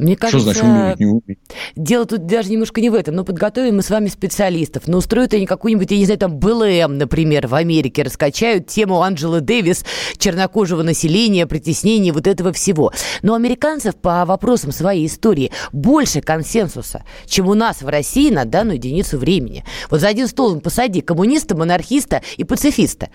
Мне 0.00 0.16
кажется, 0.16 0.52
Что 0.52 0.64
значит 0.64 1.00
не 1.00 1.06
умеют? 1.06 1.38
Дело 1.76 2.06
тут 2.06 2.26
даже 2.26 2.50
немножко 2.50 2.80
не 2.80 2.90
в 2.90 2.94
этом. 2.94 3.14
Но 3.14 3.24
подготовим 3.24 3.76
мы 3.76 3.82
с 3.82 3.90
вами 3.90 4.08
специалистов. 4.08 4.84
Но 4.86 4.98
устроят 4.98 5.34
они 5.34 5.46
какую-нибудь, 5.46 5.90
я 5.90 5.98
не 5.98 6.04
знаю, 6.04 6.18
там 6.18 6.38
БЛМ, 6.38 6.98
например, 6.98 7.46
в 7.46 7.54
Америке. 7.54 8.02
Раскачают 8.02 8.66
тему 8.66 9.02
Анджелы 9.02 9.40
Дэвис, 9.40 9.84
чернокожего 10.16 10.82
населения, 10.82 11.46
притеснения, 11.46 12.12
вот 12.12 12.26
этого 12.26 12.52
всего. 12.52 12.92
Но 13.22 13.32
у 13.32 13.36
американцев 13.36 13.94
по 13.96 14.24
вопросам 14.24 14.72
своей 14.72 15.06
истории 15.06 15.52
больше 15.72 16.20
консенсуса, 16.20 17.04
чем 17.26 17.48
у 17.48 17.54
нас 17.54 17.82
в 17.82 17.88
России 17.88 18.30
на 18.30 18.44
данную 18.44 18.76
единицу 18.76 19.18
времени. 19.18 19.64
Вот 19.90 20.00
за 20.00 20.08
один 20.08 20.28
стол 20.28 20.60
посади 20.60 21.00
коммуниста, 21.00 21.56
монархиста 21.56 22.22
и 22.36 22.44
пацифиста 22.44 23.10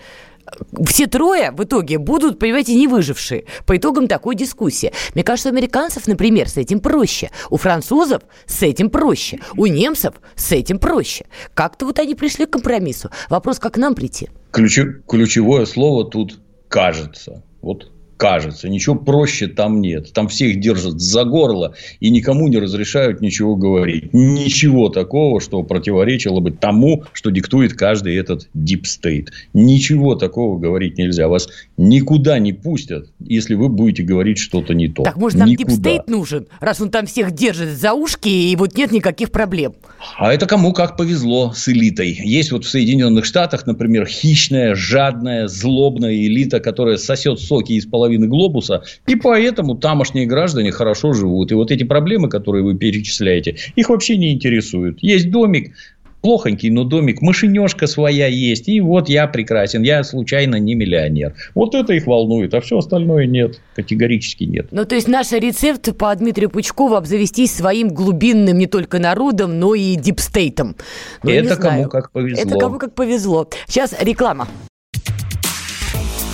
все 0.86 1.06
трое 1.06 1.50
в 1.50 1.64
итоге 1.64 1.98
будут, 1.98 2.38
понимаете, 2.38 2.74
не 2.74 2.86
выжившие 2.86 3.44
по 3.66 3.76
итогам 3.76 4.08
такой 4.08 4.34
дискуссии. 4.34 4.92
Мне 5.14 5.24
кажется, 5.24 5.48
у 5.48 5.52
американцев, 5.52 6.06
например, 6.06 6.48
с 6.48 6.56
этим 6.56 6.80
проще. 6.80 7.30
У 7.50 7.56
французов 7.56 8.22
с 8.46 8.62
этим 8.62 8.90
проще. 8.90 9.40
У 9.56 9.66
немцев 9.66 10.14
с 10.34 10.52
этим 10.52 10.78
проще. 10.78 11.26
Как-то 11.54 11.86
вот 11.86 11.98
они 11.98 12.14
пришли 12.14 12.46
к 12.46 12.50
компромиссу. 12.50 13.10
Вопрос, 13.28 13.58
как 13.58 13.76
нам 13.76 13.94
прийти? 13.94 14.28
Ключевое 14.52 15.66
слово 15.66 16.08
тут 16.10 16.38
«кажется». 16.68 17.42
Вот 17.62 17.90
кажется. 18.16 18.68
Ничего 18.68 18.96
проще 18.96 19.46
там 19.46 19.80
нет. 19.80 20.12
Там 20.12 20.28
всех 20.28 20.60
держат 20.60 21.00
за 21.00 21.24
горло 21.24 21.74
и 22.00 22.10
никому 22.10 22.48
не 22.48 22.58
разрешают 22.58 23.20
ничего 23.20 23.56
говорить. 23.56 24.12
Ничего 24.12 24.88
такого, 24.88 25.40
что 25.40 25.62
противоречило 25.62 26.40
бы 26.40 26.50
тому, 26.50 27.04
что 27.12 27.30
диктует 27.30 27.74
каждый 27.74 28.16
этот 28.16 28.48
deep 28.56 28.82
state. 28.82 29.28
Ничего 29.52 30.14
такого 30.14 30.58
говорить 30.58 30.98
нельзя. 30.98 31.28
Вас 31.28 31.48
никуда 31.76 32.38
не 32.38 32.52
пустят, 32.52 33.08
если 33.20 33.54
вы 33.54 33.68
будете 33.68 34.02
говорить 34.02 34.38
что-то 34.38 34.74
не 34.74 34.88
то. 34.88 35.02
Так 35.02 35.16
может 35.16 35.38
нам 35.38 35.48
deep 35.50 35.68
state 35.68 36.04
нужен, 36.06 36.46
раз 36.60 36.80
он 36.80 36.90
там 36.90 37.06
всех 37.06 37.32
держит 37.32 37.70
за 37.70 37.92
ушки 37.92 38.28
и 38.28 38.56
вот 38.56 38.76
нет 38.76 38.92
никаких 38.92 39.30
проблем? 39.30 39.74
А 40.18 40.32
это 40.32 40.46
кому 40.46 40.72
как 40.72 40.96
повезло 40.96 41.52
с 41.54 41.68
элитой. 41.68 42.18
Есть 42.24 42.52
вот 42.52 42.64
в 42.64 42.68
Соединенных 42.68 43.24
Штатах, 43.24 43.66
например, 43.66 44.06
хищная, 44.06 44.74
жадная, 44.74 45.48
злобная 45.48 46.14
элита, 46.14 46.60
которая 46.60 46.96
сосет 46.96 47.40
соки 47.40 47.72
из 47.72 47.86
половины 47.86 48.05
половины 48.06 48.28
глобуса, 48.28 48.82
и 49.06 49.16
поэтому 49.16 49.74
тамошние 49.74 50.26
граждане 50.26 50.70
хорошо 50.70 51.12
живут. 51.12 51.50
И 51.50 51.54
вот 51.54 51.70
эти 51.70 51.82
проблемы, 51.82 52.28
которые 52.28 52.62
вы 52.62 52.76
перечисляете, 52.76 53.56
их 53.74 53.88
вообще 53.88 54.16
не 54.16 54.32
интересуют. 54.32 54.98
Есть 55.02 55.30
домик, 55.30 55.72
плохонький, 56.20 56.70
но 56.70 56.84
домик, 56.84 57.20
машинешка 57.20 57.86
своя 57.88 58.28
есть, 58.28 58.68
и 58.68 58.80
вот 58.80 59.08
я 59.08 59.26
прекрасен, 59.26 59.82
я 59.82 60.04
случайно 60.04 60.56
не 60.56 60.74
миллионер. 60.74 61.34
Вот 61.54 61.74
это 61.74 61.92
их 61.94 62.06
волнует, 62.06 62.54
а 62.54 62.60
все 62.60 62.78
остальное 62.78 63.26
нет, 63.26 63.60
категорически 63.74 64.44
нет. 64.44 64.68
Ну, 64.70 64.84
то 64.84 64.94
есть, 64.94 65.08
наш 65.08 65.32
рецепт 65.32 65.96
по 65.96 66.14
Дмитрию 66.14 66.50
Пучкову 66.50 66.94
обзавестись 66.94 67.54
своим 67.54 67.88
глубинным 67.88 68.56
не 68.56 68.66
только 68.66 68.98
народом, 68.98 69.58
но 69.58 69.74
и 69.74 69.96
дипстейтом. 69.96 70.76
Ну, 71.24 71.30
это 71.30 71.56
кому 71.56 71.88
как 71.88 72.12
повезло. 72.12 72.42
Это 72.42 72.58
кому 72.58 72.78
как 72.78 72.94
повезло. 72.94 73.48
Сейчас 73.66 73.94
реклама. 74.00 74.46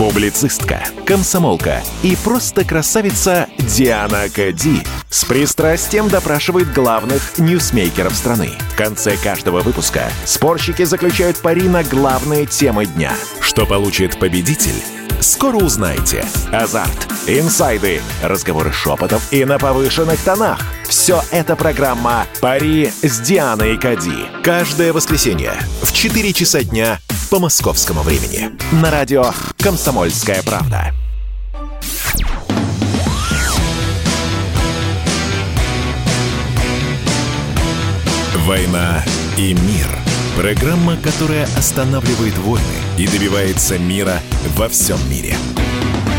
Публицистка, 0.03 0.83
комсомолка 1.07 1.81
и 2.03 2.17
просто 2.25 2.65
красавица 2.65 3.47
Диана 3.61 4.25
Кади 4.35 4.83
с 5.09 5.25
пристрастием 5.25 6.09
допрашивает 6.09 6.73
главных 6.73 7.39
ньюсмейкеров 7.39 8.13
страны. 8.13 8.51
В 8.73 8.77
конце 8.77 9.17
каждого 9.17 9.61
выпуска 9.61 10.11
спорщики 10.25 10.83
заключают 10.83 11.37
пари 11.39 11.69
на 11.69 11.85
главные 11.85 12.47
темы 12.47 12.87
дня. 12.87 13.13
Что 13.41 13.65
получит 13.65 14.19
победитель? 14.19 14.75
Скоро 15.21 15.59
узнаете. 15.59 16.25
Азарт, 16.51 17.07
инсайды, 17.29 18.03
разговоры 18.25 18.73
шепотов 18.73 19.23
и 19.33 19.45
на 19.45 19.61
повышенных 19.61 20.19
тонах. 20.25 20.59
Все 20.89 21.23
это 21.31 21.55
программа 21.55 22.27
«Пари 22.41 22.93
с 23.03 23.21
Дианой 23.21 23.79
Кади». 23.79 24.27
Каждое 24.43 24.93
воскресенье 24.93 25.53
в 25.81 25.93
4 25.93 26.33
часа 26.33 26.65
дня 26.65 26.99
по 27.33 27.39
московскому 27.39 28.03
времени. 28.03 28.51
На 28.83 28.91
радио 28.91 29.25
«Комсомольская 29.57 30.43
правда». 30.43 30.93
«Война 38.45 39.03
и 39.39 39.55
мир»– 39.55 39.89
программа, 40.37 40.99
которая 40.99 41.45
останавливает 41.57 42.37
войны 42.37 42.67
и 42.99 43.09
добивается 43.09 43.79
мира 43.79 44.21
во 44.55 44.69
всем 44.69 44.99
мире– 45.09 45.35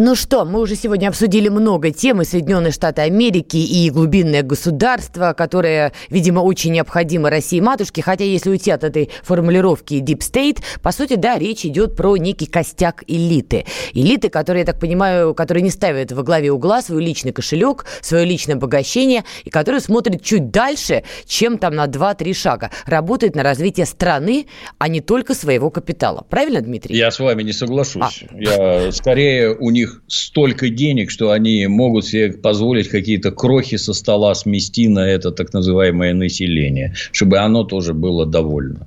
ну 0.00 0.14
что, 0.14 0.46
мы 0.46 0.60
уже 0.60 0.76
сегодня 0.76 1.08
обсудили 1.08 1.50
много 1.50 1.90
тем 1.90 2.22
и 2.22 2.24
Соединенные 2.24 2.72
Штаты 2.72 3.02
Америки, 3.02 3.58
и 3.58 3.90
глубинное 3.90 4.42
государство, 4.42 5.34
которое, 5.36 5.92
видимо, 6.08 6.40
очень 6.40 6.72
необходимо 6.72 7.28
России 7.28 7.60
матушке, 7.60 8.00
хотя 8.00 8.24
если 8.24 8.48
уйти 8.48 8.70
от 8.70 8.82
этой 8.82 9.10
формулировки 9.22 9.94
Deep 9.94 10.20
State, 10.20 10.62
по 10.82 10.90
сути, 10.90 11.16
да, 11.16 11.38
речь 11.38 11.66
идет 11.66 11.96
про 11.96 12.16
некий 12.16 12.46
костяк 12.46 13.04
элиты. 13.08 13.66
Элиты, 13.92 14.30
которые, 14.30 14.60
я 14.60 14.66
так 14.66 14.80
понимаю, 14.80 15.34
которые 15.34 15.62
не 15.62 15.70
ставят 15.70 16.12
во 16.12 16.22
главе 16.22 16.50
угла 16.50 16.80
свой 16.80 17.04
личный 17.04 17.32
кошелек, 17.32 17.84
свое 18.00 18.24
личное 18.24 18.54
обогащение, 18.54 19.24
и 19.44 19.50
которые 19.50 19.82
смотрят 19.82 20.22
чуть 20.22 20.50
дальше, 20.50 21.04
чем 21.26 21.58
там 21.58 21.74
на 21.74 21.84
2-3 21.84 22.32
шага. 22.32 22.70
Работают 22.86 23.34
на 23.34 23.42
развитие 23.42 23.84
страны, 23.84 24.46
а 24.78 24.88
не 24.88 25.02
только 25.02 25.34
своего 25.34 25.68
капитала. 25.68 26.24
Правильно, 26.30 26.62
Дмитрий? 26.62 26.96
Я 26.96 27.10
с 27.10 27.20
вами 27.20 27.42
не 27.42 27.52
соглашусь. 27.52 28.24
А. 28.30 28.34
Я 28.34 28.92
скорее 28.92 29.54
у 29.54 29.70
них 29.70 29.89
них 29.90 30.02
столько 30.08 30.68
денег, 30.68 31.10
что 31.10 31.30
они 31.30 31.66
могут 31.66 32.06
себе 32.06 32.32
позволить 32.32 32.88
какие-то 32.88 33.30
крохи 33.30 33.76
со 33.76 33.92
стола 33.92 34.34
смести 34.34 34.88
на 34.88 35.06
это 35.06 35.30
так 35.30 35.52
называемое 35.52 36.14
население, 36.14 36.94
чтобы 37.12 37.38
оно 37.38 37.64
тоже 37.64 37.94
было 37.94 38.26
довольно. 38.26 38.86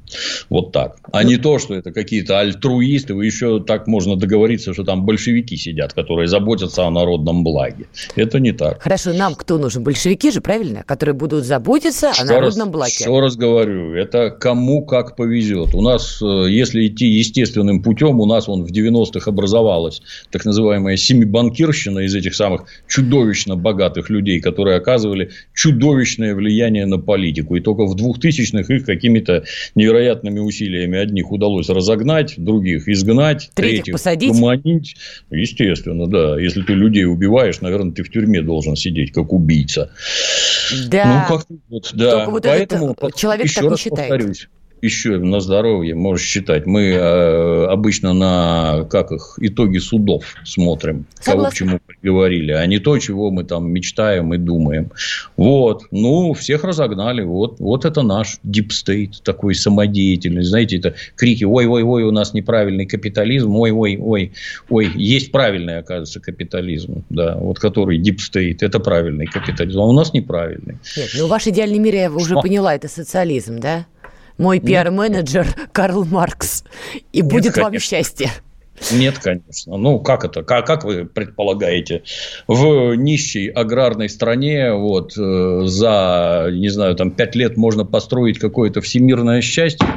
Вот 0.49 0.72
так. 0.72 0.97
А 1.12 1.24
не 1.24 1.38
то, 1.38 1.60
что 1.60 1.76
это 1.76 1.91
какие-то 1.91 2.39
альтруисты, 2.39 3.14
еще 3.14 3.60
так 3.60 3.88
можно 3.88 4.16
договориться, 4.16 4.74
что 4.74 4.84
там 4.84 5.06
большевики 5.06 5.58
сидят, 5.58 5.93
которые 5.93 6.28
заботятся 6.28 6.86
о 6.86 6.91
народном 6.91 7.43
благе. 7.43 7.86
Это 8.16 8.39
не 8.39 8.51
так. 8.51 8.82
Хорошо, 8.82 9.14
нам 9.14 9.36
кто 9.36 9.58
нужен? 9.58 9.84
Большевики 9.84 10.32
же, 10.32 10.41
правильно? 10.41 10.84
Которые 10.84 11.16
будут 11.16 11.45
заботиться 11.45 12.10
еще 12.10 12.24
о 12.24 12.26
народном 12.26 12.68
раз, 12.68 12.74
благе. 12.74 12.93
Еще 12.99 13.20
раз 13.20 13.36
говорю, 13.36 13.93
это 13.93 14.30
кому 14.32 14.86
как 14.86 15.16
повезет. 15.16 15.74
У 15.74 15.82
нас, 15.82 16.22
э, 16.22 16.49
если 16.49 16.88
идти 16.88 17.08
естественным 17.08 17.82
путем, 17.82 18.20
у 18.20 18.26
нас 18.26 18.49
он 18.49 18.64
в 18.64 18.72
90-х 18.72 19.30
образовалась 19.30 20.01
так 20.32 20.45
называемая 20.45 20.83
называемая 20.84 20.98
семибанкирщина 20.98 22.00
из 22.00 22.16
этих 22.16 22.36
самых 22.36 22.66
чудовищно 22.88 23.56
богатых 23.56 24.10
людей, 24.10 24.40
которые 24.40 24.78
оказывали 24.78 25.32
чудовищное 25.54 26.36
влияние 26.36 26.86
на 26.86 26.98
политику. 26.98 27.56
И 27.56 27.62
только 27.62 27.86
в 27.86 27.96
2000-х 27.96 28.74
их 28.74 28.86
какими-то 28.86 29.44
невероятными 29.76 30.40
усилиями 30.40 30.98
одних 30.98 31.32
удалось 31.32 31.70
разогнать, 31.70 32.36
других 32.38 32.88
изгнать, 32.88 33.50
третьих, 33.54 33.84
третьих 33.84 33.94
посадить. 33.94 34.96
Естественно, 35.32 36.08
да. 36.08 36.40
Если 36.40 36.62
ты 36.62 36.74
людей 36.74 37.06
убиваешь, 37.06 37.62
наверное, 37.62 37.94
ты 37.94 38.04
в 38.04 38.12
тюрьме 38.12 38.42
должен 38.42 38.76
сидеть, 38.76 39.12
как 39.12 39.32
убийца. 39.34 39.92
Да. 40.90 41.28
Ну, 41.30 41.38
как 41.38 41.48
вот, 41.70 41.92
да. 41.94 42.12
Только 42.12 42.32
вот 42.32 42.44
Поэтому, 42.44 42.92
этот 42.92 43.16
человек 43.16 43.54
так 43.54 43.64
не 43.64 43.78
считает. 43.78 44.10
Повторюсь, 44.10 44.48
еще 44.84 45.18
на 45.18 45.40
здоровье, 45.40 45.96
можешь 45.96 46.28
считать. 46.28 46.66
Мы 46.66 46.90
э, 46.90 47.66
обычно 47.66 48.14
на 48.14 48.86
как 48.90 49.12
их 49.12 49.36
итоги 49.40 49.78
судов 49.78 50.26
смотрим, 50.44 51.06
Согласна. 51.20 51.34
кого 51.34 51.50
к 51.50 51.54
чему 51.54 51.80
приговорили, 51.86 52.52
а 52.52 52.66
не 52.66 52.80
то, 52.80 52.98
чего 53.00 53.32
мы 53.32 53.46
там 53.46 53.72
мечтаем 53.72 54.34
и 54.34 54.38
думаем. 54.38 54.92
Вот. 55.38 55.86
Ну, 55.92 56.34
всех 56.34 56.64
разогнали. 56.66 57.24
Вот, 57.24 57.60
вот 57.60 57.86
это 57.86 58.02
наш 58.02 58.40
deep 58.44 58.79
state 58.79 59.24
такой 59.24 59.56
самодеятельный. 59.56 60.44
Знаете, 60.44 60.78
это 60.78 60.96
крики 61.16 61.46
«Ой-ой-ой, 61.46 62.04
у 62.04 62.12
нас 62.12 62.34
неправильный 62.34 62.86
капитализм», 62.86 63.56
«Ой-ой-ой, 63.56 64.34
ой, 64.70 64.92
есть 64.96 65.32
правильный, 65.32 65.78
оказывается, 65.78 66.20
капитализм», 66.20 67.04
да, 67.10 67.38
вот 67.38 67.58
который 67.58 67.98
deep 67.98 68.24
state, 68.24 68.64
это 68.64 68.80
правильный 68.80 69.28
капитализм, 69.28 69.80
а 69.80 69.86
у 69.86 69.94
нас 69.94 70.14
неправильный. 70.14 70.78
Нет, 70.98 71.10
ну 71.18 71.28
ваш 71.28 71.48
идеальный 71.48 71.80
мир, 71.80 71.96
я 71.96 72.12
уже 72.12 72.34
Что? 72.34 72.42
поняла, 72.42 72.76
это 72.76 72.90
социализм, 72.90 73.60
да? 73.60 73.86
Мой 74.38 74.60
пиар-менеджер 74.60 75.48
Карл 75.72 76.06
Маркс. 76.06 76.64
И 77.12 77.22
Нет, 77.22 77.32
будет 77.32 77.54
конечно. 77.54 77.64
вам 77.64 77.80
счастье. 77.80 78.32
Нет, 78.92 79.20
конечно. 79.20 79.78
Ну, 79.78 80.00
как 80.00 80.26
это? 80.26 80.44
Как, 80.44 80.66
как 80.66 80.84
вы 80.84 81.06
предполагаете? 81.06 82.04
В 82.48 82.96
нищей 82.96 83.48
аграрной 83.48 84.10
стране 84.10 84.74
вот, 84.74 85.14
э, 85.18 85.62
за, 85.66 86.48
не 86.52 86.70
знаю, 86.70 86.96
там, 86.96 87.12
пять 87.12 87.36
лет 87.36 87.56
можно 87.56 87.86
построить 87.86 88.40
какое-то 88.40 88.82
всемирное 88.82 89.42
счастье? 89.42 89.88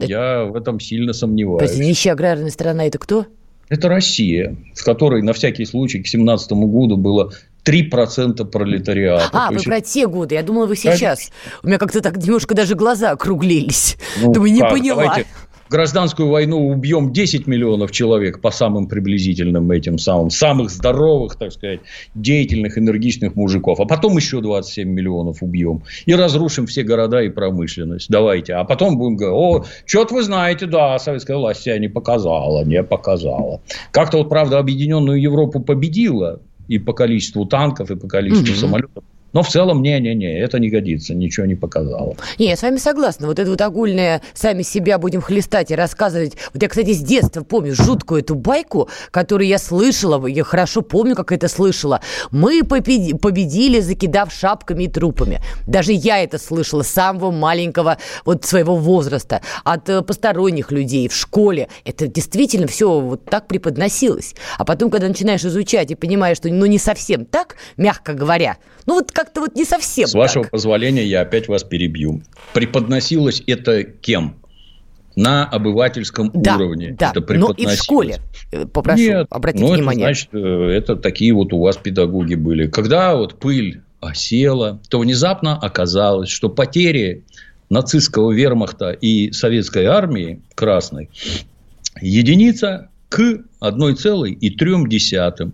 Я 0.00 0.44
в 0.44 0.56
этом 0.56 0.78
сильно 0.78 1.12
сомневаюсь. 1.12 1.62
Подожди, 1.62 1.86
нищая 1.86 2.14
аграрная 2.14 2.50
страна– 2.50 2.84
это 2.86 2.98
кто? 2.98 3.26
Это 3.68 3.88
Россия, 3.88 4.56
в 4.74 4.84
которой 4.84 5.22
на 5.22 5.32
всякий 5.32 5.64
случай 5.64 5.98
к 5.98 6.02
2017 6.02 6.52
году 6.52 6.96
было 6.96 7.32
3% 7.66 8.44
пролетариата. 8.44 9.28
А, 9.32 9.48
вы 9.48 9.56
есть... 9.56 9.64
про 9.64 9.80
те 9.80 10.06
годы. 10.06 10.34
Я 10.36 10.42
думала, 10.42 10.66
вы 10.66 10.76
сейчас. 10.76 11.00
Конечно. 11.00 11.34
У 11.62 11.66
меня 11.66 11.78
как-то 11.78 12.00
так 12.00 12.16
немножко 12.16 12.54
даже 12.54 12.74
глаза 12.74 13.10
округлились. 13.10 13.96
Ну, 14.20 14.32
Думаю, 14.32 14.52
не 14.52 14.60
как? 14.60 14.70
поняла. 14.70 15.02
Давайте, 15.02 15.26
гражданскую 15.68 16.28
войну 16.28 16.68
убьем 16.68 17.12
10 17.12 17.46
миллионов 17.46 17.90
человек 17.90 18.40
по 18.40 18.50
самым 18.50 18.86
приблизительным 18.86 19.70
этим 19.70 19.98
самым, 19.98 20.30
самых 20.30 20.70
здоровых, 20.70 21.36
так 21.36 21.52
сказать, 21.52 21.80
деятельных, 22.14 22.78
энергичных 22.78 23.34
мужиков. 23.34 23.80
А 23.80 23.84
потом 23.84 24.16
еще 24.16 24.40
27 24.40 24.88
миллионов 24.88 25.42
убьем. 25.42 25.82
И 26.06 26.14
разрушим 26.14 26.66
все 26.66 26.82
города 26.82 27.20
и 27.20 27.28
промышленность. 27.28 28.08
Давайте. 28.08 28.54
А 28.54 28.64
потом 28.64 28.98
будем 28.98 29.16
говорить, 29.16 29.36
о, 29.36 29.64
что-то 29.84 30.14
вы 30.14 30.22
знаете, 30.22 30.66
да, 30.66 30.98
советская 30.98 31.36
власть 31.36 31.62
себя 31.62 31.78
не 31.78 31.88
показала, 31.88 32.64
не 32.64 32.82
показала. 32.82 33.60
Как-то 33.90 34.18
вот, 34.18 34.28
правда, 34.28 34.58
объединенную 34.58 35.20
Европу 35.20 35.60
победила 35.60 36.40
и 36.68 36.78
по 36.78 36.92
количеству 36.92 37.44
танков, 37.46 37.90
и 37.90 37.96
по 37.96 38.08
количеству 38.08 38.52
угу. 38.52 38.60
самолетов. 38.60 39.04
Но 39.32 39.42
в 39.42 39.48
целом, 39.48 39.82
не-не-не, 39.82 40.38
это 40.38 40.58
не 40.58 40.70
годится, 40.70 41.14
ничего 41.14 41.46
не 41.46 41.54
показало. 41.54 42.16
Не, 42.38 42.48
я 42.48 42.56
с 42.56 42.62
вами 42.62 42.78
согласна. 42.78 43.26
Вот 43.26 43.38
это 43.38 43.50
вот 43.50 43.60
огульное 43.60 44.22
«сами 44.34 44.62
себя 44.62 44.98
будем 44.98 45.20
хлестать 45.20 45.70
и 45.70 45.74
рассказывать». 45.74 46.36
Вот 46.54 46.62
я, 46.62 46.68
кстати, 46.68 46.92
с 46.92 47.00
детства 47.00 47.42
помню 47.42 47.74
жуткую 47.74 48.20
эту 48.20 48.34
байку, 48.34 48.88
которую 49.10 49.48
я 49.48 49.58
слышала, 49.58 50.26
я 50.26 50.44
хорошо 50.44 50.82
помню, 50.82 51.14
как 51.14 51.32
это 51.32 51.48
слышала. 51.48 52.00
Мы 52.30 52.62
победили, 52.64 53.80
закидав 53.80 54.32
шапками 54.32 54.84
и 54.84 54.88
трупами. 54.88 55.40
Даже 55.66 55.92
я 55.92 56.22
это 56.22 56.38
слышала 56.38 56.82
с 56.82 56.88
самого 56.88 57.30
маленького 57.30 57.98
вот 58.24 58.44
своего 58.44 58.76
возраста, 58.76 59.42
от 59.64 59.88
э, 59.88 60.02
посторонних 60.02 60.72
людей 60.72 61.08
в 61.08 61.14
школе. 61.14 61.68
Это 61.84 62.06
действительно 62.06 62.66
все 62.66 63.00
вот 63.00 63.24
так 63.24 63.48
преподносилось. 63.48 64.34
А 64.58 64.64
потом, 64.64 64.90
когда 64.90 65.08
начинаешь 65.08 65.44
изучать 65.44 65.90
и 65.90 65.94
понимаешь, 65.94 66.38
что 66.38 66.48
ну 66.48 66.66
не 66.66 66.78
совсем 66.78 67.26
так, 67.26 67.56
мягко 67.76 68.14
говоря, 68.14 68.56
ну 68.86 68.94
вот 68.94 69.12
как-то 69.16 69.40
вот 69.40 69.54
не 69.54 69.64
совсем 69.64 70.06
С 70.06 70.12
так. 70.12 70.18
вашего 70.18 70.42
позволения 70.44 71.04
я 71.04 71.22
опять 71.22 71.48
вас 71.48 71.64
перебью. 71.64 72.22
Преподносилось 72.52 73.42
это 73.46 73.82
кем? 73.82 74.36
на 75.18 75.46
обывательском 75.46 76.30
да, 76.34 76.56
уровне. 76.56 76.94
Да, 76.98 77.10
это 77.16 77.34
но 77.34 77.50
и 77.52 77.64
в 77.64 77.70
школе, 77.70 78.18
э, 78.52 78.66
попрошу 78.66 79.02
Нет, 79.02 79.26
обратить 79.30 79.62
ну, 79.62 79.72
внимание. 79.72 80.04
Это 80.04 80.14
значит, 80.14 80.28
э, 80.34 80.70
это 80.76 80.96
такие 80.96 81.32
вот 81.32 81.54
у 81.54 81.60
вас 81.62 81.78
педагоги 81.78 82.34
были. 82.34 82.66
Когда 82.66 83.16
вот 83.16 83.40
пыль 83.40 83.80
осела, 84.00 84.78
то 84.90 84.98
внезапно 84.98 85.56
оказалось, 85.56 86.28
что 86.28 86.50
потери 86.50 87.24
нацистского 87.70 88.30
вермахта 88.30 88.90
и 88.90 89.32
советской 89.32 89.86
армии 89.86 90.42
красной 90.54 91.08
единица 92.02 92.90
к 93.08 93.40
1,3. 93.62 95.52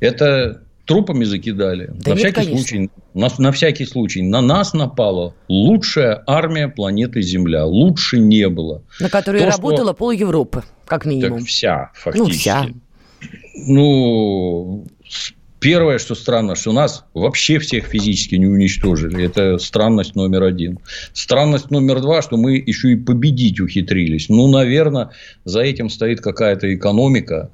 Это 0.00 0.62
трупами 0.88 1.24
закидали. 1.24 1.90
Да 1.94 2.10
на 2.10 2.14
нет, 2.14 2.18
всякий 2.18 2.34
конечно. 2.34 2.56
случай, 2.56 2.90
на, 3.14 3.28
на 3.38 3.52
всякий 3.52 3.84
случай, 3.84 4.22
на 4.22 4.40
нас 4.40 4.72
напала 4.72 5.34
лучшая 5.48 6.24
армия 6.26 6.68
планеты 6.68 7.20
Земля. 7.20 7.66
Лучше 7.66 8.18
не 8.18 8.48
было. 8.48 8.82
На 8.98 9.10
которой 9.10 9.42
То, 9.42 9.50
работала 9.50 9.90
что... 9.90 9.94
пол 9.94 10.10
Европы, 10.10 10.64
как 10.86 11.04
минимум. 11.04 11.40
Так 11.40 11.48
вся, 11.48 11.90
фактически. 11.94 12.28
Ну, 12.28 12.38
вся. 12.38 12.66
Ну, 13.66 14.86
первое, 15.60 15.98
что 15.98 16.14
странно, 16.14 16.54
что 16.54 16.72
нас 16.72 17.04
вообще 17.12 17.58
всех 17.58 17.84
физически 17.84 18.36
не 18.36 18.46
уничтожили. 18.46 19.22
Это 19.24 19.58
странность 19.58 20.14
номер 20.14 20.44
один. 20.44 20.78
Странность 21.12 21.70
номер 21.70 22.00
два, 22.00 22.22
что 22.22 22.38
мы 22.38 22.56
еще 22.56 22.92
и 22.92 22.96
победить 22.96 23.60
ухитрились. 23.60 24.30
Ну, 24.30 24.48
наверное, 24.48 25.10
за 25.44 25.60
этим 25.60 25.90
стоит 25.90 26.22
какая-то 26.22 26.74
экономика, 26.74 27.50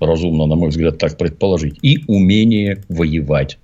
разумно, 0.00 0.46
на 0.46 0.56
мой 0.56 0.70
взгляд, 0.70 0.98
так 0.98 1.16
предположить, 1.16 1.78
и 1.82 2.04
умение 2.06 2.82
воевать. 2.88 3.58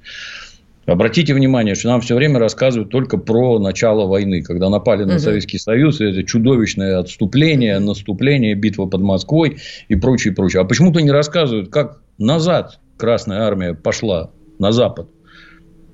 Обратите 0.87 1.32
внимание, 1.32 1.74
что 1.74 1.89
нам 1.89 2.03
все 2.03 2.14
время 2.14 2.39
рассказывают 2.39 2.91
только 2.91 3.16
про 3.16 3.59
начало 3.59 4.07
войны, 4.07 4.43
когда 4.43 4.68
напали 4.68 5.05
на. 5.05 5.18
Советский 5.18 5.59
Союз, 5.59 6.01
это 6.01 6.22
чудовищное 6.24 6.99
отступление, 6.99 7.78
наступление, 7.78 8.55
битва 8.55 8.87
под 8.87 9.01
Москвой 9.01 9.59
и 9.89 9.97
прочее, 9.97 10.35
прочее. 10.35 10.61
А 10.61 10.64
почему-то 10.64 11.01
не 11.01 11.11
рассказывают, 11.11 11.70
как 11.70 12.01
назад 12.18 12.80
Красная 12.99 13.41
Армия 13.41 13.74
пошла 13.74 14.30
на 14.59 14.72
Запад. 14.72 15.09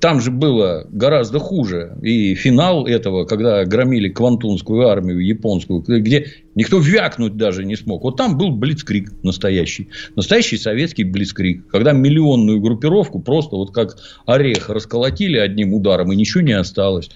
Там 0.00 0.20
же 0.20 0.30
было 0.30 0.86
гораздо 0.90 1.38
хуже. 1.38 1.96
И 2.00 2.34
финал 2.34 2.86
этого, 2.86 3.26
когда 3.26 3.64
громили 3.66 4.08
Квантунскую 4.08 4.88
армию 4.88 5.24
японскую, 5.24 5.82
где 5.82 6.26
никто 6.54 6.78
вякнуть 6.78 7.36
даже 7.36 7.64
не 7.66 7.76
смог. 7.76 8.02
Вот 8.02 8.16
там 8.16 8.38
был 8.38 8.50
блицкрик 8.50 9.12
настоящий. 9.22 9.90
Настоящий 10.16 10.56
советский 10.56 11.04
блицкрик. 11.04 11.68
Когда 11.68 11.92
миллионную 11.92 12.60
группировку 12.60 13.20
просто 13.20 13.56
вот 13.56 13.74
как 13.74 13.98
орех 14.24 14.70
расколотили 14.70 15.36
одним 15.36 15.74
ударом, 15.74 16.12
и 16.12 16.16
ничего 16.16 16.40
не 16.40 16.52
осталось. 16.52 17.10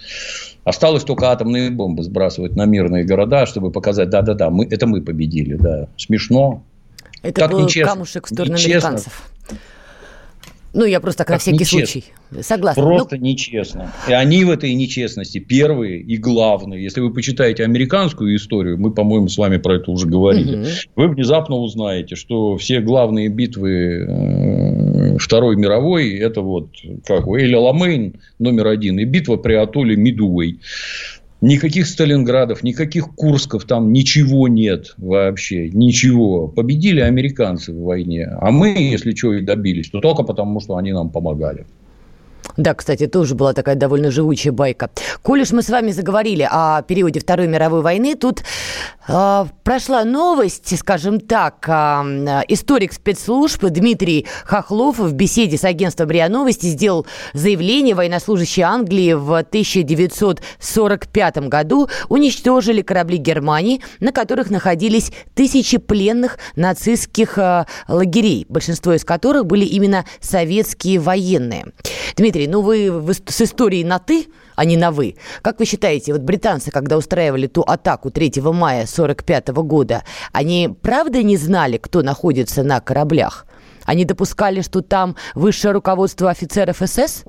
Осталось 0.64 1.04
только 1.04 1.30
атомные 1.30 1.70
бомбы 1.70 2.02
сбрасывать 2.02 2.54
на 2.54 2.66
мирные 2.66 3.04
города, 3.04 3.46
чтобы 3.46 3.70
показать, 3.70 4.10
да-да-да, 4.10 4.50
мы, 4.50 4.66
это 4.66 4.86
мы 4.86 5.00
победили. 5.00 5.54
Да. 5.54 5.88
Смешно. 5.96 6.62
Это 7.22 7.40
как 7.40 7.52
был 7.52 7.60
нечестно. 7.60 7.92
камушек 7.92 8.26
в 8.26 8.28
сторону 8.28 8.54
нечестно. 8.54 8.88
американцев. 8.90 9.30
Ну, 10.74 10.84
я 10.84 11.00
просто 11.00 11.18
так, 11.18 11.28
так 11.28 11.34
на 11.36 11.38
всякий 11.38 11.58
нечестно. 11.58 11.86
случай. 11.86 12.04
Согласна. 12.42 12.82
Просто 12.82 13.16
ну... 13.16 13.22
нечестно. 13.22 13.92
И 14.08 14.12
они 14.12 14.44
в 14.44 14.50
этой 14.50 14.74
нечестности 14.74 15.38
первые 15.38 16.00
и 16.00 16.16
главные. 16.16 16.82
Если 16.82 17.00
вы 17.00 17.12
почитаете 17.12 17.62
американскую 17.62 18.34
историю, 18.34 18.76
мы, 18.78 18.90
по-моему, 18.92 19.28
с 19.28 19.38
вами 19.38 19.58
про 19.58 19.76
это 19.76 19.92
уже 19.92 20.08
говорили, 20.08 20.62
угу. 20.62 20.66
вы 20.96 21.08
внезапно 21.08 21.56
узнаете, 21.56 22.16
что 22.16 22.56
все 22.56 22.80
главные 22.80 23.28
битвы 23.28 23.70
э, 23.70 25.18
Второй 25.18 25.56
мировой, 25.56 26.16
это 26.16 26.40
вот 26.40 26.70
как 27.06 27.28
Эйля 27.28 27.60
Ламейн 27.60 28.14
номер 28.40 28.66
один, 28.66 28.98
и 28.98 29.04
битва 29.04 29.36
при 29.36 29.54
атолле 29.54 29.96
Мидуэй. 29.96 30.58
Никаких 31.44 31.86
Сталинградов, 31.86 32.62
никаких 32.62 33.14
Курсков 33.14 33.66
там 33.66 33.92
ничего 33.92 34.48
нет 34.48 34.94
вообще. 34.96 35.68
Ничего. 35.68 36.48
Победили 36.48 37.00
американцы 37.00 37.70
в 37.70 37.82
войне. 37.82 38.30
А 38.40 38.50
мы, 38.50 38.68
если 38.70 39.14
что 39.14 39.34
и 39.34 39.42
добились, 39.42 39.90
то 39.90 40.00
только 40.00 40.22
потому, 40.22 40.60
что 40.60 40.76
они 40.76 40.92
нам 40.94 41.10
помогали. 41.10 41.66
Да, 42.56 42.72
кстати, 42.72 43.06
тоже 43.06 43.34
была 43.34 43.52
такая 43.52 43.74
довольно 43.74 44.10
живучая 44.10 44.54
байка. 44.54 44.88
Коль 45.22 45.42
уж 45.42 45.50
мы 45.52 45.62
с 45.62 45.68
вами 45.68 45.90
заговорили 45.90 46.48
о 46.50 46.80
периоде 46.82 47.20
Второй 47.20 47.46
мировой 47.46 47.82
войны, 47.82 48.14
тут 48.14 48.42
прошла 49.06 50.04
новость, 50.04 50.78
скажем 50.78 51.20
так, 51.20 51.68
э, 51.68 52.42
историк 52.48 52.92
спецслужб 52.92 53.64
Дмитрий 53.64 54.26
Хохлов 54.44 54.98
в 54.98 55.12
беседе 55.12 55.56
с 55.58 55.64
агентством 55.64 56.10
РИА 56.10 56.30
Новости 56.30 56.66
сделал 56.66 57.06
заявление, 57.34 57.94
военнослужащие 57.94 58.66
Англии 58.66 59.12
в 59.12 59.36
1945 59.36 61.48
году 61.48 61.88
уничтожили 62.08 62.82
корабли 62.82 63.18
Германии, 63.18 63.80
на 64.00 64.10
которых 64.12 64.50
находились 64.50 65.12
тысячи 65.34 65.78
пленных 65.78 66.38
нацистских 66.56 67.36
э, 67.36 67.66
лагерей, 67.88 68.46
большинство 68.48 68.94
из 68.94 69.04
которых 69.04 69.44
были 69.44 69.66
именно 69.66 70.06
советские 70.20 70.98
военные. 70.98 71.66
Дмитрий, 72.16 72.46
ну 72.46 72.62
вы 72.62 73.04
с 73.28 73.40
историей 73.40 73.84
на 73.84 73.98
«ты», 73.98 74.28
а 74.54 74.64
не 74.64 74.76
на 74.76 74.90
«вы». 74.90 75.16
Как 75.42 75.58
вы 75.58 75.66
считаете, 75.66 76.12
вот 76.12 76.22
британцы, 76.22 76.70
когда 76.70 76.96
устраивали 76.96 77.46
ту 77.46 77.62
атаку 77.62 78.10
3 78.10 78.32
мая 78.52 78.84
1945 78.84 79.48
года, 79.48 80.04
они 80.32 80.70
правда 80.82 81.22
не 81.22 81.36
знали, 81.36 81.76
кто 81.76 82.02
находится 82.02 82.62
на 82.62 82.80
кораблях? 82.80 83.46
Они 83.84 84.04
допускали, 84.04 84.62
что 84.62 84.80
там 84.80 85.16
высшее 85.34 85.72
руководство 85.72 86.30
офицеров 86.30 86.78
СС? 86.84 87.24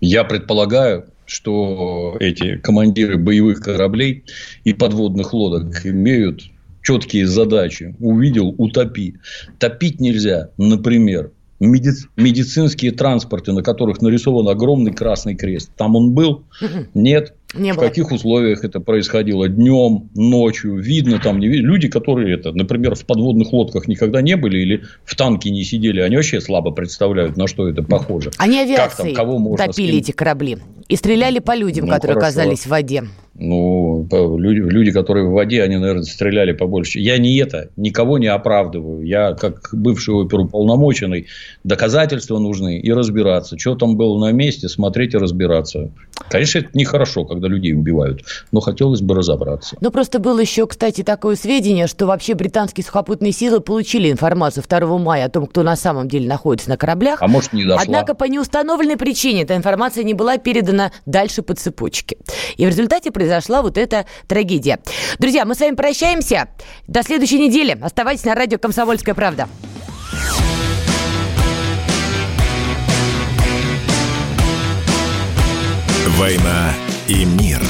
Я 0.00 0.24
предполагаю, 0.24 1.06
что 1.26 2.16
эти 2.20 2.56
командиры 2.56 3.18
боевых 3.18 3.60
кораблей 3.60 4.24
и 4.64 4.72
подводных 4.72 5.32
лодок 5.32 5.84
имеют 5.84 6.42
четкие 6.82 7.26
задачи. 7.26 7.94
Увидел– 8.00 8.54
утопи. 8.58 9.16
Топить 9.58 10.00
нельзя, 10.00 10.50
например, 10.56 11.32
меди- 11.60 12.08
медицинские 12.16 12.92
транспорты, 12.92 13.52
на 13.52 13.62
которых 13.62 14.00
нарисован 14.00 14.48
огромный 14.48 14.92
красный 14.92 15.36
крест. 15.36 15.70
Там 15.76 15.94
он 15.94 16.12
был? 16.12 16.44
Нет. 16.94 17.34
Не 17.52 17.72
в 17.72 17.76
было. 17.76 17.86
каких 17.86 18.12
условиях 18.12 18.64
это 18.64 18.78
происходило? 18.78 19.48
Днем, 19.48 20.08
ночью, 20.14 20.76
видно 20.76 21.18
там, 21.18 21.40
не 21.40 21.48
видно. 21.48 21.66
Люди, 21.66 21.88
которые, 21.88 22.34
это, 22.34 22.52
например, 22.52 22.94
в 22.94 23.04
подводных 23.04 23.52
лодках 23.52 23.88
никогда 23.88 24.22
не 24.22 24.36
были 24.36 24.58
или 24.58 24.82
в 25.04 25.16
танке 25.16 25.50
не 25.50 25.64
сидели, 25.64 26.00
они 26.00 26.14
вообще 26.14 26.40
слабо 26.40 26.70
представляют, 26.70 27.36
на 27.36 27.48
что 27.48 27.68
это 27.68 27.82
похоже. 27.82 28.30
Они 28.38 28.60
авиацией 28.60 28.86
как 28.86 28.96
там, 28.96 29.26
кого 29.26 29.38
можно 29.38 29.66
топили 29.66 29.98
эти 29.98 30.12
корабли 30.12 30.58
и 30.88 30.94
стреляли 30.94 31.40
по 31.40 31.56
людям, 31.56 31.86
ну, 31.86 31.92
которые 31.92 32.14
хорошо. 32.14 32.38
оказались 32.38 32.66
в 32.66 32.68
воде. 32.68 33.04
Ну, 33.42 34.06
люди, 34.36 34.60
люди, 34.60 34.92
которые 34.92 35.26
в 35.26 35.32
воде, 35.32 35.62
они, 35.62 35.78
наверное, 35.78 36.02
стреляли 36.02 36.52
побольше. 36.52 37.00
Я 37.00 37.16
не 37.16 37.38
это, 37.38 37.70
никого 37.76 38.18
не 38.18 38.26
оправдываю. 38.26 39.02
Я, 39.02 39.32
как 39.32 39.70
бывший 39.72 40.14
оперуполномоченный, 40.14 41.26
доказательства 41.64 42.38
нужны 42.38 42.78
и 42.78 42.92
разбираться. 42.92 43.58
Что 43.58 43.76
там 43.76 43.96
было 43.96 44.18
на 44.18 44.32
месте, 44.32 44.68
смотреть 44.68 45.14
и 45.14 45.16
разбираться. 45.16 45.90
Конечно, 46.28 46.58
это 46.58 46.68
нехорошо, 46.74 47.24
когда 47.24 47.48
людей 47.48 47.72
убивают, 47.72 48.24
но 48.52 48.60
хотелось 48.60 49.00
бы 49.00 49.14
разобраться. 49.14 49.76
Ну, 49.80 49.90
просто 49.90 50.18
было 50.18 50.38
еще, 50.38 50.66
кстати, 50.66 51.02
такое 51.02 51.34
сведение, 51.34 51.86
что 51.86 52.04
вообще 52.04 52.34
британские 52.34 52.84
сухопутные 52.84 53.32
силы 53.32 53.60
получили 53.60 54.10
информацию 54.10 54.62
2 54.68 54.98
мая 54.98 55.24
о 55.24 55.28
том, 55.30 55.46
кто 55.46 55.62
на 55.62 55.76
самом 55.76 56.08
деле 56.08 56.28
находится 56.28 56.68
на 56.68 56.76
кораблях. 56.76 57.22
А 57.22 57.26
может, 57.26 57.54
не 57.54 57.64
дошла. 57.64 57.82
Однако 57.82 58.14
по 58.14 58.24
неустановленной 58.24 58.98
причине 58.98 59.44
эта 59.44 59.56
информация 59.56 60.04
не 60.04 60.12
была 60.12 60.36
передана 60.36 60.92
дальше 61.06 61.40
по 61.40 61.54
цепочке. 61.54 62.18
И 62.58 62.66
в 62.66 62.68
результате 62.68 63.10
произошла 63.30 63.62
вот 63.62 63.78
эта 63.78 64.06
трагедия. 64.26 64.80
Друзья, 65.18 65.44
мы 65.44 65.54
с 65.54 65.60
вами 65.60 65.76
прощаемся. 65.76 66.48
До 66.88 67.02
следующей 67.02 67.38
недели. 67.38 67.78
Оставайтесь 67.80 68.24
на 68.24 68.34
радио 68.34 68.58
«Комсомольская 68.58 69.14
правда». 69.14 69.48
«Война 76.18 76.74
и 77.06 77.24
мир». 77.24 77.60